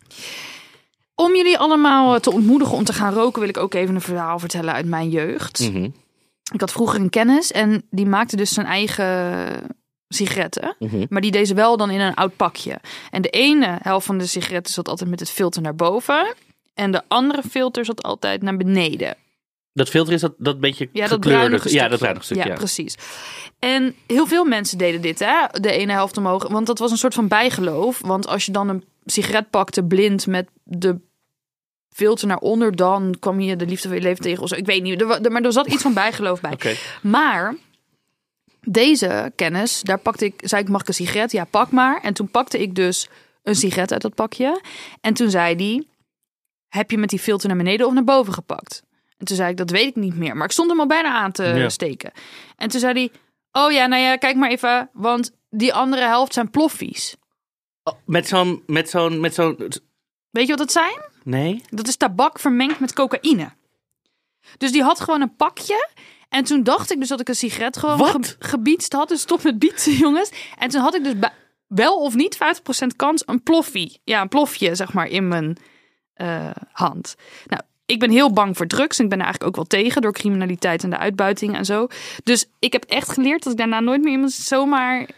Om 1.14 1.36
jullie 1.36 1.58
allemaal 1.58 2.20
te 2.20 2.32
ontmoedigen 2.32 2.76
om 2.76 2.84
te 2.84 2.92
gaan 2.92 3.12
roken, 3.14 3.40
wil 3.40 3.48
ik 3.48 3.56
ook 3.56 3.74
even 3.74 3.94
een 3.94 4.00
verhaal 4.00 4.38
vertellen 4.38 4.74
uit 4.74 4.86
mijn 4.86 5.08
jeugd. 5.10 5.60
Mhm, 5.60 5.88
Ik 6.52 6.60
had 6.60 6.72
vroeger 6.72 7.00
een 7.00 7.10
kennis 7.10 7.52
en 7.52 7.82
die 7.90 8.06
maakte 8.06 8.36
dus 8.36 8.50
zijn 8.50 8.66
eigen 8.66 9.46
sigaretten. 10.08 10.76
mhm. 10.78 11.04
Maar 11.08 11.20
die 11.20 11.30
deed 11.30 11.48
ze 11.48 11.54
wel 11.54 11.76
dan 11.76 11.90
in 11.90 12.00
een 12.00 12.14
oud 12.14 12.36
pakje. 12.36 12.78
En 13.10 13.22
de 13.22 13.28
ene 13.28 13.78
helft 13.82 14.06
van 14.06 14.18
de 14.18 14.26
sigaretten 14.26 14.72
zat 14.72 14.88
altijd 14.88 15.10
met 15.10 15.20
het 15.20 15.30
filter 15.30 15.62
naar 15.62 15.74
boven. 15.74 16.34
En 16.74 16.90
de 16.92 17.02
andere 17.08 17.42
filter 17.50 17.84
zat 17.84 18.02
altijd 18.02 18.42
naar 18.42 18.56
beneden. 18.56 19.16
Dat 19.72 19.88
filter 19.88 20.12
is 20.12 20.20
dat, 20.20 20.34
dat 20.38 20.60
beetje 20.60 20.88
Ja, 20.92 21.00
dat 21.00 21.10
gekleurde. 21.12 21.38
bruinige 21.38 21.68
stukje. 21.68 21.78
Ja, 21.84 21.88
dat 21.88 21.98
bruinige 21.98 22.24
stukje. 22.24 22.42
Ja, 22.44 22.48
Ja, 22.50 22.54
precies. 22.56 22.94
En 23.58 23.94
heel 24.06 24.26
veel 24.26 24.44
mensen 24.44 24.78
deden 24.78 25.00
dit, 25.00 25.18
hè? 25.18 25.60
De 25.60 25.72
ene 25.72 25.92
helft 25.92 26.16
omhoog. 26.16 26.48
Want 26.48 26.66
dat 26.66 26.78
was 26.78 26.90
een 26.90 26.96
soort 26.96 27.14
van 27.14 27.28
bijgeloof. 27.28 28.00
Want 28.00 28.26
als 28.26 28.46
je 28.46 28.52
dan 28.52 28.68
een 28.68 28.84
sigaret 29.04 29.50
pakte 29.50 29.84
blind 29.84 30.26
met 30.26 30.48
de 30.64 31.00
filter 31.90 32.26
naar 32.26 32.38
onder... 32.38 32.76
dan 32.76 33.16
kwam 33.18 33.40
je 33.40 33.56
de 33.56 33.66
liefde 33.66 33.88
van 33.88 33.96
je 33.96 34.02
leven 34.02 34.22
tegen. 34.22 34.42
Of 34.42 34.48
zo. 34.48 34.54
Ik 34.54 34.66
weet 34.66 34.82
niet, 34.82 35.00
er, 35.00 35.32
maar 35.32 35.42
er 35.42 35.52
zat 35.52 35.66
iets 35.66 35.82
van 35.82 35.94
bijgeloof 35.94 36.40
bij. 36.40 36.76
Maar 37.02 37.54
deze 38.60 39.32
kennis, 39.36 39.80
daar 39.82 39.98
pakte 39.98 40.24
ik, 40.24 40.34
zei 40.44 40.62
ik, 40.62 40.68
mag 40.68 40.80
ik 40.80 40.88
een 40.88 40.94
sigaret? 40.94 41.32
Ja, 41.32 41.44
pak 41.44 41.70
maar. 41.70 42.00
En 42.02 42.14
toen 42.14 42.30
pakte 42.30 42.60
ik 42.62 42.74
dus 42.74 43.08
een 43.42 43.54
sigaret 43.56 43.92
uit 43.92 44.02
dat 44.02 44.14
pakje. 44.14 44.60
En 45.00 45.14
toen 45.14 45.30
zei 45.30 45.54
hij, 45.56 45.84
heb 46.68 46.90
je 46.90 46.98
met 46.98 47.10
die 47.10 47.18
filter 47.18 47.48
naar 47.48 47.56
beneden 47.56 47.86
of 47.86 47.92
naar 47.92 48.04
boven 48.04 48.32
gepakt? 48.32 48.82
En 49.18 49.26
toen 49.26 49.36
zei 49.36 49.50
ik, 49.50 49.56
dat 49.56 49.70
weet 49.70 49.86
ik 49.88 49.96
niet 49.96 50.16
meer. 50.16 50.36
Maar 50.36 50.46
ik 50.46 50.52
stond 50.52 50.70
hem 50.70 50.80
al 50.80 50.86
bijna 50.86 51.12
aan 51.12 51.32
te 51.32 51.42
Ja. 51.44 51.68
steken. 51.68 52.12
En 52.56 52.68
toen 52.68 52.80
zei 52.80 52.92
hij, 52.92 53.10
oh 53.64 53.72
ja, 53.72 53.86
nou 53.86 54.02
ja, 54.02 54.16
kijk 54.16 54.36
maar 54.36 54.50
even. 54.50 54.90
Want 54.92 55.32
die 55.50 55.74
andere 55.74 56.02
helft 56.02 56.32
zijn 56.34 56.50
ploffies. 56.50 57.16
Oh, 57.84 57.94
met 58.06 58.28
zo'n, 58.28 58.62
met 58.66 58.90
zo'n, 58.90 59.20
met 59.20 59.34
zo'n, 59.34 59.56
Weet 60.30 60.46
je 60.46 60.56
wat 60.56 60.58
dat 60.58 60.72
zijn? 60.72 61.00
nee? 61.24 61.62
Dat 61.70 61.88
is 61.88 61.96
tabak 61.96 62.38
vermengd 62.38 62.80
met 62.80 62.92
cocaïne. 62.92 63.52
Dus 64.58 64.72
die 64.72 64.82
had 64.82 65.00
gewoon 65.00 65.20
een 65.20 65.36
pakje. 65.36 65.88
En 66.28 66.44
toen 66.44 66.62
dacht 66.62 66.90
ik 66.90 66.98
dus 66.98 67.08
dat 67.08 67.20
ik 67.20 67.28
een 67.28 67.34
sigaret 67.34 67.76
gewoon 67.76 68.24
ge 68.24 68.36
gebiedst 68.38 68.92
had. 68.92 69.08
Dus 69.08 69.20
stop 69.20 69.42
met 69.42 69.58
bietsen, 69.58 69.92
jongens. 69.92 70.30
En 70.58 70.68
toen 70.68 70.80
had 70.80 70.94
ik 70.94 71.04
dus 71.04 71.14
wel 71.66 72.00
of 72.00 72.14
niet 72.14 72.38
50% 72.92 72.96
kans 72.96 73.22
een 73.26 73.42
ploffie. 73.42 74.00
Ja, 74.04 74.20
een 74.20 74.28
plofje, 74.28 74.74
zeg 74.74 74.92
maar, 74.92 75.06
in 75.06 75.28
mijn 75.28 75.56
eh, 76.14 76.50
hand. 76.72 77.14
Nou, 77.46 77.62
ik 77.86 77.98
ben 77.98 78.10
heel 78.10 78.32
bang 78.32 78.56
voor 78.56 78.66
drugs. 78.66 78.98
En 78.98 79.04
ik 79.04 79.10
ben 79.10 79.18
er 79.18 79.24
eigenlijk 79.24 79.56
ook 79.56 79.68
wel 79.68 79.80
tegen 79.80 80.02
door 80.02 80.12
criminaliteit 80.12 80.84
en 80.84 80.90
de 80.90 80.98
uitbuiting 80.98 81.56
en 81.56 81.64
zo. 81.64 81.86
Dus 82.24 82.46
ik 82.58 82.72
heb 82.72 82.84
echt 82.84 83.08
geleerd 83.08 83.42
dat 83.42 83.52
ik 83.52 83.58
daarna 83.58 83.80
nooit 83.80 84.02
meer 84.02 84.12
iemand 84.12 84.32
zomaar 84.32 85.08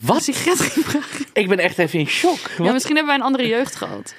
Wat? 0.00 0.22
sigaret 0.22 0.60
ging 0.60 0.84
vragen. 0.86 1.26
Ik 1.32 1.48
ben 1.48 1.58
echt 1.58 1.78
even 1.78 1.98
in 1.98 2.06
shock. 2.06 2.38
Ja, 2.58 2.72
misschien 2.72 2.96
hebben 2.96 3.06
wij 3.14 3.14
een 3.14 3.26
andere 3.26 3.46
jeugd 3.46 3.76
gehad. 3.76 4.14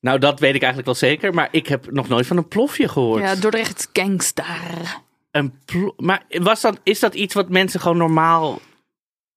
Nou, 0.00 0.18
dat 0.18 0.40
weet 0.40 0.54
ik 0.54 0.62
eigenlijk 0.62 0.84
wel 0.86 0.94
zeker. 1.10 1.34
Maar 1.34 1.48
ik 1.50 1.66
heb 1.66 1.90
nog 1.90 2.08
nooit 2.08 2.26
van 2.26 2.36
een 2.36 2.48
plofje 2.48 2.88
gehoord. 2.88 3.22
Ja, 3.22 3.34
Dordrecht 3.34 3.88
gangster. 3.92 5.00
Een 5.30 5.58
plo- 5.64 5.94
maar 5.96 6.22
was 6.28 6.60
dat, 6.60 6.78
is 6.82 6.98
dat 7.00 7.14
iets 7.14 7.34
wat 7.34 7.48
mensen 7.48 7.80
gewoon 7.80 7.96
normaal... 7.96 8.60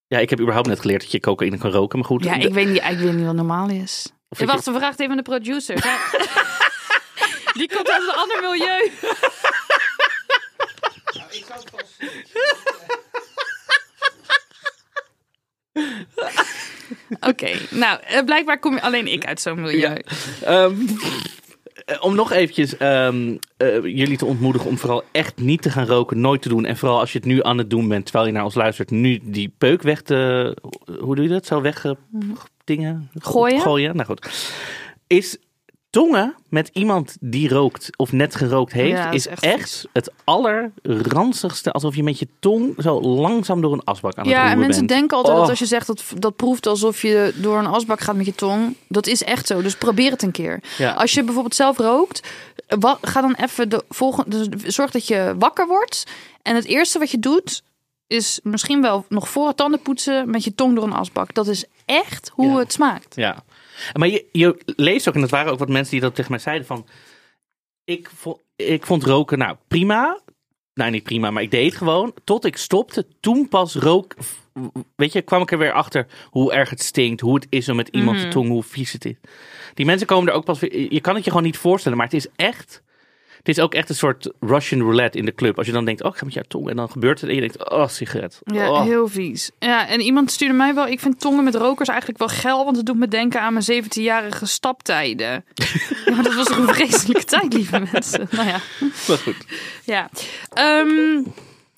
Ja, 0.07 0.17
ik 0.19 0.29
heb 0.29 0.39
überhaupt 0.39 0.67
net 0.67 0.79
geleerd 0.79 1.01
dat 1.01 1.11
je 1.11 1.19
cocaïne 1.19 1.57
kan 1.57 1.71
roken. 1.71 1.99
Maar 1.99 2.07
goed. 2.07 2.23
Ja, 2.23 2.33
ik 2.35 2.53
weet 2.53 2.67
niet, 2.67 2.83
ik 2.83 2.97
weet 2.97 3.13
niet 3.13 3.25
wat 3.25 3.35
normaal 3.35 3.69
is. 3.69 4.13
Of 4.29 4.39
ik- 4.39 4.47
wacht, 4.47 4.65
we 4.65 4.71
vragen 4.71 4.89
het 4.89 4.99
even 4.99 5.11
aan 5.11 5.17
de 5.17 5.23
producer. 5.23 5.85
Ja. 5.85 5.97
Die 7.59 7.69
komt 7.75 7.89
uit 7.91 8.01
een 8.01 8.13
ander 8.15 8.41
milieu. 8.41 8.91
Oké, 17.29 17.51
nou, 17.69 17.99
eh, 18.07 18.23
blijkbaar 18.23 18.59
kom 18.59 18.73
je 18.73 18.81
alleen 18.81 19.07
ik 19.07 19.25
uit 19.25 19.41
zo'n 19.41 19.61
milieu. 19.61 19.79
Ja. 19.79 19.97
Ehm, 20.41 20.75
eh, 21.85 22.03
om 22.03 22.15
nog 22.15 22.31
eventjes 22.31 22.77
ehm, 22.77 23.35
eh, 23.57 23.83
jullie 23.83 24.17
te 24.17 24.25
ontmoedigen 24.25 24.69
om 24.69 24.77
vooral 24.77 25.03
echt 25.11 25.38
niet 25.38 25.61
te 25.61 25.69
gaan 25.69 25.85
roken, 25.85 26.19
nooit 26.19 26.41
te 26.41 26.49
doen. 26.49 26.65
En 26.65 26.77
vooral 26.77 26.99
als 26.99 27.11
je 27.11 27.17
het 27.17 27.27
nu 27.27 27.43
aan 27.43 27.57
het 27.57 27.69
doen 27.69 27.88
bent, 27.88 28.03
terwijl 28.03 28.25
je 28.25 28.31
naar 28.31 28.43
ons 28.43 28.55
luistert, 28.55 28.91
nu 28.91 29.19
die 29.23 29.53
peuk 29.57 29.81
weg 29.81 30.01
te... 30.01 30.57
Hoe 30.99 31.15
doe 31.15 31.23
je 31.23 31.29
dat? 31.29 31.45
Zo 31.45 31.61
weg... 31.61 31.85
eh, 31.85 31.91
dingen? 32.63 33.09
Gooien? 33.13 33.61
Gooien, 33.61 33.95
nou 33.95 34.07
goed. 34.07 34.29
Is 35.07 35.38
tongen 36.01 36.36
met 36.49 36.69
iemand 36.73 37.17
die 37.19 37.49
rookt 37.49 37.89
of 37.97 38.12
net 38.12 38.36
gerookt 38.36 38.71
heeft, 38.73 38.97
Ja, 38.97 39.12
is 39.12 39.27
is 39.27 39.39
echt 39.39 39.88
het 39.93 40.12
allerranzigste. 40.23 41.71
Alsof 41.71 41.95
je 41.95 42.03
met 42.03 42.19
je 42.19 42.27
tong 42.39 42.73
zo 42.77 43.01
langzaam 43.01 43.62
door 43.62 43.73
een 43.73 43.84
asbak 43.84 44.15
aan 44.15 44.23
het 44.23 44.31
Ja, 44.34 44.38
en 44.39 44.41
roeren 44.43 44.60
mensen 44.65 44.86
bent. 44.86 44.99
denken 44.99 45.17
altijd 45.17 45.36
Oh. 45.36 45.41
dat 45.41 45.49
als 45.49 45.60
je 45.60 45.65
zegt 45.65 45.88
dat 45.88 46.03
dat 46.17 46.36
proeft 46.36 46.67
alsof 46.67 47.01
je 47.01 47.34
door 47.36 47.58
een 47.58 47.65
asbak 47.67 47.99
gaat 47.99 48.15
met 48.15 48.25
je 48.25 48.36
tong. 48.36 48.75
Dat 48.88 49.08
is 49.08 49.23
echt 49.23 49.47
zo. 49.47 49.62
Dus 49.62 49.75
probeer 49.75 50.12
het 50.12 50.21
een 50.23 50.31
keer. 50.31 50.60
Ja. 50.77 50.91
Als 50.91 51.12
je 51.13 51.23
bijvoorbeeld 51.23 51.55
zelf 51.55 51.77
rookt, 51.77 52.27
ga 53.01 53.21
dan 53.21 53.34
even 53.34 53.69
de 53.69 53.84
volgende. 53.89 54.47
Dus 54.47 54.75
zorg 54.75 54.91
dat 54.91 55.08
je 55.08 55.36
wakker 55.39 55.67
wordt. 55.67 56.03
En 56.41 56.55
het 56.55 56.65
eerste 56.65 56.99
wat 56.99 57.12
je 57.12 57.19
doet, 57.19 57.63
is 58.08 58.39
misschien 58.43 58.81
wel 58.81 59.05
nog 59.10 59.29
voor 59.29 59.47
het 59.47 59.58
tanden 59.58 59.81
poetsen 59.81 60.29
met 60.29 60.43
je 60.43 60.55
tong 60.55 60.75
door 60.75 60.84
een 60.84 60.93
asbak. 60.93 61.34
Dat 61.34 61.47
is 61.47 61.65
echt 61.86 62.31
hoe 62.34 62.51
Ja. 62.51 62.58
het 62.58 62.73
smaakt. 62.73 63.15
Ja, 63.15 63.43
maar 63.93 64.07
je, 64.07 64.25
je 64.31 64.57
leest 64.65 65.07
ook, 65.07 65.15
en 65.15 65.21
dat 65.21 65.29
waren 65.29 65.51
ook 65.51 65.59
wat 65.59 65.69
mensen 65.69 65.91
die 65.91 66.01
dat 66.01 66.15
tegen 66.15 66.31
mij 66.31 66.39
zeiden 66.39 66.67
van... 66.67 66.88
Ik 67.83 68.09
vond, 68.15 68.41
ik 68.55 68.85
vond 68.85 69.03
roken, 69.03 69.38
nou 69.38 69.57
prima. 69.67 70.19
Nou, 70.73 70.91
niet 70.91 71.03
prima, 71.03 71.31
maar 71.31 71.43
ik 71.43 71.51
deed 71.51 71.65
het 71.65 71.75
gewoon. 71.77 72.13
Tot 72.23 72.45
ik 72.45 72.57
stopte, 72.57 73.07
toen 73.19 73.47
pas 73.47 73.75
rook... 73.75 74.15
Weet 74.95 75.13
je, 75.13 75.21
kwam 75.21 75.41
ik 75.41 75.51
er 75.51 75.57
weer 75.57 75.71
achter 75.71 76.07
hoe 76.29 76.53
erg 76.53 76.69
het 76.69 76.81
stinkt. 76.81 77.21
Hoe 77.21 77.35
het 77.35 77.47
is 77.49 77.69
om 77.69 77.75
met 77.75 77.88
iemand 77.88 78.17
Mhm. 78.17 78.25
te 78.25 78.31
tong, 78.31 78.47
hoe 78.47 78.63
vies 78.63 78.91
het 78.91 79.05
is. 79.05 79.15
Die 79.73 79.85
mensen 79.85 80.07
komen 80.07 80.29
er 80.29 80.33
ook 80.35 80.45
pas 80.45 80.59
weer... 80.59 80.93
Je 80.93 81.01
kan 81.01 81.15
het 81.15 81.23
je 81.23 81.29
gewoon 81.29 81.45
niet 81.45 81.57
voorstellen, 81.57 81.97
maar 81.97 82.07
het 82.07 82.15
is 82.15 82.27
echt... 82.35 82.83
Het 83.45 83.58
is 83.58 83.63
ook 83.63 83.73
echt 83.73 83.89
een 83.89 83.95
soort 83.95 84.31
Russian 84.39 84.81
roulette 84.81 85.17
in 85.17 85.25
de 85.25 85.34
club. 85.36 85.58
Als 85.58 85.67
je 85.67 85.73
dan 85.73 85.86
denkt, 85.86 86.03
oh, 86.03 86.12
ik 86.12 86.17
ga 86.17 86.25
met 86.25 86.34
jou 86.34 86.45
tong. 86.47 86.69
En 86.69 86.75
dan 86.75 86.89
gebeurt 86.89 87.21
het 87.21 87.29
en 87.29 87.36
je 87.36 87.41
denkt, 87.41 87.69
oh, 87.71 87.88
sigaret. 87.88 88.41
Ja, 88.43 88.71
Oh. 88.71 88.81
heel 88.81 89.08
vies. 89.08 89.51
Ja, 89.60 89.88
en 89.88 90.01
iemand 90.01 90.31
stuurde 90.31 90.53
mij 90.53 90.73
wel. 90.73 90.88
Ik 90.88 90.99
vind 90.99 91.19
tongen 91.19 91.43
met 91.43 91.55
rokers 91.55 91.89
eigenlijk 91.89 92.19
wel 92.19 92.27
geil, 92.27 92.63
want 92.63 92.77
het 92.77 92.86
doet 92.86 92.97
me 92.97 93.08
denken 93.08 93.41
aan 93.41 93.53
mijn 93.53 93.84
17-jarige 93.84 94.45
staptijden. 94.45 95.45
ja, 95.53 95.65
maar 96.13 96.23
dat 96.23 96.34
was 96.36 96.49
een 96.49 96.67
vreselijke 96.67 97.23
tijd, 97.23 97.53
lieve 97.53 97.84
mensen. 97.91 98.27
Nou 98.31 98.47
ja. 98.47 98.60
Maar 99.08 99.17
goed. 99.17 99.45
Ja. 99.84 100.10
Ehm, 100.53 101.21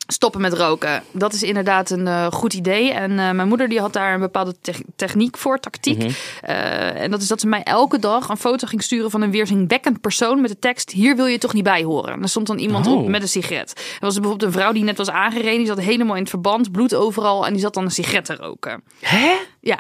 stoppen 0.08 0.42
met 0.42 0.54
roken. 0.54 1.04
Dat 1.12 1.34
is 1.34 1.44
inderdaad 1.44 1.90
een 1.90 2.08
eh, 2.08 2.28
goed 2.32 2.54
idee. 2.54 2.92
En 2.92 3.12
eh, 3.20 3.32
mijn 3.32 3.48
moeder 3.48 3.70
die 3.70 3.80
had 3.80 3.94
daar 3.94 4.14
een 4.14 4.20
bepaalde 4.20 4.56
te- 4.62 4.86
techniek 4.96 5.38
voor, 5.38 5.60
tactiek. 5.60 5.98
Mhm. 5.98 6.10
Eh, 6.42 7.02
en 7.02 7.12
dat 7.12 7.22
is 7.22 7.28
dat 7.28 7.40
ze 7.40 7.48
mij 7.48 7.64
elke 7.64 8.00
dag 8.00 8.30
een 8.30 8.38
foto 8.38 8.68
ging 8.68 8.84
sturen 8.84 9.12
van 9.12 9.22
een 9.22 9.32
weerzinwekkend 9.32 10.02
persoon 10.02 10.42
met 10.42 10.50
de 10.50 10.60
tekst: 10.60 10.92
Hier 10.92 11.16
wil 11.16 11.26
je 11.26 11.38
toch 11.38 11.54
niet 11.54 11.64
bij 11.64 11.84
horen. 11.84 12.22
En 12.22 12.30
stond 12.30 12.48
dan 12.48 12.58
iemand 12.58 12.88
Oh. 12.88 12.94
op 12.94 13.08
met 13.08 13.22
een 13.22 13.28
sigaret. 13.28 13.74
Er 13.76 14.06
was 14.06 14.16
bijvoorbeeld 14.20 14.44
een 14.54 14.60
vrouw 14.60 14.72
die 14.72 14.84
net 14.84 14.98
was 14.98 15.10
aangereden. 15.10 15.58
Die 15.58 15.68
zat 15.68 15.80
helemaal 15.80 16.16
in 16.16 16.22
het 16.22 16.30
verband, 16.30 16.72
bloed 16.72 16.96
overal. 16.96 17.46
En 17.46 17.52
die 17.54 17.62
zat 17.62 17.74
dan 17.74 17.84
een 17.84 17.92
sigaret 17.92 18.26
te 18.26 18.36
roken. 18.36 18.84
Hè? 19.02 19.36
Ja. 19.62 19.80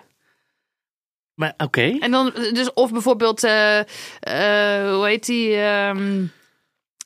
Maar 1.34 1.54
oké. 1.58 1.98
En 2.00 2.12
dan, 2.12 2.32
dus, 2.54 2.74
of 2.74 2.92
bijvoorbeeld, 2.92 3.42
hoe 3.42 5.02
heet 5.06 5.26
die? 5.26 5.56
ehm, 5.56 6.26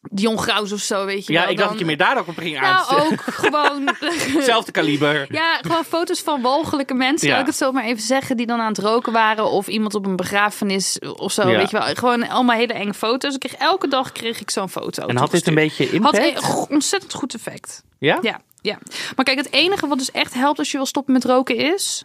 Dion 0.10 0.40
Graus 0.40 0.72
of 0.72 0.80
zo, 0.80 1.06
weet 1.06 1.26
je 1.26 1.34
Ja, 1.34 1.42
wel. 1.42 1.50
ik 1.50 1.56
dacht 1.58 1.70
dan- 1.70 1.78
dat 1.78 1.80
je 1.80 1.86
meer 1.96 2.06
daar 2.08 2.18
ook 2.20 2.28
op 2.28 2.38
ging 2.38 2.58
aan. 2.60 2.86
Nou, 2.90 3.02
ook 3.12 3.22
gewoon... 3.22 3.90
Hetzelfde 4.38 4.72
kaliber. 4.72 5.26
Ja, 5.34 5.58
gewoon 5.62 5.84
foto's 5.84 6.22
van 6.22 6.42
walgelijke 6.42 6.94
mensen, 6.94 7.28
Ja. 7.28 7.34
laat 7.34 7.42
ik 7.42 7.48
het 7.48 7.58
zo 7.58 7.72
maar 7.72 7.84
even 7.84 8.02
zeggen, 8.04 8.38
die 8.38 8.46
dan 8.46 8.60
aan 8.60 8.68
het 8.68 8.78
roken 8.78 9.14
waren. 9.14 9.46
Of 9.52 9.68
iemand 9.68 9.96
op 9.96 10.06
een 10.06 10.16
begrafenis 10.16 11.00
of 11.00 11.32
zo, 11.32 11.50
Ja. 11.50 11.58
weet 11.58 11.70
je 11.70 11.78
wel. 11.80 11.96
Gewoon 11.96 12.28
allemaal 12.30 12.56
hele 12.56 12.74
enge 12.74 12.94
foto's. 12.94 13.34
Ik 13.34 13.40
kreeg, 13.40 13.54
elke 13.56 13.88
dag 13.88 14.12
kreeg 14.12 14.40
ik 14.42 14.50
zo'n 14.52 14.70
foto. 14.70 15.06
En 15.06 15.18
had 15.18 15.32
dit 15.32 15.48
een 15.48 15.56
beetje 15.56 15.84
Had 15.86 15.94
impact? 15.94 16.18
een 16.18 16.38
go- 16.38 16.66
ontzettend 16.70 17.14
goed 17.14 17.34
effect. 17.34 17.84
Ja? 18.00 18.18
Ja, 18.22 18.40
ja. 18.62 18.78
Maar 19.16 19.26
kijk, 19.26 19.38
het 19.38 19.52
enige 19.52 19.88
wat 19.88 19.98
dus 19.98 20.12
echt 20.12 20.34
helpt 20.34 20.60
als 20.60 20.72
je 20.72 20.78
wil 20.78 20.86
stoppen 20.86 21.14
met 21.14 21.26
roken 21.26 21.56
is... 21.56 22.04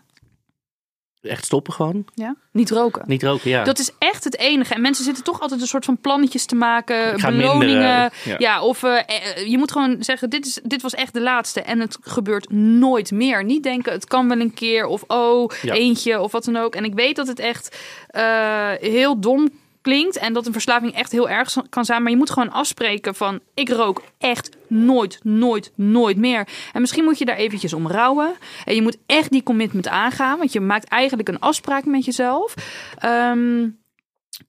Echt 1.26 1.44
stoppen 1.44 1.72
gewoon? 1.72 2.04
Ja? 2.14 2.36
Niet 2.52 2.70
roken. 2.70 3.02
Niet 3.06 3.22
roken, 3.22 3.50
ja. 3.50 3.64
Dat 3.64 3.78
is 3.78 3.90
echt 3.98 4.24
het 4.24 4.38
enige. 4.38 4.74
En 4.74 4.80
mensen 4.80 5.04
zitten 5.04 5.24
toch 5.24 5.40
altijd 5.40 5.60
een 5.60 5.66
soort 5.66 5.84
van 5.84 5.98
plannetjes 5.98 6.46
te 6.46 6.54
maken, 6.54 7.16
beloningen. 7.20 7.58
minderen, 7.58 8.10
ja. 8.24 8.34
ja. 8.38 8.62
of 8.62 8.82
eh, 8.82 8.96
eh, 8.96 9.46
je 9.46 9.58
moet 9.58 9.72
gewoon 9.72 9.96
zeggen: 10.00 10.30
dit, 10.30 10.46
is, 10.46 10.60
dit 10.62 10.82
was 10.82 10.94
echt 10.94 11.12
de 11.12 11.20
laatste. 11.20 11.60
En 11.62 11.80
het 11.80 11.98
gebeurt 12.00 12.50
nooit 12.52 13.10
meer. 13.10 13.44
Niet 13.44 13.62
denken: 13.62 13.92
het 13.92 14.06
kan 14.06 14.28
wel 14.28 14.40
een 14.40 14.54
keer. 14.54 14.86
Of 14.86 15.04
oh, 15.06 15.50
Ja. 15.62 15.74
eentje. 15.74 16.20
Of 16.20 16.32
wat 16.32 16.44
dan 16.44 16.56
ook. 16.56 16.74
En 16.74 16.84
ik 16.84 16.94
weet 16.94 17.16
dat 17.16 17.26
het 17.26 17.38
echt 17.38 17.76
eh, 18.08 18.70
heel 18.80 19.20
dom 19.20 19.48
klinkt. 19.86 20.16
En 20.18 20.32
dat 20.32 20.46
een 20.46 20.52
verslaving 20.52 20.94
echt 20.94 21.12
heel 21.12 21.28
erg 21.28 21.56
kan 21.68 21.84
zijn. 21.84 22.02
Maar 22.02 22.10
je 22.10 22.16
moet 22.16 22.30
gewoon 22.30 22.52
afspreken: 22.52 23.14
van 23.14 23.40
ik 23.54 23.68
rook 23.68 24.02
echt 24.18 24.56
nooit, 24.66 25.20
nooit, 25.22 25.72
nooit 25.74 26.16
meer. 26.16 26.48
En 26.72 26.80
misschien 26.80 27.04
moet 27.04 27.18
je 27.18 27.24
daar 27.24 27.36
eventjes 27.36 27.72
om 27.72 27.88
rouwen. 27.88 28.34
En 28.64 28.74
je 28.74 28.82
moet 28.82 28.96
echt 29.06 29.30
die 29.30 29.42
commitment 29.42 29.88
aangaan. 29.88 30.38
Want 30.38 30.52
je 30.52 30.60
maakt 30.60 30.88
eigenlijk 30.88 31.28
een 31.28 31.40
afspraak 31.40 31.84
met 31.84 32.04
jezelf. 32.04 32.54
Ehm, 32.98 33.68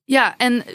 ja, 0.06 0.38
en 0.38 0.65
eh, 0.65 0.73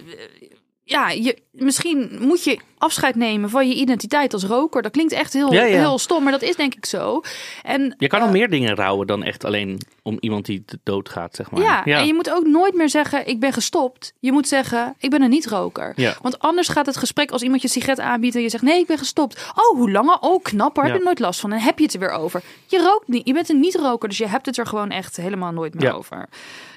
ja, 0.85 1.11
je, 1.11 1.39
misschien 1.51 2.17
moet 2.21 2.45
je 2.45 2.59
afscheid 2.79 3.15
nemen 3.15 3.51
van 3.51 3.69
je 3.69 3.75
identiteit 3.75 4.33
als 4.33 4.45
roker. 4.45 4.83
Dat 4.83 4.93
klinkt 4.93 5.13
echt 5.13 5.33
heel, 5.33 5.53
Ja, 5.53 5.63
ja. 5.65 5.79
heel 5.79 5.99
stom, 5.99 6.23
maar 6.23 6.33
dat 6.33 6.43
is 6.43 6.57
denk 6.57 6.75
ik 6.75 6.87
zo. 6.87 7.21
En, 7.63 7.95
Je 7.99 8.07
kan 8.07 8.21
eh, 8.21 8.27
al 8.27 8.33
meer 8.33 8.51
dingen 8.51 8.75
rouwen 8.75 9.07
dan 9.07 9.23
echt 9.23 9.45
alleen 9.45 9.81
om 10.03 10.17
iemand 10.21 10.47
die 10.47 10.65
doodgaat, 10.83 11.35
zeg 11.35 11.51
maar. 11.51 11.63
ja, 11.63 11.85
en 11.85 12.07
je 12.07 12.15
moet 12.15 12.31
ook 12.31 12.47
nooit 12.47 12.75
meer 12.75 12.89
zeggen: 12.89 13.27
ik 13.29 13.41
ben 13.41 13.53
gestopt. 13.53 14.13
Je 14.21 14.33
moet 14.33 14.49
zeggen: 14.49 14.95
ik 14.99 15.11
ben 15.11 15.23
een 15.23 15.31
niet-roker. 15.31 15.95
Want 16.23 16.39
anders 16.39 16.69
gaat 16.69 16.87
het 16.87 16.97
gesprek 16.97 17.31
als 17.31 17.43
iemand 17.43 17.63
je 17.63 17.69
sigaret 17.69 18.01
aanbiedt 18.01 18.35
en 18.37 18.43
je 18.43 18.49
zegt: 18.49 18.63
nee, 18.63 18.81
ik 18.81 18.87
ben 18.87 18.99
gestopt. 18.99 19.53
Oh, 19.55 19.79
hoe 19.79 19.91
lang? 19.91 20.09
al? 20.09 20.31
Oh, 20.31 20.43
knap. 20.43 20.75
Daar 20.75 20.85
heb 20.85 20.97
je 20.97 21.03
nooit 21.05 21.19
last 21.19 21.41
van. 21.41 21.53
En 21.53 21.61
heb 21.61 21.79
je 21.79 21.85
het 21.85 21.95
er 21.95 22.01
weer 22.01 22.11
over. 22.13 22.43
Je 22.67 22.79
rookt 22.79 23.09
niet. 23.09 23.27
Je 23.27 23.33
bent 23.33 23.49
een 23.49 23.61
niet-roker, 23.61 24.09
dus 24.09 24.19
je 24.19 24.27
hebt 24.27 24.47
het 24.47 24.59
er 24.59 24.67
gewoon 24.67 24.91
echt 24.91 25.17
helemaal 25.17 25.53
nooit 25.53 25.75
meer 25.75 25.85
Ja. 25.85 25.93
over. 25.93 26.29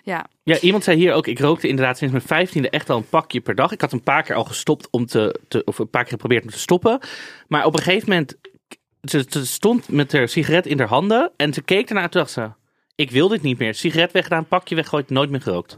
Ja, 0.06 0.26
Ja, 0.44 0.60
iemand 0.60 0.84
zei 0.84 0.98
hier 0.98 1.14
ook, 1.14 1.28
ik 1.28 1.40
rookte 1.40 1.68
inderdaad 1.68 1.98
sinds 1.98 2.14
mijn 2.14 2.26
vijftiende 2.28 2.70
echt 2.70 2.90
al 2.90 2.98
een 2.98 3.10
pakje 3.10 3.42
per 3.42 3.56
dag. 3.56 3.72
Ik 3.72 3.82
had 3.82 3.92
een 3.92 4.04
paar 4.04 4.24
keer 4.24 4.36
al 4.36 4.44
gestopt 4.44 4.88
om 4.92 5.06
te, 5.06 5.40
te 5.48 5.62
of 5.64 5.80
een 5.80 5.90
paar 5.90 6.02
keer 6.04 6.12
geprobeerd 6.12 6.44
om 6.44 6.50
te 6.50 6.60
stoppen. 6.60 7.00
Maar 7.48 7.66
op 7.66 7.74
een 7.76 7.82
gegeven 7.84 8.10
moment, 8.10 8.36
ze, 9.02 9.26
ze 9.30 9.46
stond 9.46 9.90
met 9.90 10.12
haar 10.12 10.28
sigaret 10.28 10.66
in 10.66 10.80
haar 10.80 10.88
handen 10.88 11.32
en 11.38 11.54
ze 11.54 11.62
keek 11.62 11.88
ernaar 11.88 12.04
en 12.04 12.10
dacht 12.12 12.32
ze, 12.32 12.50
ik 12.96 13.12
wil 13.12 13.28
dit 13.28 13.42
niet 13.42 13.58
meer. 13.60 13.74
Sigaret 13.74 14.12
weggedaan, 14.12 14.48
pakje 14.48 14.76
weggooid, 14.76 15.10
nooit 15.10 15.30
meer 15.30 15.42
gerookt. 15.42 15.78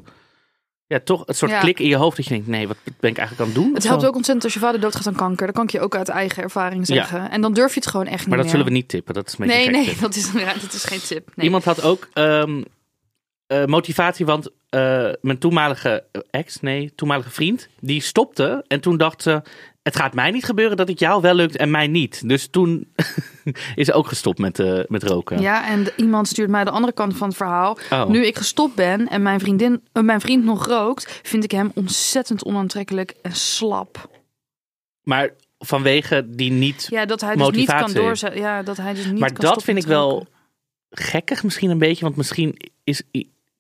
Ja, 0.88 1.00
toch 1.00 1.24
een 1.26 1.36
soort 1.36 1.52
Ja. 1.52 1.60
klik 1.60 1.80
in 1.80 1.88
je 1.88 1.96
hoofd 1.96 2.18
dat 2.18 2.26
je 2.26 2.32
denkt, 2.34 2.48
nee, 2.48 2.68
wat 2.68 2.78
ben 3.00 3.10
ik 3.12 3.18
eigenlijk 3.18 3.50
aan 3.50 3.56
het 3.56 3.64
doen? 3.66 3.74
Het 3.74 3.84
helpt 3.88 4.06
ook 4.06 4.16
ontzettend 4.16 4.44
als 4.44 4.54
je 4.54 4.60
vader 4.60 4.80
doodgaat 4.82 5.08
aan 5.08 5.16
kanker. 5.16 5.46
Dat 5.46 5.56
kan 5.56 5.64
ik 5.64 5.72
je 5.72 5.80
ook 5.80 5.96
uit 5.96 6.10
eigen 6.10 6.44
ervaring 6.44 6.88
Ja. 6.88 6.94
zeggen. 6.96 7.30
En 7.32 7.42
dan 7.42 7.54
durf 7.54 7.74
je 7.74 7.80
het 7.80 7.90
gewoon 7.90 8.06
echt 8.06 8.18
niet 8.20 8.28
Maar 8.28 8.38
dat 8.38 8.46
meer. 8.46 8.56
zullen 8.56 8.66
we 8.72 8.78
niet 8.78 8.88
tippen, 8.90 9.14
dat 9.14 9.28
is 9.28 9.38
een 9.38 9.46
beetje 9.48 9.72
Nee, 9.72 9.86
nee, 9.86 9.96
dat 10.02 10.16
is, 10.16 10.32
dat 10.62 10.74
is 10.74 10.84
geen 10.84 11.00
tip. 11.02 11.32
Nee. 11.36 11.46
Iemand 11.46 11.64
had 11.64 11.82
ook 11.84 12.08
ehm, 12.14 12.62
eh, 13.48 13.66
motivatie, 13.66 14.26
want 14.26 14.50
eh, 14.70 15.10
mijn 15.22 15.38
toenmalige 15.38 16.04
ex, 16.30 16.60
nee, 16.60 16.96
toenmalige 16.96 17.30
vriend, 17.30 17.70
die 17.80 18.02
stopte. 18.02 18.66
En 18.68 18.82
toen 18.82 18.98
dacht 18.98 19.22
ze, 19.22 19.42
het 19.84 19.96
gaat 19.96 20.14
mij 20.14 20.32
niet 20.32 20.46
gebeuren 20.46 20.78
dat 20.78 20.88
het 20.88 21.00
jou 21.00 21.22
wel 21.22 21.34
lukt 21.34 21.58
en 21.58 21.72
mij 21.72 21.88
niet. 21.88 22.28
Dus 22.28 22.48
toen 22.48 22.94
is 23.76 23.86
ze 23.86 23.94
ook 23.94 24.08
gestopt 24.08 24.40
met, 24.40 24.60
eh, 24.60 24.80
met 24.88 25.04
roken. 25.04 25.42
Ja, 25.42 25.70
en 25.70 25.88
iemand 25.96 26.28
stuurt 26.28 26.50
mij 26.50 26.64
de 26.64 26.70
andere 26.70 26.94
kant 26.94 27.18
van 27.18 27.28
het 27.28 27.38
verhaal. 27.38 27.78
Oh. 27.92 28.08
Nu 28.08 28.26
ik 28.26 28.38
gestopt 28.38 28.76
ben 28.76 29.08
en 29.08 29.22
mijn, 29.22 29.40
vriendin, 29.40 29.82
mijn 30.02 30.22
vriend 30.22 30.44
nog 30.44 30.66
rookt, 30.66 31.20
vind 31.24 31.44
ik 31.44 31.52
hem 31.52 31.72
ontzettend 31.74 32.44
onaantrekkelijk 32.44 33.14
en 33.22 33.36
slap. 33.36 34.10
Maar 35.04 35.34
vanwege 35.58 36.26
die 36.30 36.52
niet... 36.52 36.88
Ja, 36.90 37.06
dat 37.06 37.22
hij 37.22 37.36
dus 37.36 37.46
niet 37.46 37.56
Motivatie. 37.56 37.94
kan 37.94 38.04
doorzetten. 38.04 38.42
Ja, 38.42 38.64
dat 38.64 38.78
hij 38.78 38.94
dus 38.94 39.06
niet 39.06 39.20
maar 39.20 39.34
kan 39.34 39.46
dat 39.50 39.64
vind 39.64 39.78
ik 39.78 39.86
wel 39.86 40.28
gekkig 40.90 41.44
misschien 41.44 41.70
een 41.70 41.78
beetje, 41.78 42.04
want 42.04 42.16
misschien 42.16 42.58
is... 42.84 43.02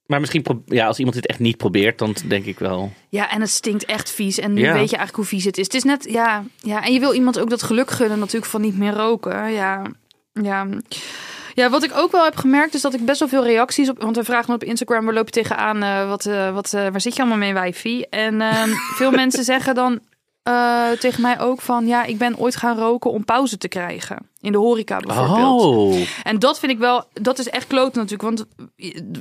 Maar 0.08 0.20
misschien, 0.20 0.64
ja, 0.66 0.88
als 0.88 0.98
iemand 0.98 1.16
dit 1.16 1.28
echt 1.28 1.40
niet 1.40 1.58
probeert, 1.58 1.98
dan 2.00 2.16
denk 2.26 2.46
ik 2.46 2.60
wel... 2.60 2.94
Ja, 3.10 3.32
en 3.32 3.42
het 3.42 3.50
stinkt 3.50 3.86
echt 3.86 4.12
vies. 4.12 4.40
En 4.40 4.54
nu 4.54 4.62
Ja. 4.62 4.74
weet 4.74 4.90
je 4.90 4.98
eigenlijk 4.98 5.16
hoe 5.16 5.26
vies 5.26 5.46
het 5.46 5.58
is. 5.58 5.64
Het 5.66 5.74
is 5.74 5.84
net, 5.84 6.08
ja, 6.10 6.44
ja. 6.62 6.84
En 6.86 6.94
je 6.94 7.00
wil 7.00 7.14
iemand 7.14 7.40
ook 7.40 7.50
dat 7.50 7.64
geluk 7.64 7.92
gunnen 7.92 8.20
natuurlijk 8.20 8.52
van 8.52 8.62
niet 8.62 8.78
meer 8.78 8.94
roken. 8.94 9.52
Ja, 9.52 9.82
ja. 10.34 10.68
Ja, 11.54 11.70
wat 11.70 11.84
ik 11.84 11.92
ook 11.96 12.12
wel 12.12 12.24
heb 12.24 12.36
gemerkt 12.36 12.74
is 12.74 12.82
dat 12.82 12.94
ik 12.94 13.06
best 13.06 13.20
wel 13.20 13.30
veel 13.30 13.44
reacties 13.44 13.90
op... 13.90 14.02
Want 14.02 14.16
we 14.16 14.24
vragen 14.24 14.46
me 14.48 14.56
op 14.56 14.64
Instagram, 14.64 15.06
waar 15.06 15.14
loop 15.14 15.26
je 15.26 15.32
tegenaan? 15.32 15.84
eh 15.84 16.10
wat, 16.10 16.26
eh, 16.26 16.54
wat, 16.54 16.74
eh, 16.74 16.88
waar 16.88 17.02
zit 17.02 17.16
je 17.16 17.20
allemaal 17.20 17.38
mee, 17.38 17.54
wijfie? 17.54 18.08
En 18.10 18.42
ehm, 18.42 18.70
veel 19.00 19.12
mensen 19.12 19.44
zeggen 19.44 19.76
dan 19.76 20.00
tegen 21.00 21.22
mij 21.22 21.40
ook 21.40 21.62
van... 21.62 21.88
Ja, 21.88 22.04
ik 22.04 22.18
ben 22.18 22.38
ooit 22.38 22.56
gaan 22.56 22.78
roken 22.78 23.12
om 23.12 23.26
pauze 23.26 23.58
te 23.58 23.68
krijgen. 23.68 24.18
In 24.42 24.52
de 24.52 24.58
horeca 24.58 25.00
bijvoorbeeld. 25.00 25.62
Oh, 25.62 26.08
En 26.24 26.40
dat 26.40 26.60
vind 26.60 26.72
ik 26.72 26.78
wel, 26.78 27.04
dat 27.14 27.40
is 27.40 27.50
echt 27.50 27.68
kloot 27.68 27.94
natuurlijk. 27.94 28.22
Want 28.22 28.46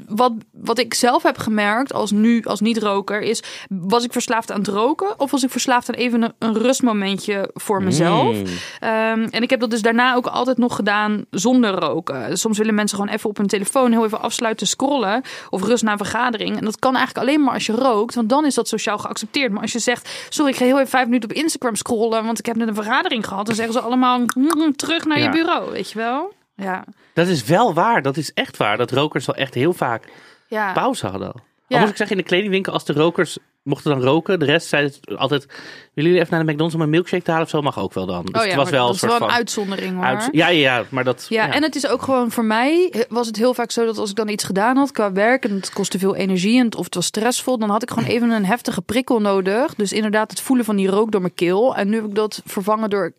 wat, 0.08 0.32
wat 0.52 0.78
ik 0.78 0.94
zelf 0.94 1.22
heb 1.22 1.38
gemerkt 1.38 1.92
als 1.92 2.10
nu, 2.10 2.42
als 2.44 2.60
niet-roker, 2.60 3.20
is: 3.20 3.42
was 3.68 4.04
ik 4.04 4.12
verslaafd 4.12 4.52
aan 4.52 4.58
het 4.58 4.68
roken? 4.68 5.20
Of 5.20 5.30
was 5.30 5.42
ik 5.42 5.50
verslaafd 5.50 5.88
aan 5.88 5.94
even 5.94 6.22
een, 6.22 6.32
een 6.38 6.58
rustmomentje 6.58 7.50
voor 7.54 7.82
mezelf? 7.82 8.36
Mm. 8.36 8.44
Ehm, 8.80 9.26
en 9.30 9.42
ik 9.42 9.50
heb 9.50 9.60
dat 9.60 9.70
dus 9.70 9.82
daarna 9.82 10.14
ook 10.14 10.26
altijd 10.26 10.58
nog 10.58 10.76
gedaan 10.76 11.24
zonder 11.30 11.70
roken. 11.70 12.38
Soms 12.38 12.58
willen 12.58 12.74
mensen 12.74 12.98
gewoon 12.98 13.14
even 13.14 13.30
op 13.30 13.36
hun 13.36 13.46
telefoon 13.46 13.92
heel 13.92 14.04
even 14.04 14.20
afsluiten, 14.20 14.66
scrollen. 14.66 15.22
Of 15.50 15.62
rust 15.62 15.82
na 15.82 15.92
een 15.92 15.98
vergadering. 15.98 16.58
En 16.58 16.64
dat 16.64 16.78
kan 16.78 16.96
eigenlijk 16.96 17.26
alleen 17.26 17.42
maar 17.42 17.54
als 17.54 17.66
je 17.66 17.72
rookt, 17.72 18.14
want 18.14 18.28
dan 18.28 18.46
is 18.46 18.54
dat 18.54 18.68
sociaal 18.68 18.98
geaccepteerd. 18.98 19.52
Maar 19.52 19.62
als 19.62 19.72
je 19.72 19.78
zegt: 19.78 20.26
Sorry, 20.28 20.50
ik 20.50 20.56
ga 20.56 20.64
heel 20.64 20.76
even 20.76 20.88
vijf 20.88 21.04
minuten 21.06 21.30
op 21.30 21.36
Instagram 21.36 21.76
scrollen, 21.76 22.24
want 22.24 22.38
ik 22.38 22.46
heb 22.46 22.56
net 22.56 22.68
een 22.68 22.74
vergadering 22.74 23.26
gehad. 23.26 23.46
Dan 23.46 23.54
zeggen 23.54 23.74
ze 23.74 23.80
allemaal: 23.80 24.18
"Mm, 24.18 24.76
terug 24.76 25.04
naar 25.06 25.20
je 25.20 25.28
bureau, 25.30 25.70
weet 25.70 25.90
je 25.90 25.98
wel? 25.98 26.32
Ja. 26.56 26.84
Dat 27.14 27.26
is 27.26 27.44
wel 27.44 27.74
waar, 27.74 28.02
dat 28.02 28.16
is 28.16 28.32
echt 28.32 28.56
waar. 28.56 28.76
Dat 28.76 28.90
rokers 28.90 29.26
wel 29.26 29.36
echt 29.36 29.54
heel 29.54 29.72
vaak 29.72 30.04
Ja. 30.48 30.72
pauze 30.72 31.06
hadden. 31.06 31.32
Al 31.32 31.40
Ja. 31.68 31.80
moet 31.80 31.88
ik 31.88 31.96
zeggen, 31.96 32.16
in 32.16 32.22
de 32.22 32.28
kledingwinkel, 32.28 32.72
als 32.72 32.84
de 32.84 32.92
rokers 32.92 33.38
mochten 33.62 33.90
dan 33.90 34.02
roken, 34.02 34.38
de 34.38 34.44
rest 34.44 34.66
zei 34.68 34.84
het 34.84 35.16
altijd, 35.16 35.46
willen 35.46 36.10
jullie 36.10 36.18
even 36.18 36.28
naar 36.30 36.38
de 36.40 36.46
McDonald's 36.46 36.74
om 36.74 36.80
een 36.80 36.90
milkshake 36.90 37.22
te 37.22 37.30
halen 37.30 37.44
of 37.46 37.50
zo? 37.52 37.62
Mag 37.62 37.78
ook 37.78 37.92
wel 37.94 38.06
dan. 38.06 38.24
Dus 38.24 38.34
oh 38.40 38.42
ja, 38.42 38.46
het 38.48 38.56
was 38.56 38.70
wel 38.70 38.80
dat 38.80 38.88
een 38.88 38.94
is 38.94 39.00
soort 39.00 39.12
wel 39.12 39.20
een 39.22 39.28
van... 39.28 39.36
uitzondering 39.38 39.94
hoor. 39.96 40.04
ja, 40.32 40.48
ja, 40.48 40.48
ja, 40.48 40.84
maar 40.88 41.04
dat... 41.04 41.26
ja, 41.28 41.52
en 41.52 41.62
het 41.62 41.74
is 41.76 41.86
ook 41.86 42.02
gewoon 42.02 42.30
voor 42.30 42.44
mij 42.44 42.92
was 43.08 43.26
het 43.26 43.36
heel 43.36 43.54
vaak 43.54 43.70
zo 43.70 43.84
dat 43.84 43.98
als 43.98 44.10
ik 44.10 44.16
dan 44.16 44.28
iets 44.28 44.44
gedaan 44.44 44.76
had 44.76 44.90
qua 44.92 45.12
werk 45.12 45.44
en 45.44 45.54
het 45.54 45.72
kostte 45.72 45.98
veel 45.98 46.14
energie 46.16 46.58
en 46.58 46.64
het, 46.64 46.74
of 46.76 46.84
het 46.84 46.94
was 46.94 47.06
stressvol, 47.06 47.58
dan 47.58 47.70
had 47.70 47.82
ik 47.82 47.90
gewoon 47.90 48.08
even 48.08 48.30
een 48.30 48.44
heftige 48.46 48.82
prikkel 48.82 49.20
nodig. 49.20 49.74
Dus 49.74 49.92
inderdaad 49.92 50.30
het 50.30 50.40
voelen 50.40 50.64
van 50.64 50.76
die 50.76 50.88
rook 50.88 51.10
door 51.12 51.20
mijn 51.20 51.34
keel. 51.34 51.76
En 51.76 51.88
nu 51.88 51.94
heb 51.94 52.04
ik 52.04 52.14
dat 52.14 52.42
vervangen 52.44 52.90
door 52.90 53.12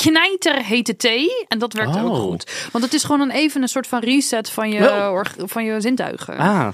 knijter 0.00 0.64
hete 0.64 0.96
thee 0.96 1.44
en 1.48 1.58
dat 1.58 1.72
werkt 1.72 1.96
ook 1.96 2.10
Oh. 2.10 2.20
goed. 2.20 2.68
Want 2.72 2.84
het 2.84 2.92
is 2.94 3.02
gewoon 3.04 3.18
dan 3.18 3.30
even 3.30 3.62
een 3.62 3.68
soort 3.68 3.86
van 3.86 4.00
reset 4.00 4.50
van 4.50 4.70
je, 4.70 5.22
van 5.36 5.64
je 5.64 5.80
zintuigen. 5.80 6.36
Ah. 6.36 6.68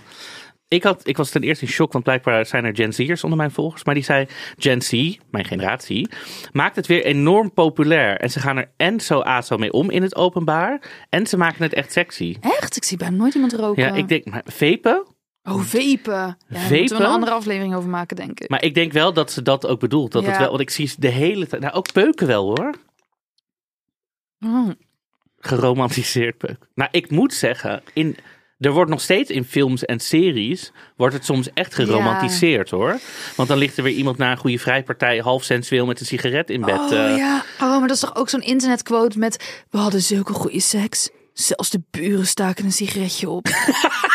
Ik, 0.69 0.83
had, 0.83 1.01
ik 1.07 1.17
was 1.17 1.31
ten 1.31 1.43
eerste 1.43 1.65
in 1.65 1.71
shock, 1.71 1.93
want 1.93 2.05
blijkbaar 2.05 2.47
zijn 2.47 2.65
er 2.65 2.75
Gen 2.75 2.93
Z'ers 2.93 3.23
onder 3.25 3.39
mijn 3.39 3.51
volgers. 3.51 3.85
Maar 3.85 3.95
die 3.95 4.05
zei, 4.05 4.27
Gen 4.59 4.83
Z, 4.83 5.17
mijn 5.31 5.45
generatie, 5.45 6.09
maakt 6.53 6.77
het 6.77 6.87
weer 6.87 7.05
enorm 7.05 7.53
populair. 7.53 8.17
En 8.17 8.31
ze 8.31 8.41
gaan 8.41 8.57
er 8.57 8.71
en 8.77 9.01
zo 9.01 9.21
aso 9.21 9.57
mee 9.57 9.73
om 9.73 9.91
in 9.91 10.03
het 10.03 10.17
openbaar. 10.17 10.81
En 11.09 11.27
ze 11.27 11.37
maken 11.37 11.63
het 11.63 11.73
echt 11.75 11.93
sexy. 11.93 12.37
Echt? 12.41 12.77
Ik 12.77 12.85
zie 12.85 12.97
bijna 12.97 13.17
nooit 13.17 13.35
iemand 13.35 13.53
roken. 13.53 13.83
Ja, 13.83 13.95
ik 13.95 14.09
denk, 14.09 14.25
maar 14.25 14.43
vapen? 14.45 15.07
Oh, 15.43 15.61
vapen. 15.61 16.13
Ja, 16.13 16.37
daar 16.49 16.79
moeten 16.79 16.97
we 16.97 17.03
een 17.05 17.11
andere 17.11 17.33
aflevering 17.33 17.75
over 17.75 17.89
maken, 17.91 18.17
denk 18.17 18.41
ik. 18.41 18.49
Maar 18.49 18.63
ik 18.63 18.75
denk 18.75 18.93
wel 18.93 19.13
dat 19.13 19.33
ze 19.33 19.43
dat 19.43 19.67
ook 19.67 19.81
bedoelt. 19.81 20.13
Dat 20.13 20.27
het 20.27 20.39
wel, 20.39 20.49
want 20.49 20.61
ik 20.61 20.71
zie 20.71 20.93
de 20.99 21.09
hele 21.09 21.47
tijd, 21.47 21.63
nou 21.63 21.75
ook 21.75 21.93
peuken 21.93 22.27
wel 22.27 22.45
hoor. 22.45 22.75
Oh. 24.41 24.71
geromantiseerd 25.39 26.39
peuk. 26.39 26.59
Nou, 26.75 26.89
ik 26.93 27.11
moet 27.11 27.35
zeggen, 27.35 27.83
in, 27.93 28.17
er 28.59 28.73
wordt 28.73 28.91
nog 28.91 29.01
steeds 29.01 29.31
in 29.31 29.45
films 29.45 29.85
en 29.85 30.01
series, 30.01 30.73
wordt 30.97 31.15
het 31.15 31.25
soms 31.25 31.53
echt 31.55 31.75
geromantiseerd 31.75 32.71
hoor. 32.71 32.99
Want 33.37 33.49
dan 33.49 33.59
ligt 33.59 33.77
er 33.77 33.83
weer 33.83 33.93
iemand 33.93 34.19
na 34.19 34.31
een 34.31 34.37
goede 34.37 34.59
vrijpartij, 34.59 35.19
half 35.19 35.45
sensueel 35.45 35.87
met 35.87 36.01
een 36.01 36.07
sigaret 36.07 36.51
in 36.51 36.61
bed. 36.61 36.79
Oh 36.79 36.93
eh. 36.93 37.17
ja, 37.17 37.45
oh, 37.61 37.79
maar 37.79 37.89
dat 37.89 37.91
is 37.97 38.01
toch 38.01 38.17
ook 38.17 38.29
zo'n 38.29 38.43
internetquote 38.43 39.19
met... 39.19 39.65
We 39.71 39.79
hadden 39.79 40.03
zulke 40.03 40.33
goede 40.33 40.61
seks. 40.61 41.09
Zelfs 41.33 41.71
de 41.71 41.83
buren 41.91 42.27
staken 42.27 42.65
een 42.65 42.73
sigaretje 42.73 43.29
op. 43.29 43.47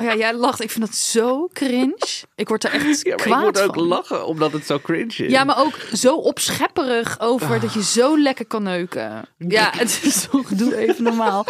Oh 0.00 0.06
ja, 0.06 0.16
jij 0.16 0.34
lacht. 0.34 0.62
Ik 0.62 0.70
vind 0.70 0.86
dat 0.86 0.94
zo 0.94 1.48
cringe. 1.52 2.24
Ik 2.34 2.48
word 2.48 2.64
er 2.64 2.72
echt 2.72 3.02
Ja, 3.06 3.14
kwaad 3.14 3.38
ik 3.38 3.44
moet 3.44 3.60
ook 3.60 3.74
van. 3.74 3.86
lachen, 3.86 4.26
omdat 4.26 4.52
het 4.52 4.66
zo 4.66 4.78
cringe 4.78 5.06
is. 5.24 5.30
Ja, 5.30 5.44
maar 5.44 5.58
ook 5.58 5.78
zo 5.92 6.14
opschepperig 6.14 7.20
over 7.20 7.60
dat 7.60 7.72
je 7.72 7.82
zo 7.82 8.18
lekker 8.18 8.46
kan 8.46 8.62
neuken. 8.62 9.28
Ja, 9.38 9.70
het 9.76 10.00
is 10.02 10.26
toch, 10.30 10.48
doe 10.48 10.76
even 10.76 11.04
normaal. 11.04 11.46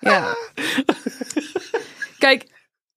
Ja. 0.00 0.36
Kijk, 2.18 2.46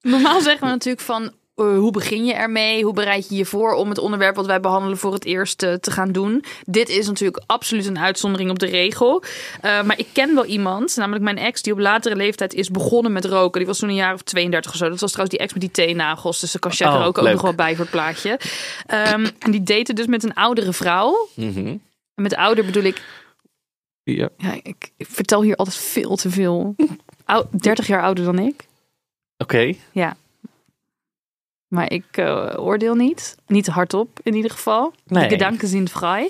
normaal 0.02 0.42
zeggen 0.42 0.64
we 0.64 0.74
natuurlijk 0.74 1.06
van 1.06 1.34
eh, 1.56 1.78
hoe 1.78 1.92
begin 1.92 2.26
je 2.26 2.34
ermee? 2.34 2.84
Hoe 2.84 2.94
bereid 2.94 3.30
je 3.30 3.36
je 3.36 3.46
voor 3.46 3.74
om 3.74 3.90
het 3.90 3.98
onderwerp 3.98 4.36
wat 4.36 4.46
wij 4.46 4.60
behandelen 4.60 4.98
voor 4.98 5.14
het 5.14 5.26
eerst 5.26 5.64
eh, 5.64 5.74
te 5.74 5.92
gaan 5.92 6.12
doen? 6.12 6.44
Dit 6.66 6.90
is 6.90 7.08
natuurlijk 7.08 7.44
absoluut 7.46 7.86
een 7.86 8.00
uitzondering 8.00 8.50
op 8.50 8.60
de 8.60 8.66
regel. 8.66 9.24
Eh, 9.62 9.84
maar 9.84 10.00
ik 10.00 10.08
ken 10.14 10.36
wel 10.36 10.46
iemand, 10.46 10.96
namelijk 10.96 11.24
mijn 11.24 11.38
ex, 11.38 11.62
die 11.62 11.74
op 11.74 11.80
latere 11.80 12.16
leeftijd 12.16 12.54
is 12.54 12.72
begonnen 12.72 13.12
met 13.12 13.26
roken. 13.26 13.60
Die 13.60 13.68
was 13.68 13.80
toen 13.80 13.90
een 13.90 13.96
jaar 13.96 14.14
of 14.14 14.22
32 14.22 14.72
of 14.72 14.78
zo. 14.78 14.90
Dat 14.90 15.00
was 15.00 15.12
trouwens 15.12 15.38
die 15.38 15.46
ex 15.46 15.54
met 15.54 15.62
die 15.62 15.86
teennagels. 15.86 16.40
Dus 16.40 16.52
daar 16.52 16.62
kan 16.62 16.72
Jack 16.72 16.94
Oh, 16.94 17.00
er 17.00 17.06
ook, 17.06 17.18
ook 17.18 17.30
nog 17.30 17.42
wel 17.42 17.54
bij 17.54 17.76
voor 17.76 17.86
het 17.86 17.94
plaatje. 17.94 18.40
Ehm, 18.86 19.28
en 19.40 19.52
die 19.52 19.64
date 19.64 19.94
dus 19.94 20.06
met 20.06 20.24
een 20.24 20.34
oudere 20.34 20.74
vrouw. 20.74 21.28
Mhm. 21.34 21.68
En 22.16 22.24
met 22.24 22.36
ouder 22.36 22.66
bedoel 22.66 22.84
ik 22.84 23.02
Ja. 24.04 24.30
ja, 24.38 24.54
ik, 24.64 24.92
ik 24.98 25.08
vertel 25.10 25.42
hier 25.42 25.56
altijd 25.56 25.78
veel 25.78 26.16
te 26.16 26.30
veel. 26.30 26.76
Ou 27.26 27.46
30 27.52 27.88
jaar 27.88 28.02
ouder 28.02 28.26
dan 28.26 28.40
ik. 28.40 28.66
Oké. 29.38 29.74
Maar 31.76 31.92
ik 31.92 32.06
eh, 32.12 32.54
oordeel 32.56 32.96
niet. 32.96 33.36
Niet 33.48 33.68
hardop 33.68 34.20
in 34.24 34.36
ieder 34.36 34.52
geval. 34.52 34.94
Nee. 35.08 35.24
De 35.24 35.30
gedanken 35.30 35.68
zijn 35.68 35.88
vrij. 35.88 36.30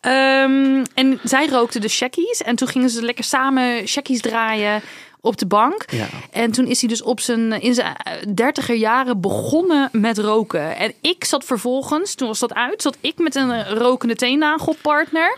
Ehm, 0.00 0.84
en 0.94 1.18
zij 1.22 1.46
rookte 1.46 1.78
de 1.78 1.88
checkies. 1.88 2.42
En 2.42 2.56
toen 2.56 2.68
gingen 2.68 2.90
ze 2.90 3.02
lekker 3.02 3.24
samen 3.24 3.86
checkies 3.86 4.20
draaien 4.20 4.82
op 5.26 5.38
de 5.38 5.46
bank. 5.46 5.84
Ja. 5.90 6.06
En 6.30 6.50
toen 6.50 6.66
is 6.66 6.80
hij 6.80 6.88
dus 6.88 7.02
op 7.02 7.20
zijn, 7.20 7.60
in 7.60 7.74
zijn 7.74 7.96
dertiger 8.34 8.74
jaren 8.74 9.20
begonnen 9.20 9.88
met 9.92 10.18
roken. 10.18 10.76
En 10.76 10.92
ik 11.00 11.24
zat 11.24 11.44
vervolgens, 11.44 12.14
toen 12.14 12.28
was 12.28 12.38
dat 12.38 12.54
uit, 12.54 12.82
zat 12.82 12.96
ik 13.00 13.18
met 13.18 13.34
een 13.34 13.50
eh, 13.50 13.72
rokende 13.72 14.14
teennagelpartner. 14.14 15.36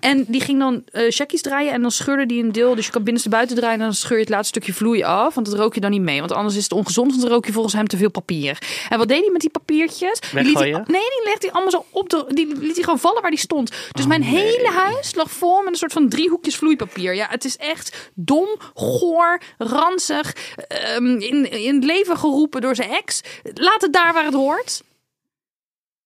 En 0.00 0.24
die 0.28 0.40
ging 0.40 0.58
dan 0.58 0.82
eh 0.92 1.04
checkies 1.08 1.42
draaien 1.42 1.72
en 1.72 1.82
dan 1.82 1.90
scheurde 1.90 2.26
die 2.26 2.42
een 2.42 2.52
deel. 2.52 2.74
Dus 2.74 2.86
je 2.86 2.92
kan 2.92 3.02
binnenste 3.02 3.30
buiten 3.30 3.56
draaien 3.56 3.78
en 3.78 3.84
dan 3.84 3.94
scheur 3.94 4.16
je 4.16 4.22
het 4.22 4.32
laatste 4.32 4.48
stukje 4.48 4.72
vloei 4.72 5.02
af. 5.02 5.34
Want 5.34 5.46
dat 5.46 5.58
rook 5.58 5.74
je 5.74 5.80
dan 5.80 5.90
niet 5.90 6.00
mee. 6.00 6.18
Want 6.18 6.32
anders 6.32 6.56
is 6.56 6.62
het 6.62 6.72
ongezond, 6.72 7.10
want 7.10 7.22
dan 7.22 7.30
rook 7.30 7.46
je 7.46 7.52
volgens 7.52 7.74
hem 7.74 7.86
te 7.86 7.96
veel 7.96 8.10
papier. 8.10 8.58
En 8.88 8.98
wat 8.98 9.08
deed 9.08 9.20
hij 9.20 9.30
met 9.32 9.40
die 9.40 9.50
papiertjes? 9.50 10.20
Die 10.20 10.42
liet 10.42 10.58
hij, 10.58 10.70
nee, 10.70 10.84
die 10.86 11.22
legde 11.24 11.46
hij 11.46 11.52
allemaal 11.52 11.70
zo 11.70 11.84
op 11.90 12.08
de, 12.08 12.24
die 12.28 12.46
liet 12.46 12.74
hij 12.74 12.84
gewoon 12.84 12.98
vallen 12.98 13.22
waar 13.22 13.30
die 13.30 13.40
stond. 13.40 13.72
Dus 13.92 14.06
mijn 14.06 14.22
hele 14.22 14.70
huis 14.70 15.14
lag 15.14 15.30
vol 15.30 15.62
met 15.62 15.72
een 15.72 15.78
soort 15.78 15.92
van 15.92 16.08
driehoekjes 16.08 16.56
vloeipapier. 16.56 17.14
Ja, 17.14 17.26
het 17.30 17.44
is 17.44 17.56
echt 17.56 18.10
dom, 18.14 18.48
goor, 18.74 19.29
ranzig, 19.58 20.54
ehm, 20.68 21.06
in, 21.06 21.50
in 21.50 21.74
het 21.74 21.84
leven 21.84 22.16
geroepen 22.16 22.60
door 22.60 22.74
zijn 22.74 22.90
ex. 22.90 23.20
Laat 23.54 23.80
het 23.80 23.92
daar 23.92 24.12
waar 24.12 24.24
het 24.24 24.34
hoort. 24.34 24.82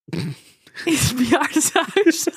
In 0.84 0.94
het 0.94 1.16
bejaardenhuis. 1.16 2.26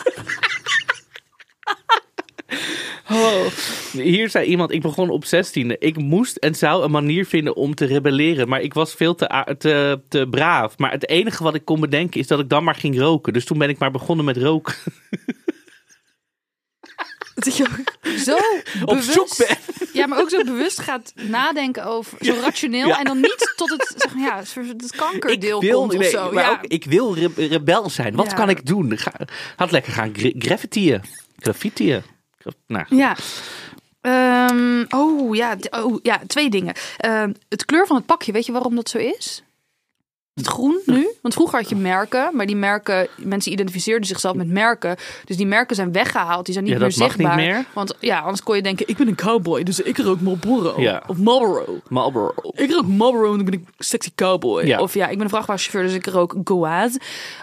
Oh. 3.10 3.46
Hier 3.92 4.30
zei 4.30 4.46
iemand, 4.48 4.72
ik 4.72 4.82
begon 4.82 5.10
op 5.10 5.26
16e. 5.26 5.78
Ik 5.80 5.98
moest 5.98 6.36
en 6.36 6.56
zou 6.56 6.84
een 6.84 6.92
manier 6.92 7.26
vinden 7.26 7.56
om 7.56 7.76
te 7.76 7.86
rebelleren. 7.86 8.48
Maar 8.50 8.62
ik 8.62 8.74
was 8.74 8.94
veel 8.94 9.16
te, 9.16 9.56
te, 9.58 10.02
te 10.10 10.28
braaf. 10.30 10.78
Maar 10.78 10.92
het 10.92 11.10
enige 11.10 11.44
wat 11.44 11.56
ik 11.56 11.66
kon 11.66 11.80
bedenken 11.80 12.20
is 12.20 12.28
dat 12.28 12.40
ik 12.40 12.50
dan 12.50 12.64
maar 12.64 12.76
ging 12.76 13.00
roken. 13.00 13.34
Dus 13.34 13.46
toen 13.46 13.58
ben 13.58 13.70
ik 13.70 13.78
maar 13.78 13.92
begonnen 13.92 14.26
met 14.26 14.38
roken. 14.38 14.76
Dat 17.38 17.58
je 17.58 17.66
zo 18.18 18.34
Op 18.86 18.88
bewust, 18.88 19.38
ben. 19.48 19.58
Ja, 19.94 20.08
maar 20.08 20.20
ook 20.20 20.30
zo 20.30 20.44
bewust 20.44 20.80
gaat 20.80 21.14
nadenken 21.16 21.86
over, 21.86 22.18
zo 22.26 22.36
rationeel. 22.42 22.88
Ja. 22.88 23.00
En 23.00 23.06
dan 23.06 23.20
niet 23.20 23.54
tot 23.56 23.70
het, 23.70 23.94
zeg 23.98 24.16
maar, 24.16 24.24
ja, 24.24 24.38
het 24.68 24.96
kankerdeel 24.96 25.60
wil, 25.62 25.80
komt 25.80 25.94
of 25.94 26.00
nee, 26.00 26.10
zo. 26.10 26.32
maar 26.32 26.44
Ja. 26.44 26.50
ook, 26.52 26.62
ik 26.62 26.86
wil 26.86 27.16
re- 27.16 27.48
rebel 27.48 27.90
zijn. 27.90 28.16
Wat 28.16 28.30
Ja. 28.30 28.34
kan 28.36 28.50
ik 28.50 28.66
doen? 28.66 28.98
Ga, 28.98 29.12
had 29.56 29.72
lekker 29.72 29.94
gaan 29.94 30.10
gra- 30.16 30.32
graffitiën. 30.38 31.02
Graffitiën. 31.40 32.02
Gra- 32.38 32.52
Nou, 32.68 32.86
Ja. 32.90 33.16
Ehm, 34.02 34.84
oh, 34.90 35.36
ja, 35.36 35.58
oh 35.70 36.00
ja, 36.04 36.22
twee 36.28 36.50
dingen. 36.50 36.74
Ehm, 36.98 37.34
het 37.50 37.66
kleur 37.66 37.88
van 37.88 37.96
het 37.96 38.06
pakje, 38.06 38.32
weet 38.32 38.46
je 38.46 38.52
waarom 38.52 38.76
dat 38.76 38.90
zo 38.90 38.98
is? 38.98 39.44
Het 40.38 40.48
groen 40.48 40.80
nu? 40.86 41.08
Want 41.22 41.34
vroeger 41.34 41.60
had 41.60 41.70
je 41.70 41.76
merken, 41.76 42.30
maar 42.34 42.46
die 42.46 42.56
merken, 42.56 43.08
mensen 43.16 43.52
identificeerden 43.52 44.08
zichzelf 44.08 44.36
met 44.36 44.48
merken. 44.48 44.96
Dus 45.26 45.38
die 45.38 45.46
merken 45.48 45.76
zijn 45.76 45.92
weggehaald, 45.92 46.46
die 46.46 46.54
zijn 46.54 46.66
niet 46.66 46.74
Ja, 46.74 46.80
meer 46.80 46.90
dat 46.90 46.98
mag 46.98 47.08
niet 47.08 47.18
zichtbaar. 47.18 47.46
meer. 47.46 47.66
Want 47.74 47.96
ja, 48.00 48.20
anders 48.20 48.44
kon 48.44 48.56
je 48.56 48.62
denken, 48.62 48.88
ik 48.88 48.98
ben 48.98 49.08
een 49.08 49.16
cowboy, 49.16 49.64
dus 49.64 49.80
ik 49.82 49.98
rook 49.98 50.22
Marlboro. 50.22 50.82
Ja. 50.82 51.04
Of 51.08 51.18
Marlboro. 51.18 51.80
Marlboro. 51.88 52.34
Ik 52.56 52.72
rook 52.72 52.88
Marlboro 52.88 53.30
en 53.32 53.36
dan 53.36 53.46
ben 53.46 53.54
ik 53.54 53.64
sexy 53.78 54.10
cowboy. 54.16 54.66
Ja. 54.66 54.80
Of 54.80 54.94
ja, 54.94 55.08
ik 55.08 55.14
ben 55.16 55.24
een 55.24 55.30
vrachtwagenchauffeur, 55.30 55.84
dus 55.84 55.94
ik 55.94 56.06
rook 56.14 56.36
Goaz. 56.44 56.96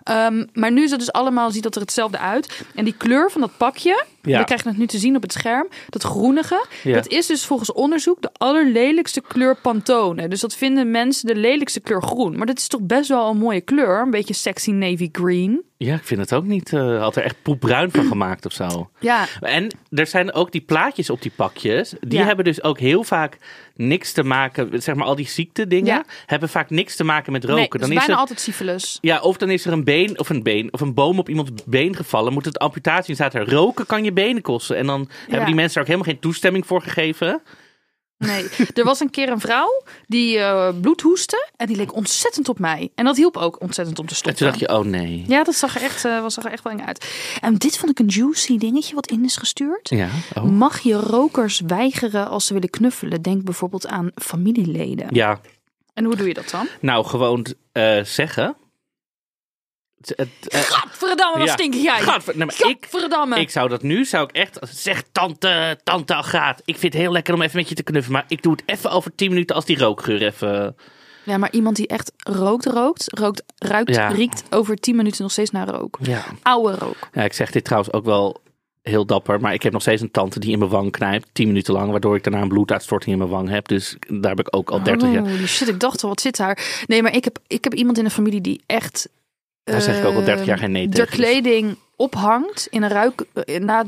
Ehm, 0.02 0.44
maar 0.52 0.72
nu 0.72 0.82
is 0.82 0.90
het 0.90 0.98
dus 0.98 1.12
allemaal, 1.12 1.50
ziet 1.50 1.62
dat 1.62 1.74
er 1.74 1.80
hetzelfde 1.80 2.18
uit. 2.18 2.60
En 2.74 2.84
die 2.84 2.94
kleur 2.98 3.30
van 3.30 3.40
dat 3.40 3.56
pakje, 3.56 4.04
Ja. 4.24 4.38
we 4.38 4.44
krijgen 4.44 4.68
het 4.68 4.78
nu 4.78 4.86
te 4.86 4.98
zien 4.98 5.16
op 5.16 5.22
het 5.22 5.32
scherm. 5.32 5.68
Dat 5.88 6.02
groenige, 6.02 6.64
Ja. 6.82 6.94
dat 6.94 7.08
is 7.08 7.26
dus 7.26 7.44
volgens 7.46 7.72
onderzoek 7.72 8.22
de 8.22 8.30
allerlelijkste 8.32 9.20
kleur 9.20 9.56
Pantone. 9.56 10.28
Dus 10.28 10.40
dat 10.40 10.54
vinden 10.54 10.90
mensen 10.90 11.26
de 11.26 11.36
lelijkste 11.36 11.80
kleur 11.80 12.02
groen. 12.02 12.36
Maar 12.36 12.46
dat 12.46 12.58
is 12.58 12.68
toch 12.68 12.80
best 12.80 13.08
wel 13.08 13.30
een 13.30 13.38
mooie 13.38 13.60
kleur. 13.60 14.00
Een 14.00 14.10
beetje 14.10 14.34
sexy 14.34 14.70
navy 14.70 15.08
green. 15.12 15.62
Ja, 15.76 15.94
ik 15.94 16.04
vind 16.04 16.20
het 16.20 16.32
ook 16.34 16.44
niet. 16.44 16.72
eh 16.72 17.00
had 17.00 17.16
er 17.16 17.22
echt 17.22 17.42
poepbruin 17.42 17.90
van 17.90 18.04
gemaakt 18.06 18.46
of 18.46 18.52
zo. 18.52 18.66
Ja, 19.00 19.26
En 19.40 19.76
er 19.90 20.06
zijn 20.06 20.32
ook 20.32 20.52
die 20.52 20.60
plaatjes 20.60 21.10
op 21.10 21.22
die 21.22 21.32
pakjes. 21.36 21.94
Die 22.00 22.18
Ja. 22.18 22.24
hebben 22.24 22.44
dus 22.44 22.62
ook 22.62 22.78
heel 22.78 23.04
vaak 23.04 23.38
niks 23.74 24.12
te 24.12 24.22
maken. 24.22 24.82
Zeg 24.82 24.94
maar, 24.94 25.06
al 25.06 25.14
die 25.14 25.28
ziektedingen 25.28 25.94
Ja. 25.94 26.04
hebben 26.26 26.48
vaak 26.48 26.70
niks 26.70 26.96
te 26.96 27.04
maken 27.04 27.32
met 27.32 27.44
roken. 27.44 27.58
nee, 27.60 27.68
dan 27.68 27.80
is 27.80 27.88
is 27.88 27.94
bijna 27.98 28.12
er, 28.12 28.18
altijd 28.18 28.40
syphilis. 28.40 28.98
ja, 29.00 29.20
of 29.20 29.36
dan 29.36 29.50
is 29.50 29.64
er 29.66 29.72
een 29.72 29.84
been 29.84 30.18
of 30.18 30.28
een 30.28 30.42
been 30.42 30.72
of 30.72 30.80
een 30.80 30.94
boom 30.94 31.18
op 31.18 31.28
iemands 31.28 31.50
been 31.66 31.96
gevallen. 31.96 32.32
Moet 32.32 32.44
het 32.44 32.58
amputatie 32.58 33.08
en 33.08 33.14
staat 33.14 33.34
er 33.34 33.50
roken 33.50 33.86
kan 33.86 34.04
je 34.04 34.12
benen 34.12 34.42
kosten. 34.42 34.76
En 34.76 34.86
dan 34.86 35.08
hebben 35.28 35.46
die 35.46 35.54
mensen 35.54 35.74
er 35.74 35.80
ook 35.80 35.86
helemaal 35.92 36.10
geen 36.12 36.20
toestemming 36.20 36.66
voor 36.66 36.82
gegeven. 36.82 37.42
Nee, 38.18 38.48
er 38.74 38.84
was 38.84 39.00
een 39.00 39.10
keer 39.10 39.28
een 39.28 39.40
vrouw 39.40 39.82
die 40.06 40.38
eh 40.38 40.68
bloed 40.80 41.00
hoestte 41.00 41.48
en 41.56 41.66
die 41.66 41.76
leek 41.76 41.94
ontzettend 41.94 42.48
op 42.48 42.58
mij. 42.58 42.90
En 42.94 43.04
dat 43.04 43.16
hielp 43.16 43.36
ook 43.36 43.60
ontzettend 43.60 43.98
om 43.98 44.06
te 44.06 44.10
En 44.10 44.16
stoppen. 44.16 44.40
toen 44.40 44.48
dacht 44.48 44.60
je, 44.60 44.78
oh 44.78 44.84
nee. 44.84 45.24
Ja, 45.28 45.44
dat 45.44 45.54
zag 45.54 45.74
er 45.76 45.82
echt, 45.82 46.04
eh, 46.04 46.20
was 46.20 46.34
zag 46.34 46.44
er 46.44 46.52
echt 46.52 46.62
wel 46.62 46.72
eng 46.72 46.84
uit. 46.86 47.06
En 47.40 47.54
dit 47.54 47.76
vond 47.78 47.90
ik 47.90 47.98
een 47.98 48.06
juicy 48.06 48.58
dingetje 48.58 48.94
wat 48.94 49.06
in 49.06 49.24
is 49.24 49.36
gestuurd. 49.36 49.88
Ja, 49.88 50.08
oh. 50.34 50.44
Mag 50.44 50.80
je 50.80 50.94
rokers 50.94 51.60
weigeren 51.66 52.28
als 52.28 52.46
ze 52.46 52.52
willen 52.52 52.70
knuffelen? 52.70 53.22
Denk 53.22 53.44
bijvoorbeeld 53.44 53.86
aan 53.86 54.10
familieleden. 54.14 55.06
ja. 55.10 55.40
En 55.94 56.04
hoe 56.04 56.16
doe 56.16 56.28
je 56.28 56.34
dat 56.34 56.50
dan? 56.50 56.66
nou 56.80 57.04
gewoon 57.04 57.46
eh, 57.72 58.02
zeggen. 58.04 58.56
Het, 60.16 60.28
eh, 60.48 60.60
Gadverdamme, 60.60 61.38
wat 61.38 61.46
Ja. 61.46 61.52
stink 61.52 61.74
jij? 61.74 62.00
Gadver- 62.00 63.38
ik, 63.38 63.50
zou 63.50 63.68
dat 63.68 63.82
nu, 63.82 64.04
zou 64.04 64.24
ik 64.28 64.32
echt, 64.36 64.58
zeg 64.70 65.02
tante, 65.12 65.78
tante 65.84 66.14
Agraat, 66.14 66.62
ik 66.64 66.78
vind 66.78 66.92
het 66.92 67.02
heel 67.02 67.12
lekker 67.12 67.34
om 67.34 67.42
even 67.42 67.56
met 67.56 67.68
je 67.68 67.74
te 67.74 67.82
knuffelen, 67.82 68.18
maar 68.18 68.24
ik 68.28 68.42
doe 68.42 68.52
het 68.52 68.62
even 68.66 68.90
over 68.90 69.14
10 69.14 69.28
minuten 69.30 69.56
als 69.56 69.64
die 69.64 69.78
rookgeur 69.78 70.22
even... 70.22 70.76
Ja, 71.24 71.36
maar 71.38 71.52
iemand 71.52 71.76
die 71.76 71.86
echt 71.86 72.12
rookt, 72.16 72.66
rookt, 72.66 73.18
rookt, 73.18 73.42
ruikt, 73.58 73.94
Ja. 73.94 74.08
riekt 74.08 74.42
over 74.50 74.76
10 74.76 74.96
minuten 74.96 75.22
nog 75.22 75.32
steeds 75.32 75.50
naar 75.50 75.68
rook. 75.68 75.98
Ja. 76.02 76.24
Oude 76.42 76.74
rook. 76.78 76.96
ja, 77.12 77.22
ik 77.22 77.32
zeg 77.32 77.50
dit 77.50 77.64
trouwens 77.64 77.92
ook 77.92 78.04
wel 78.04 78.42
heel 78.82 79.06
dapper, 79.06 79.40
maar 79.40 79.54
ik 79.54 79.62
heb 79.62 79.72
nog 79.72 79.82
steeds 79.82 80.02
een 80.02 80.10
tante 80.10 80.38
die 80.40 80.52
in 80.52 80.58
mijn 80.58 80.70
wang 80.70 80.92
knijpt, 80.92 81.28
10 81.32 81.46
minuten 81.46 81.74
lang, 81.74 81.90
waardoor 81.90 82.16
ik 82.16 82.22
daarna 82.24 82.40
een 82.40 82.48
bloeduitstorting 82.48 83.12
in 83.12 83.18
mijn 83.18 83.30
wang 83.30 83.48
heb. 83.48 83.68
Dus 83.68 83.96
daar 84.08 84.30
heb 84.36 84.46
ik 84.46 84.56
ook 84.56 84.70
al 84.70 84.82
30 84.82 85.12
jaar. 85.12 85.20
Holy 85.22 85.46
shit, 85.46 85.68
ik 85.68 85.80
dacht 85.80 86.02
al, 86.02 86.08
wat 86.08 86.20
zit 86.20 86.36
daar? 86.36 86.82
Nee, 86.86 87.02
maar 87.02 87.14
ik 87.14 87.24
heb, 87.24 87.38
ik 87.46 87.64
heb 87.64 87.74
iemand 87.74 87.98
in 87.98 88.04
de 88.04 88.10
familie 88.10 88.40
die 88.40 88.62
echt... 88.66 89.08
Daar 89.64 89.80
zeg 89.80 89.98
ik 89.98 90.04
ook 90.04 90.14
al 90.14 90.24
30 90.24 90.46
jaar 90.46 90.58
geen 90.58 90.72
nee 90.72 90.88
De 90.88 90.94
tegen, 90.94 91.06
dus. 91.06 91.16
kleding 91.16 91.76
ophangt 91.96 92.66
in 92.70 92.82
een 92.82 92.88
ruik... 92.90 93.24
eh, 93.34 93.60
Na, 93.60 93.84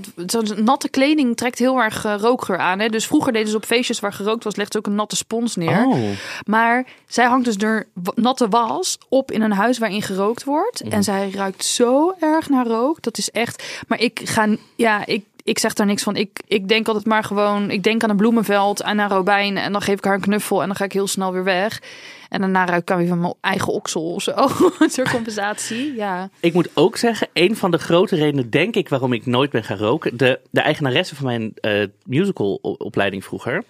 natte 0.56 0.88
kleding 0.88 1.36
trekt 1.36 1.58
heel 1.58 1.78
erg 1.78 2.04
eh, 2.04 2.14
rookgeur 2.18 2.58
aan. 2.58 2.78
Hè? 2.78 2.88
Dus 2.88 3.06
vroeger 3.06 3.32
deden 3.32 3.48
ze 3.48 3.56
op 3.56 3.64
feestjes 3.64 4.00
waar 4.00 4.12
gerookt 4.12 4.44
was, 4.44 4.56
legden 4.56 4.72
ze 4.72 4.78
ook 4.78 4.86
een 4.92 4.98
natte 4.98 5.16
spons 5.16 5.56
neer. 5.56 5.84
Oh, 5.86 5.98
Maar 6.46 6.86
zij 7.06 7.24
hangt 7.24 7.44
dus 7.44 7.56
w- 7.94 8.08
natte 8.14 8.48
was 8.48 8.98
op 9.08 9.30
in 9.32 9.42
een 9.42 9.52
huis 9.52 9.78
waarin 9.78 10.02
gerookt 10.02 10.44
wordt. 10.44 10.84
Mhm. 10.84 10.92
En 10.92 11.02
zij 11.02 11.30
ruikt 11.30 11.64
zo 11.64 12.14
erg 12.20 12.48
naar 12.48 12.66
rook. 12.66 13.02
Dat 13.02 13.18
is 13.18 13.30
echt. 13.30 13.62
Maar 13.88 14.00
ik 14.00 14.20
ga. 14.24 14.46
Ja, 14.76 15.06
ik, 15.06 15.24
ik 15.46 15.58
zeg 15.58 15.72
daar 15.72 15.86
niks 15.86 16.02
van. 16.02 16.16
Ik, 16.16 16.40
ik 16.46 16.68
denk 16.68 16.86
altijd 16.86 17.06
maar 17.06 17.24
gewoon. 17.24 17.70
Ik 17.70 17.82
denk 17.82 18.02
aan 18.02 18.10
een 18.10 18.16
bloemenveld 18.16 18.80
en 18.80 19.00
aan 19.00 19.10
Robijn. 19.10 19.56
En 19.56 19.72
dan 19.72 19.80
geef 19.80 19.98
ik 19.98 20.04
haar 20.04 20.14
een 20.14 20.20
knuffel. 20.20 20.60
En 20.60 20.66
dan 20.66 20.76
ga 20.76 20.84
ik 20.84 20.92
heel 20.92 21.06
snel 21.06 21.32
weer 21.32 21.44
weg. 21.44 21.82
En 22.28 22.40
daarna 22.40 22.66
ruik 22.66 22.90
ik 22.90 22.96
weer 22.96 23.06
van 23.06 23.20
mijn 23.20 23.34
eigen 23.40 23.72
oksel 23.72 24.12
of 24.12 24.22
zo. 24.22 24.32
Ter 24.94 25.10
compensatie. 25.10 25.94
Ja. 25.94 26.30
ik 26.40 26.52
moet 26.52 26.68
ook 26.74 26.96
zeggen, 26.96 27.28
een 27.32 27.56
van 27.56 27.70
de 27.70 27.78
grote 27.78 28.16
redenen, 28.16 28.50
denk 28.50 28.74
ik, 28.74 28.88
waarom 28.88 29.12
ik 29.12 29.26
nooit 29.26 29.50
ben 29.50 29.64
gaan 29.64 29.76
roken, 29.76 30.16
de, 30.16 30.40
de 30.50 30.60
eigenaresse 30.60 31.14
van 31.14 31.26
mijn 31.26 31.52
eh 31.60 31.86
musicalopleiding 32.04 33.24
vroeger, 33.24 33.64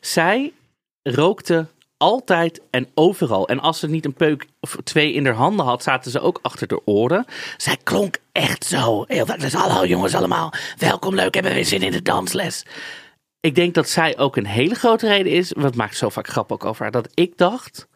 zij 0.00 0.52
rookte 1.02 1.66
altijd 1.98 2.60
en 2.70 2.88
overal. 2.94 3.48
En 3.48 3.60
als 3.60 3.78
ze 3.78 3.88
niet 3.88 4.04
een 4.04 4.14
peuk 4.14 4.46
of 4.60 4.76
twee 4.84 5.12
in 5.12 5.24
haar 5.24 5.34
handen 5.34 5.66
had, 5.66 5.82
zaten 5.82 6.10
ze 6.10 6.20
ook 6.20 6.38
achter 6.42 6.66
de 6.66 6.86
oren. 6.86 7.24
Zij 7.56 7.76
klonk 7.82 8.16
echt 8.32 8.64
zo. 8.64 9.04
Heel 9.06 9.26
dus 9.26 9.52
hallo 9.52 9.86
jongens 9.86 10.14
allemaal, 10.14 10.52
welkom, 10.76 11.14
leuk, 11.14 11.34
hebben 11.34 11.52
we 11.52 11.58
weer 11.58 11.66
zin 11.66 11.82
in 11.82 11.92
de 11.92 12.02
dansles. 12.02 12.66
Ik 13.40 13.54
denk 13.54 13.74
dat 13.74 13.88
zij 13.88 14.18
ook 14.18 14.36
een 14.36 14.46
hele 14.46 14.74
grote 14.74 15.08
reden 15.08 15.32
is, 15.32 15.52
wat 15.52 15.74
maakt 15.74 15.96
zo 15.96 16.08
vaak 16.08 16.28
grap 16.28 16.52
ook 16.52 16.64
over 16.64 16.82
haar, 16.82 16.90
dat 16.90 17.08
ik 17.14 17.36
dacht, 17.36 17.88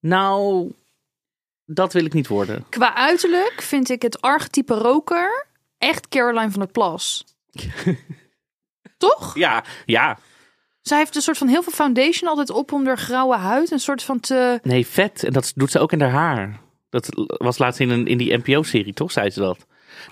nou, 0.00 0.72
dat 1.64 1.92
wil 1.92 2.04
ik 2.04 2.12
niet 2.12 2.28
worden. 2.28 2.66
Qua 2.68 2.94
uiterlijk 2.94 3.62
vind 3.62 3.88
ik 3.90 4.02
het 4.02 4.20
archetype 4.20 4.74
roker 4.74 5.46
echt 5.78 6.08
Caroline 6.08 6.50
van 6.50 6.60
der 6.60 6.70
Plas. 6.70 7.24
Toch? 8.98 9.34
Ja, 9.34 9.64
ja. 9.86 10.18
Zij 10.82 10.98
heeft 10.98 11.16
een 11.16 11.22
soort 11.22 11.38
van 11.38 11.48
heel 11.48 11.62
veel 11.62 11.72
foundation 11.72 12.28
altijd 12.30 12.50
op 12.50 12.72
om 12.72 12.86
haar 12.86 12.98
grauwe 12.98 13.36
huid 13.36 13.70
een 13.70 13.78
soort 13.80 14.02
van 14.02 14.20
te... 14.20 14.58
Nee, 14.62 14.86
vet. 14.86 15.24
En 15.24 15.32
dat 15.32 15.52
doet 15.54 15.70
ze 15.70 15.78
ook 15.78 15.92
in 15.92 16.00
haar 16.00 16.10
haar. 16.10 16.60
Dat 16.90 17.08
was 17.26 17.58
laatst 17.58 17.80
in, 17.80 17.90
een, 17.90 18.06
in 18.06 18.18
die 18.18 18.36
NPO-serie, 18.36 18.92
toch? 18.92 19.12
Zei 19.12 19.30
ze 19.30 19.40
dat. 19.40 19.58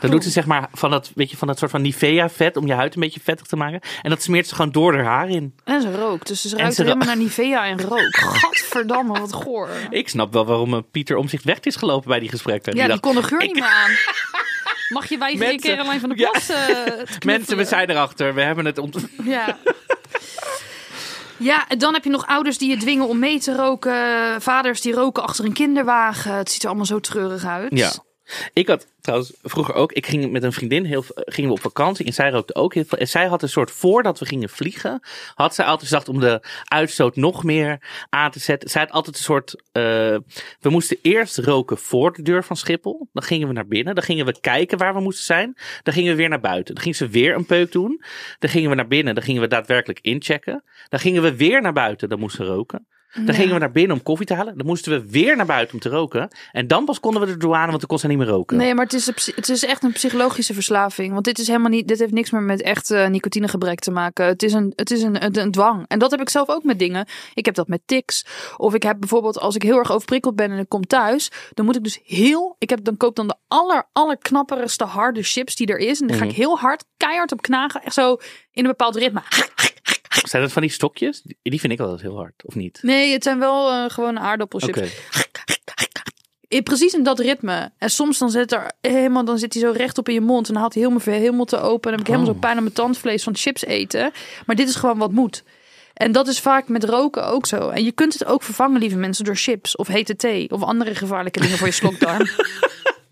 Dan 0.01 0.11
doet 0.11 0.25
ze 0.25 0.31
zeg 0.31 0.47
maar 0.47 0.69
van 0.73 0.91
dat, 0.91 1.11
weet 1.15 1.31
je, 1.31 1.37
van 1.37 1.49
dat 1.49 1.59
soort 1.59 1.71
van 1.71 1.83
Nivea-vet 1.83 2.57
om 2.57 2.67
je 2.67 2.73
huid 2.73 2.95
een 2.95 3.01
beetje 3.01 3.21
vettig 3.21 3.47
te 3.47 3.57
maken. 3.57 3.81
En 4.03 4.11
dat 4.11 4.23
smeert 4.23 4.47
ze 4.49 4.55
gewoon 4.55 4.73
door 4.73 4.95
haar 4.95 5.05
haar 5.05 5.29
in. 5.29 5.55
En 5.65 5.81
ze 5.83 5.97
rookt, 5.97 6.27
dus 6.29 6.43
ze 6.43 6.57
ruikt 6.57 6.75
ze 6.75 6.83
helemaal 6.83 7.07
naar 7.07 7.17
Nivea 7.17 7.65
en 7.67 7.81
rook. 7.83 8.17
Gadverdamme, 8.41 9.19
wat 9.19 9.33
goor. 9.33 9.69
Ik 9.91 10.09
snap 10.09 10.33
wel 10.33 10.47
waarom 10.47 10.75
eh, 10.75 10.81
Pieter 10.91 11.17
om 11.17 11.29
zich 11.29 11.43
weg 11.43 11.61
is 11.61 11.77
gelopen 11.77 12.09
bij 12.09 12.19
die 12.21 12.29
gesprekken. 12.29 12.77
Ja, 12.77 12.87
die 12.87 13.01
kon 13.01 13.15
de 13.15 13.23
geur 13.23 13.41
ik- 13.41 13.47
niet 13.47 13.55
meer 13.55 13.65
aan. 13.65 13.91
Mag 14.89 15.09
je 15.09 15.19
weigeren 15.19 15.49
Mensen- 15.49 15.77
Caroline 15.77 16.01
van 16.01 16.09
der 16.09 16.19
Ja. 16.19 16.31
Plas 16.31 16.49
eh, 16.49 17.25
Mensen, 17.35 17.57
we 17.57 17.65
zijn 17.65 17.91
erachter. 17.91 18.35
We 18.35 18.41
hebben 18.41 18.65
het 18.65 18.79
ont... 18.79 18.97
Ja. 19.25 19.59
Ja, 21.39 21.69
en 21.69 21.79
dan 21.79 21.95
heb 21.95 22.05
je 22.05 22.11
nog 22.11 22.27
ouders 22.27 22.59
die 22.59 22.71
je 22.71 22.77
dwingen 22.77 23.09
om 23.09 23.19
mee 23.19 23.39
te 23.41 23.55
roken. 23.57 23.93
Vaders 24.43 24.81
die 24.81 24.93
roken 24.93 25.23
achter 25.23 25.45
een 25.45 25.53
kinderwagen. 25.53 26.35
Het 26.35 26.51
ziet 26.51 26.63
er 26.63 26.69
allemaal 26.69 26.87
zo 26.87 27.01
treurig 27.01 27.45
uit. 27.45 27.79
Ja. 27.79 27.93
Ik 28.53 28.69
had 28.69 28.87
trouwens 29.01 29.33
vroeger 29.43 29.75
ook, 29.75 29.93
ik 29.93 30.07
ging 30.07 30.31
met 30.31 30.43
een 30.43 30.53
vriendin 30.53 30.85
heel, 30.85 31.05
gingen 31.15 31.51
we 31.51 31.57
op 31.57 31.63
vakantie 31.63 32.07
en 32.07 32.13
zij 32.13 32.31
rookte 32.31 32.55
ook 32.55 32.75
heel 32.75 32.85
veel. 32.85 32.99
En 32.99 33.09
zij 33.09 33.27
had 33.27 33.43
een 33.43 33.49
soort, 33.49 33.71
voordat 33.71 34.19
we 34.19 34.27
gingen 34.27 34.49
vliegen, 34.49 35.01
had 35.35 35.55
zij 35.55 35.65
altijd 35.65 35.89
gezegd 35.89 36.09
om 36.09 36.21
de 36.21 36.43
uitstoot 36.65 37.17
nog 37.17 37.45
meer 37.45 38.07
aan 38.09 38.31
te 38.31 38.39
zetten. 38.39 38.71
Zij 38.71 38.83
had 38.83 38.91
altijd 38.91 39.17
een 39.17 39.23
soort, 39.23 39.63
eh, 39.73 39.83
we 40.61 40.71
moesten 40.71 40.97
eerst 41.03 41.39
roken 41.39 41.79
voor 41.79 42.13
de 42.13 42.23
deur 42.23 42.45
van 42.45 42.57
Schiphol. 42.57 43.09
Dan 43.13 43.23
gingen 43.23 43.49
we 43.49 43.55
naar 43.55 43.67
binnen, 43.67 43.95
dan 43.95 44.05
gingen 44.05 44.27
we 44.27 44.41
kijken 44.41 44.79
waar 44.79 44.95
we 44.95 45.01
moesten 45.01 45.25
zijn. 45.25 45.57
Dan 45.83 45.95
gingen 45.95 46.11
we 46.11 46.17
weer 46.17 46.29
naar 46.29 46.41
buiten. 46.41 46.75
Dan 46.75 46.83
ging 46.83 46.97
ze 46.97 47.09
weer 47.09 47.35
een 47.35 47.47
peuk 47.47 47.73
doen. 47.73 48.03
Dan 48.39 48.51
gingen 48.51 48.71
we 48.71 48.77
naar 48.77 48.89
binnen, 48.89 49.15
dan 49.15 49.25
gingen 49.25 49.43
we 49.43 49.49
daadwerkelijk 49.49 50.01
inchecken. 50.03 50.65
Dan 50.89 51.01
gingen 51.01 51.23
we 51.23 51.37
weer 51.37 51.61
naar 51.61 51.73
buiten, 51.73 52.09
dan 52.09 52.19
moesten 52.19 52.47
we 52.47 52.53
roken. 52.53 52.87
Dan 53.15 53.35
gingen 53.35 53.53
we 53.53 53.59
naar 53.59 53.71
binnen 53.71 53.97
om 53.97 54.03
koffie 54.03 54.27
te 54.27 54.35
halen. 54.35 54.57
Dan 54.57 54.67
moesten 54.67 54.93
we 54.93 55.11
weer 55.11 55.37
naar 55.37 55.47
buiten 55.47 55.75
om 55.75 55.81
te 55.81 55.89
roken. 55.89 56.29
En 56.53 56.67
dan 56.67 56.85
pas 56.85 57.01
konden 57.01 57.21
we 57.21 57.27
de 57.27 57.37
douane, 57.37 57.67
want 57.67 57.79
dan 57.79 57.89
kon 57.89 57.99
ze 57.99 58.07
niet 58.07 58.19
meer 58.19 58.27
roken. 58.27 58.57
Nee, 58.57 58.75
maar 58.75 58.85
het 58.85 58.95
is, 58.95 59.07
een 59.07 59.35
het 59.35 59.49
is 59.49 59.65
echt 59.65 59.83
een 59.83 59.93
psychologische 59.93 60.55
verslaving. 60.55 61.13
Want 61.13 61.25
dit 61.25 61.39
is 61.39 61.47
helemaal 61.47 61.71
niet, 61.71 61.89
dit 61.89 61.99
heeft 61.99 62.13
niks 62.13 62.31
meer 62.31 62.43
met 62.43 62.63
echt 62.63 62.91
eh, 62.91 63.07
nicotinegebrek 63.07 63.79
te 63.79 63.91
maken. 63.91 64.27
Het 64.27 64.43
is, 64.43 64.53
een, 64.53 64.73
het 64.77 64.91
is 64.91 65.03
een, 65.03 65.25
een, 65.25 65.39
een 65.41 65.51
dwang. 65.51 65.85
En 65.89 65.99
dat 65.99 66.11
heb 66.11 66.21
ik 66.21 66.29
zelf 66.29 66.49
ook 66.49 66.63
met 66.63 66.79
dingen. 66.79 67.07
Ik 67.35 67.45
heb 67.45 67.55
dat 67.55 67.69
met 67.69 67.81
tics. 67.85 68.27
Of 68.57 68.75
ik 68.75 68.83
heb 68.83 68.97
bijvoorbeeld, 68.99 69.39
als 69.39 69.55
ik 69.55 69.63
heel 69.63 69.79
erg 69.79 69.93
overprikkeld 69.93 70.37
ben 70.37 70.51
en 70.51 70.59
ik 70.59 70.69
kom 70.69 70.87
thuis, 70.87 71.31
dan 71.55 71.65
moet 71.65 71.77
ik 71.77 71.85
dus 71.85 72.01
heel, 72.05 72.57
ik 72.59 72.71
heb 72.71 72.85
dan 72.85 72.97
koop 72.97 73.17
dan 73.17 73.27
de 73.29 73.37
aller, 73.49 73.89
allerknapperigste 73.93 74.85
harde 74.85 75.23
chips 75.23 75.57
die 75.57 75.67
er 75.67 75.79
is. 75.79 76.01
En 76.01 76.07
dan 76.07 76.17
ga 76.17 76.25
ik 76.25 76.33
heel 76.33 76.59
hard, 76.59 76.85
keihard 76.97 77.33
op 77.33 77.43
knagen. 77.43 77.83
Echt 77.83 77.95
zo 77.95 78.17
in 78.53 78.65
een 78.65 78.71
bepaald 78.71 78.97
ritme. 78.97 79.23
Zijn 80.23 80.43
dat 80.43 80.53
van 80.53 80.63
die 80.63 80.71
stokjes? 80.71 81.23
Die- 81.43 81.61
vind 81.61 81.73
ik 81.73 81.81
altijd 81.81 82.01
heel 82.01 82.17
hard, 82.17 82.43
of 82.45 82.55
niet? 82.55 82.79
Nee, 82.83 83.13
het 83.13 83.23
zijn 83.23 83.39
wel 83.39 83.71
eh 83.71 83.91
gewone 83.91 84.21
aardappelchips. 84.21 84.79
Oké. 84.79 84.89
In, 86.49 86.63
precies 86.63 86.93
in 86.95 87.03
dat 87.03 87.19
ritme. 87.19 87.73
En 87.79 87.91
soms 87.91 88.19
dan 88.19 88.31
zit, 88.31 88.53
er 88.53 88.73
helemaal, 88.81 89.25
dan 89.25 89.39
zit 89.39 89.53
hij 89.53 89.63
zo 89.63 89.73
rechtop 89.77 90.09
in 90.09 90.15
je 90.15 90.21
mond. 90.21 90.47
En 90.47 90.53
dan 90.53 90.63
haalt 90.63 90.75
hij 90.75 90.83
helemaal 91.03 91.45
te 91.45 91.61
open. 91.61 91.73
En 91.73 91.81
dan 91.81 91.93
heb 91.93 92.01
ik 92.01 92.07
helemaal 92.07 92.29
Oh. 92.29 92.35
zo 92.35 92.39
pijn 92.41 92.57
aan 92.57 92.63
mijn 92.63 92.75
tandvlees 92.75 93.23
van 93.23 93.37
chips 93.37 93.65
eten. 93.65 94.13
Maar 94.47 94.57
dit 94.57 94.69
is 94.69 94.75
gewoon 94.75 94.99
wat 94.99 95.13
moet. 95.13 95.43
En 95.95 96.13
dat 96.13 96.29
is 96.29 96.41
vaak 96.41 96.69
met 96.69 96.85
roken 96.85 97.27
ook 97.27 97.47
zo. 97.47 97.69
En 97.69 97.85
je 97.85 97.93
kunt 97.93 98.13
het 98.13 98.25
ook 98.25 98.43
vervangen, 98.43 98.81
lieve 98.81 98.97
mensen, 98.97 99.25
door 99.25 99.37
chips 99.37 99.77
of 99.77 99.87
hete 99.89 100.17
thee. 100.17 100.51
Of 100.51 100.63
andere 100.63 100.95
gevaarlijke 100.95 101.41
dingen 101.41 101.59
voor 101.59 101.67
je 101.67 101.73
slokdarm. 101.73 102.27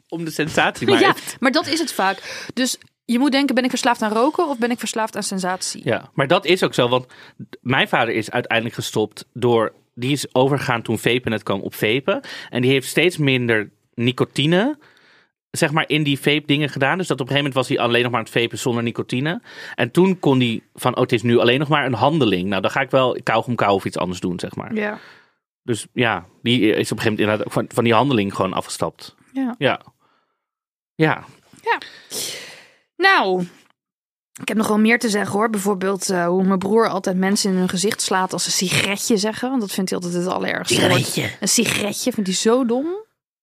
Om 0.09 0.25
de 0.25 0.31
sensatie 0.31 0.87
maar 0.89 1.01
ja, 1.01 1.15
maar 1.41 1.53
dat 1.53 1.67
is 1.67 1.79
het 1.79 1.93
vaak. 1.93 2.47
Dus 2.55 2.79
je 3.07 3.19
moet 3.19 3.33
denken, 3.33 3.55
ben 3.55 3.65
ik 3.65 3.71
verslaafd 3.71 4.03
aan 4.03 4.13
roken 4.13 4.49
of 4.49 4.59
ben 4.59 4.71
ik 4.71 4.79
verslaafd 4.79 5.17
aan 5.17 5.23
sensatie? 5.23 5.81
Ja, 5.85 6.11
maar 6.15 6.27
dat 6.27 6.45
is 6.45 6.63
ook 6.63 6.75
zo. 6.75 6.89
Want 6.89 7.07
mijn 7.61 7.89
vader 7.89 8.15
is 8.15 8.31
uiteindelijk 8.31 8.77
gestopt 8.77 9.27
door... 9.33 9.73
Die 9.95 10.13
is 10.13 10.35
overgegaan 10.35 10.83
toen 10.83 10.99
vapen 10.99 11.31
net 11.31 11.43
kwam 11.43 11.61
op 11.61 11.75
vapen. 11.75 12.21
En 12.51 12.63
die 12.63 12.71
heeft 12.71 12.89
steeds 12.89 13.17
minder 13.17 13.71
nicotine... 13.95 14.79
zeg 15.51 15.71
maar, 15.73 15.85
in 15.87 16.03
die 16.03 16.21
vape 16.21 16.47
dingen 16.47 16.69
gedaan. 16.69 16.99
Dus 16.99 17.07
dat 17.07 17.21
op 17.21 17.29
een 17.29 17.33
gegeven 17.33 17.53
moment 17.53 17.69
was 17.69 17.77
hij 17.77 17.87
alleen 17.87 18.03
nog 18.03 18.11
maar 18.11 18.21
aan 18.21 18.27
het 18.27 18.43
vapen 18.43 18.59
zonder 18.59 18.83
nicotine. 18.83 19.43
En 19.75 19.91
toen 19.91 20.19
kon 20.19 20.39
hij 20.39 20.63
van, 20.75 20.95
oh, 20.95 21.01
het 21.01 21.13
is 21.13 21.23
nu 21.23 21.39
alleen 21.39 21.59
nog 21.59 21.69
maar 21.69 21.87
een 21.87 21.95
handeling. 21.95 22.49
Nou, 22.49 22.63
dan 22.63 22.71
ga 22.71 22.81
ik 22.81 22.91
wel 22.91 23.19
kauwgom 23.23 23.55
kou 23.55 23.75
of 23.75 23.85
iets 23.85 23.99
anders 23.99 24.21
doen, 24.21 24.41
zeg 24.41 24.55
maar. 24.55 24.75
Ja. 24.75 24.99
Dus 25.63 25.87
ja, 25.93 26.27
die 26.43 26.61
is 26.61 26.93
op 26.93 26.99
een 26.99 27.03
gegeven 27.03 27.03
moment 27.03 27.21
inderdaad 27.21 27.47
ook 27.47 27.53
van, 27.53 27.67
van 27.69 27.85
die 27.85 27.95
handeling 27.95 28.35
gewoon 28.35 28.53
afgestapt. 28.53 29.15
ja. 29.33 29.55
Ja. 29.59 29.81
Ja. 30.95 31.25
Nou, 32.97 33.47
ik 34.41 34.49
heb 34.49 34.57
nog 34.57 34.69
wel 34.69 34.79
meer 34.79 34.99
te 34.99 35.09
zeggen 35.09 35.33
hoor. 35.33 35.51
Bijvoorbeeld 35.51 36.11
eh, 36.11 36.27
hoe 36.27 36.45
mijn 36.45 36.59
broer 36.59 36.89
altijd 36.89 37.17
mensen 37.17 37.51
in 37.51 37.57
hun 37.57 37.69
gezicht 37.69 38.03
slaat 38.03 38.33
als 38.33 38.45
ze 38.45 38.51
sigaretje 38.51 39.17
zeggen. 39.17 39.49
Want 39.49 39.61
dat 39.61 39.73
vindt 39.73 39.91
hij 39.91 39.99
altijd 39.99 40.19
het 40.25 40.33
allerergste. 40.33 40.89
woord. 40.89 41.17
Een 41.41 41.49
sigaretje 41.49 42.13
vindt 42.13 42.29
hij 42.29 42.39
zo 42.39 42.65
dom. 42.67 42.87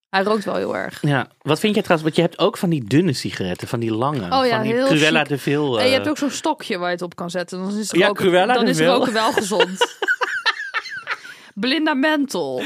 Hij 0.10 0.24
rookt 0.24 0.46
wel 0.46 0.56
heel 0.56 0.76
erg. 0.78 1.02
ja. 1.02 1.28
Wat 1.42 1.60
vind 1.60 1.74
jij 1.74 1.84
trouwens? 1.84 2.02
Want 2.04 2.16
je 2.16 2.22
hebt 2.22 2.40
ook 2.40 2.58
van 2.58 2.70
die 2.70 2.84
dunne 2.84 3.14
sigaretten, 3.14 3.68
van 3.68 3.80
die 3.80 3.94
lange. 3.94 4.32
Oh 4.32 4.46
ja, 4.46 4.56
van 4.56 4.62
die 4.62 4.74
heel 4.74 4.88
Cruella 4.88 5.24
de 5.24 5.38
Vil. 5.38 5.80
En 5.80 5.84
je 5.84 5.90
eh, 5.90 5.96
hebt 5.96 6.10
ook 6.10 6.18
zo'n 6.18 6.30
stokje 6.32 6.78
waar 6.78 6.88
je 6.88 6.94
het 6.94 7.04
op 7.04 7.16
kan 7.16 7.30
zetten. 7.30 7.60
Dan 7.60 7.78
is, 7.78 7.92
Ja, 7.92 8.08
roken, 8.08 8.26
Cruella 8.26 8.54
dan 8.54 8.68
is 8.68 8.80
roken 8.80 9.14
wel 9.14 9.32
gezond. 9.32 9.78
Belinda 11.54 11.94
Mental. 11.94 12.64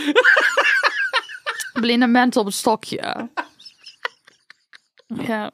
Mental 2.07 2.41
op 2.41 2.47
het 2.47 2.55
stokje. 2.57 3.29
Ja, 5.07 5.51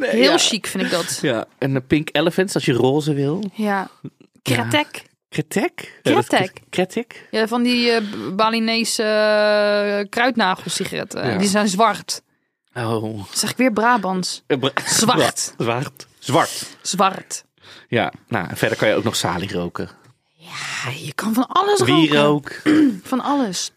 heel 0.00 0.22
ja. 0.30 0.38
chic 0.38 0.66
vind 0.66 0.84
ik 0.84 0.90
dat. 0.90 1.18
Ja, 1.22 1.44
en 1.58 1.74
de 1.74 1.80
Pink 1.80 2.08
Elephants 2.12 2.54
als 2.54 2.64
je 2.64 2.72
roze 2.72 3.12
wil. 3.14 3.50
Ja. 3.54 3.88
Kretek. 4.42 5.02
Kretek? 5.28 5.98
Dat 6.02 6.18
is 6.18 6.26
Kretek. 6.26 6.60
Kretek? 6.70 7.28
Ja, 7.30 7.48
van 7.48 7.62
die 7.62 7.90
eh, 7.90 8.02
Balinese 8.32 9.02
uh, 9.02 10.08
kruidnagelsigaretten. 10.10 11.30
Ja. 11.30 11.38
Die 11.38 11.48
zijn 11.48 11.68
zwart. 11.68 12.22
Oh. 12.74 13.24
Zeg 13.32 13.50
ik 13.50 13.56
weer 13.56 13.72
Brabants. 13.72 14.42
Eh, 14.46 14.58
bra- 14.58 14.70
Zwart. 15.00 15.54
Zwart. 15.58 16.06
Zwart. 16.18 16.66
Zwart. 16.82 17.44
Ja, 17.88 18.12
nou, 18.28 18.48
en 18.48 18.56
verder 18.56 18.78
kan 18.78 18.88
je 18.88 18.94
ook 18.94 19.04
nog 19.04 19.16
salie 19.16 19.52
roken. 19.52 19.88
Ja, 20.32 20.90
je 20.90 21.12
kan 21.14 21.34
van 21.34 21.46
alles 21.48 21.78
roken. 21.78 21.94
Wierook. 21.94 22.52
Van 23.02 23.20
alles. 23.20 23.72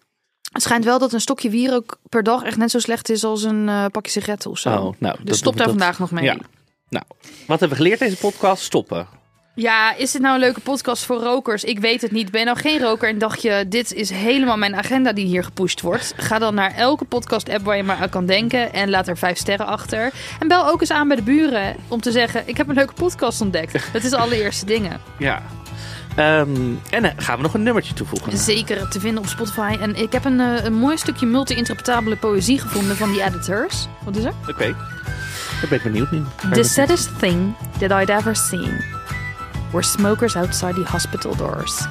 Het 0.52 0.62
schijnt 0.62 0.86
wel 0.86 1.00
dat 1.00 1.14
een 1.14 1.22
stokje 1.22 1.50
wierook 1.50 1.98
per 2.10 2.24
dag 2.24 2.44
echt 2.44 2.58
net 2.58 2.72
zo 2.72 2.80
slecht 2.80 3.10
is 3.10 3.24
als 3.24 3.44
een 3.44 3.70
eh, 3.70 3.86
pakje 3.92 4.12
sigaretten 4.12 4.50
of 4.52 4.58
zo. 4.58 4.70
Oh, 4.70 4.94
nou, 4.98 5.16
dus 5.18 5.26
dat- 5.26 5.36
stop 5.36 5.58
daar 5.58 5.66
dat- 5.68 5.76
vandaag 5.76 6.00
nog 6.00 6.12
mee. 6.12 6.24
Ja. 6.24 6.38
Nou, 6.90 7.06
wat 7.48 7.60
hebben 7.60 7.70
we 7.70 7.76
geleerd 7.84 8.00
deze 8.00 8.18
podcast? 8.18 8.64
Stoppen. 8.64 9.08
Ja, 9.56 9.96
is 9.96 10.12
dit 10.12 10.22
nou 10.22 10.34
een 10.34 10.40
leuke 10.40 10.60
podcast 10.60 11.04
voor 11.06 11.18
rokers? 11.22 11.64
Ik 11.64 11.80
weet 11.80 12.02
het 12.02 12.12
niet. 12.12 12.32
Ben 12.32 12.40
je 12.40 12.46
nou 12.46 12.58
geen 12.60 12.80
roker 12.82 13.10
en 13.10 13.18
dacht 13.18 13.42
je, 13.42 13.66
dit 13.68 13.94
is 13.94 14.10
helemaal 14.10 14.58
mijn 14.58 14.76
agenda 14.76 15.14
die 15.14 15.26
hier 15.26 15.44
gepusht 15.44 15.82
wordt? 15.82 16.14
Ga 16.18 16.40
dan 16.40 16.54
naar 16.54 16.76
elke 16.76 17.06
podcast-app 17.06 17.66
waar 17.66 17.78
je 17.78 17.84
maar 17.84 17.98
aan 17.98 18.10
kan 18.10 18.26
denken 18.26 18.74
en 18.74 18.90
laat 18.90 19.08
er 19.08 19.18
vijf 19.18 19.38
sterren 19.38 19.66
achter. 19.66 20.12
En 20.40 20.48
bel 20.48 20.68
ook 20.68 20.82
eens 20.82 20.92
aan 20.92 21.08
bij 21.08 21.18
de 21.18 21.24
buren 21.24 21.76
om 21.88 22.02
te 22.02 22.12
zeggen, 22.12 22.44
ik 22.46 22.58
heb 22.58 22.68
een 22.68 22.76
leuke 22.76 22.94
podcast 22.94 23.42
ontdekt. 23.42 23.94
Dat 23.94 24.04
is 24.04 24.10
de 24.10 24.18
allereerste 24.18 24.66
dingen. 24.66 25.02
Ja. 25.18 25.42
Ehm, 26.16 26.50
en 26.90 27.02
dan 27.02 27.12
gaan 27.18 27.38
we 27.38 27.42
nog 27.42 27.54
een 27.54 27.64
nummertje 27.64 27.94
toevoegen. 27.94 28.38
Zeker 28.38 28.90
te 28.90 29.00
vinden 29.00 29.24
op 29.24 29.30
Spotify. 29.30 29.78
En 29.82 29.96
ik 29.96 30.12
heb 30.12 30.26
een, 30.26 30.40
eh, 30.40 30.64
een 30.64 30.74
mooi 30.74 30.98
stukje 30.98 31.26
multi-interpretabele 31.26 32.16
poëzie 32.16 32.60
gevonden 32.60 32.96
van 32.96 33.12
die 33.12 33.24
editors. 33.24 33.88
Wat 34.04 34.16
is 34.16 34.24
er? 34.24 34.34
Oké. 34.48 34.76
Ben 35.70 35.78
ik 35.78 35.84
benieuwd 35.84 36.12
nu. 36.12 36.24
The 36.54 36.64
saddest 36.64 37.20
thing 37.20 37.56
that 37.80 38.02
I'd 38.02 38.10
ever 38.10 38.36
seen 38.36 38.84
were 39.72 39.84
smokers 39.84 40.36
outside 40.36 40.74
the 40.74 40.92
hospital 40.92 41.36
doors. 41.36 41.88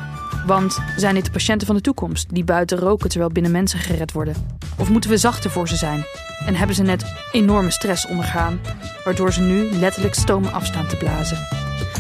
Want 0.47 0.79
zijn 0.97 1.15
dit 1.15 1.25
de 1.25 1.31
patiënten 1.31 1.67
van 1.67 1.77
de 1.77 1.83
toekomst 1.83 2.35
die 2.35 2.45
buiten 2.45 2.79
roken 2.79 3.09
terwijl 3.09 3.31
binnen 3.31 3.53
mensen 3.53 3.79
gered 3.79 4.13
worden? 4.13 4.35
Of 4.77 4.89
moeten 4.89 5.11
we 5.11 5.17
zachter 5.17 5.51
voor 5.51 5.69
ze 5.69 5.77
zijn? 5.77 6.05
En 6.47 6.55
hebben 6.55 6.77
ze 6.77 6.83
net 6.83 7.05
enorme 7.33 7.71
stress 7.71 8.07
ondergaan, 8.07 8.61
waardoor 9.05 9.33
ze 9.33 9.41
nu 9.41 9.73
letterlijk 9.73 10.15
stomen 10.15 10.53
afstaan 10.53 10.87
te 10.87 10.97
blazen? 10.97 11.39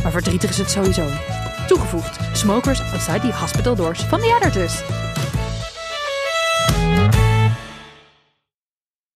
Maar 0.02 0.12
verdrietig 0.12 0.50
is 0.50 0.58
het 0.58 0.70
sowieso. 0.70 1.06
Toegevoegd, 1.68 2.36
smokers 2.36 2.80
outside 2.80 3.20
the 3.20 3.32
hospital 3.32 3.74
doors 3.74 4.00
van 4.00 4.20
de 4.20 4.38
editors. 4.40 4.82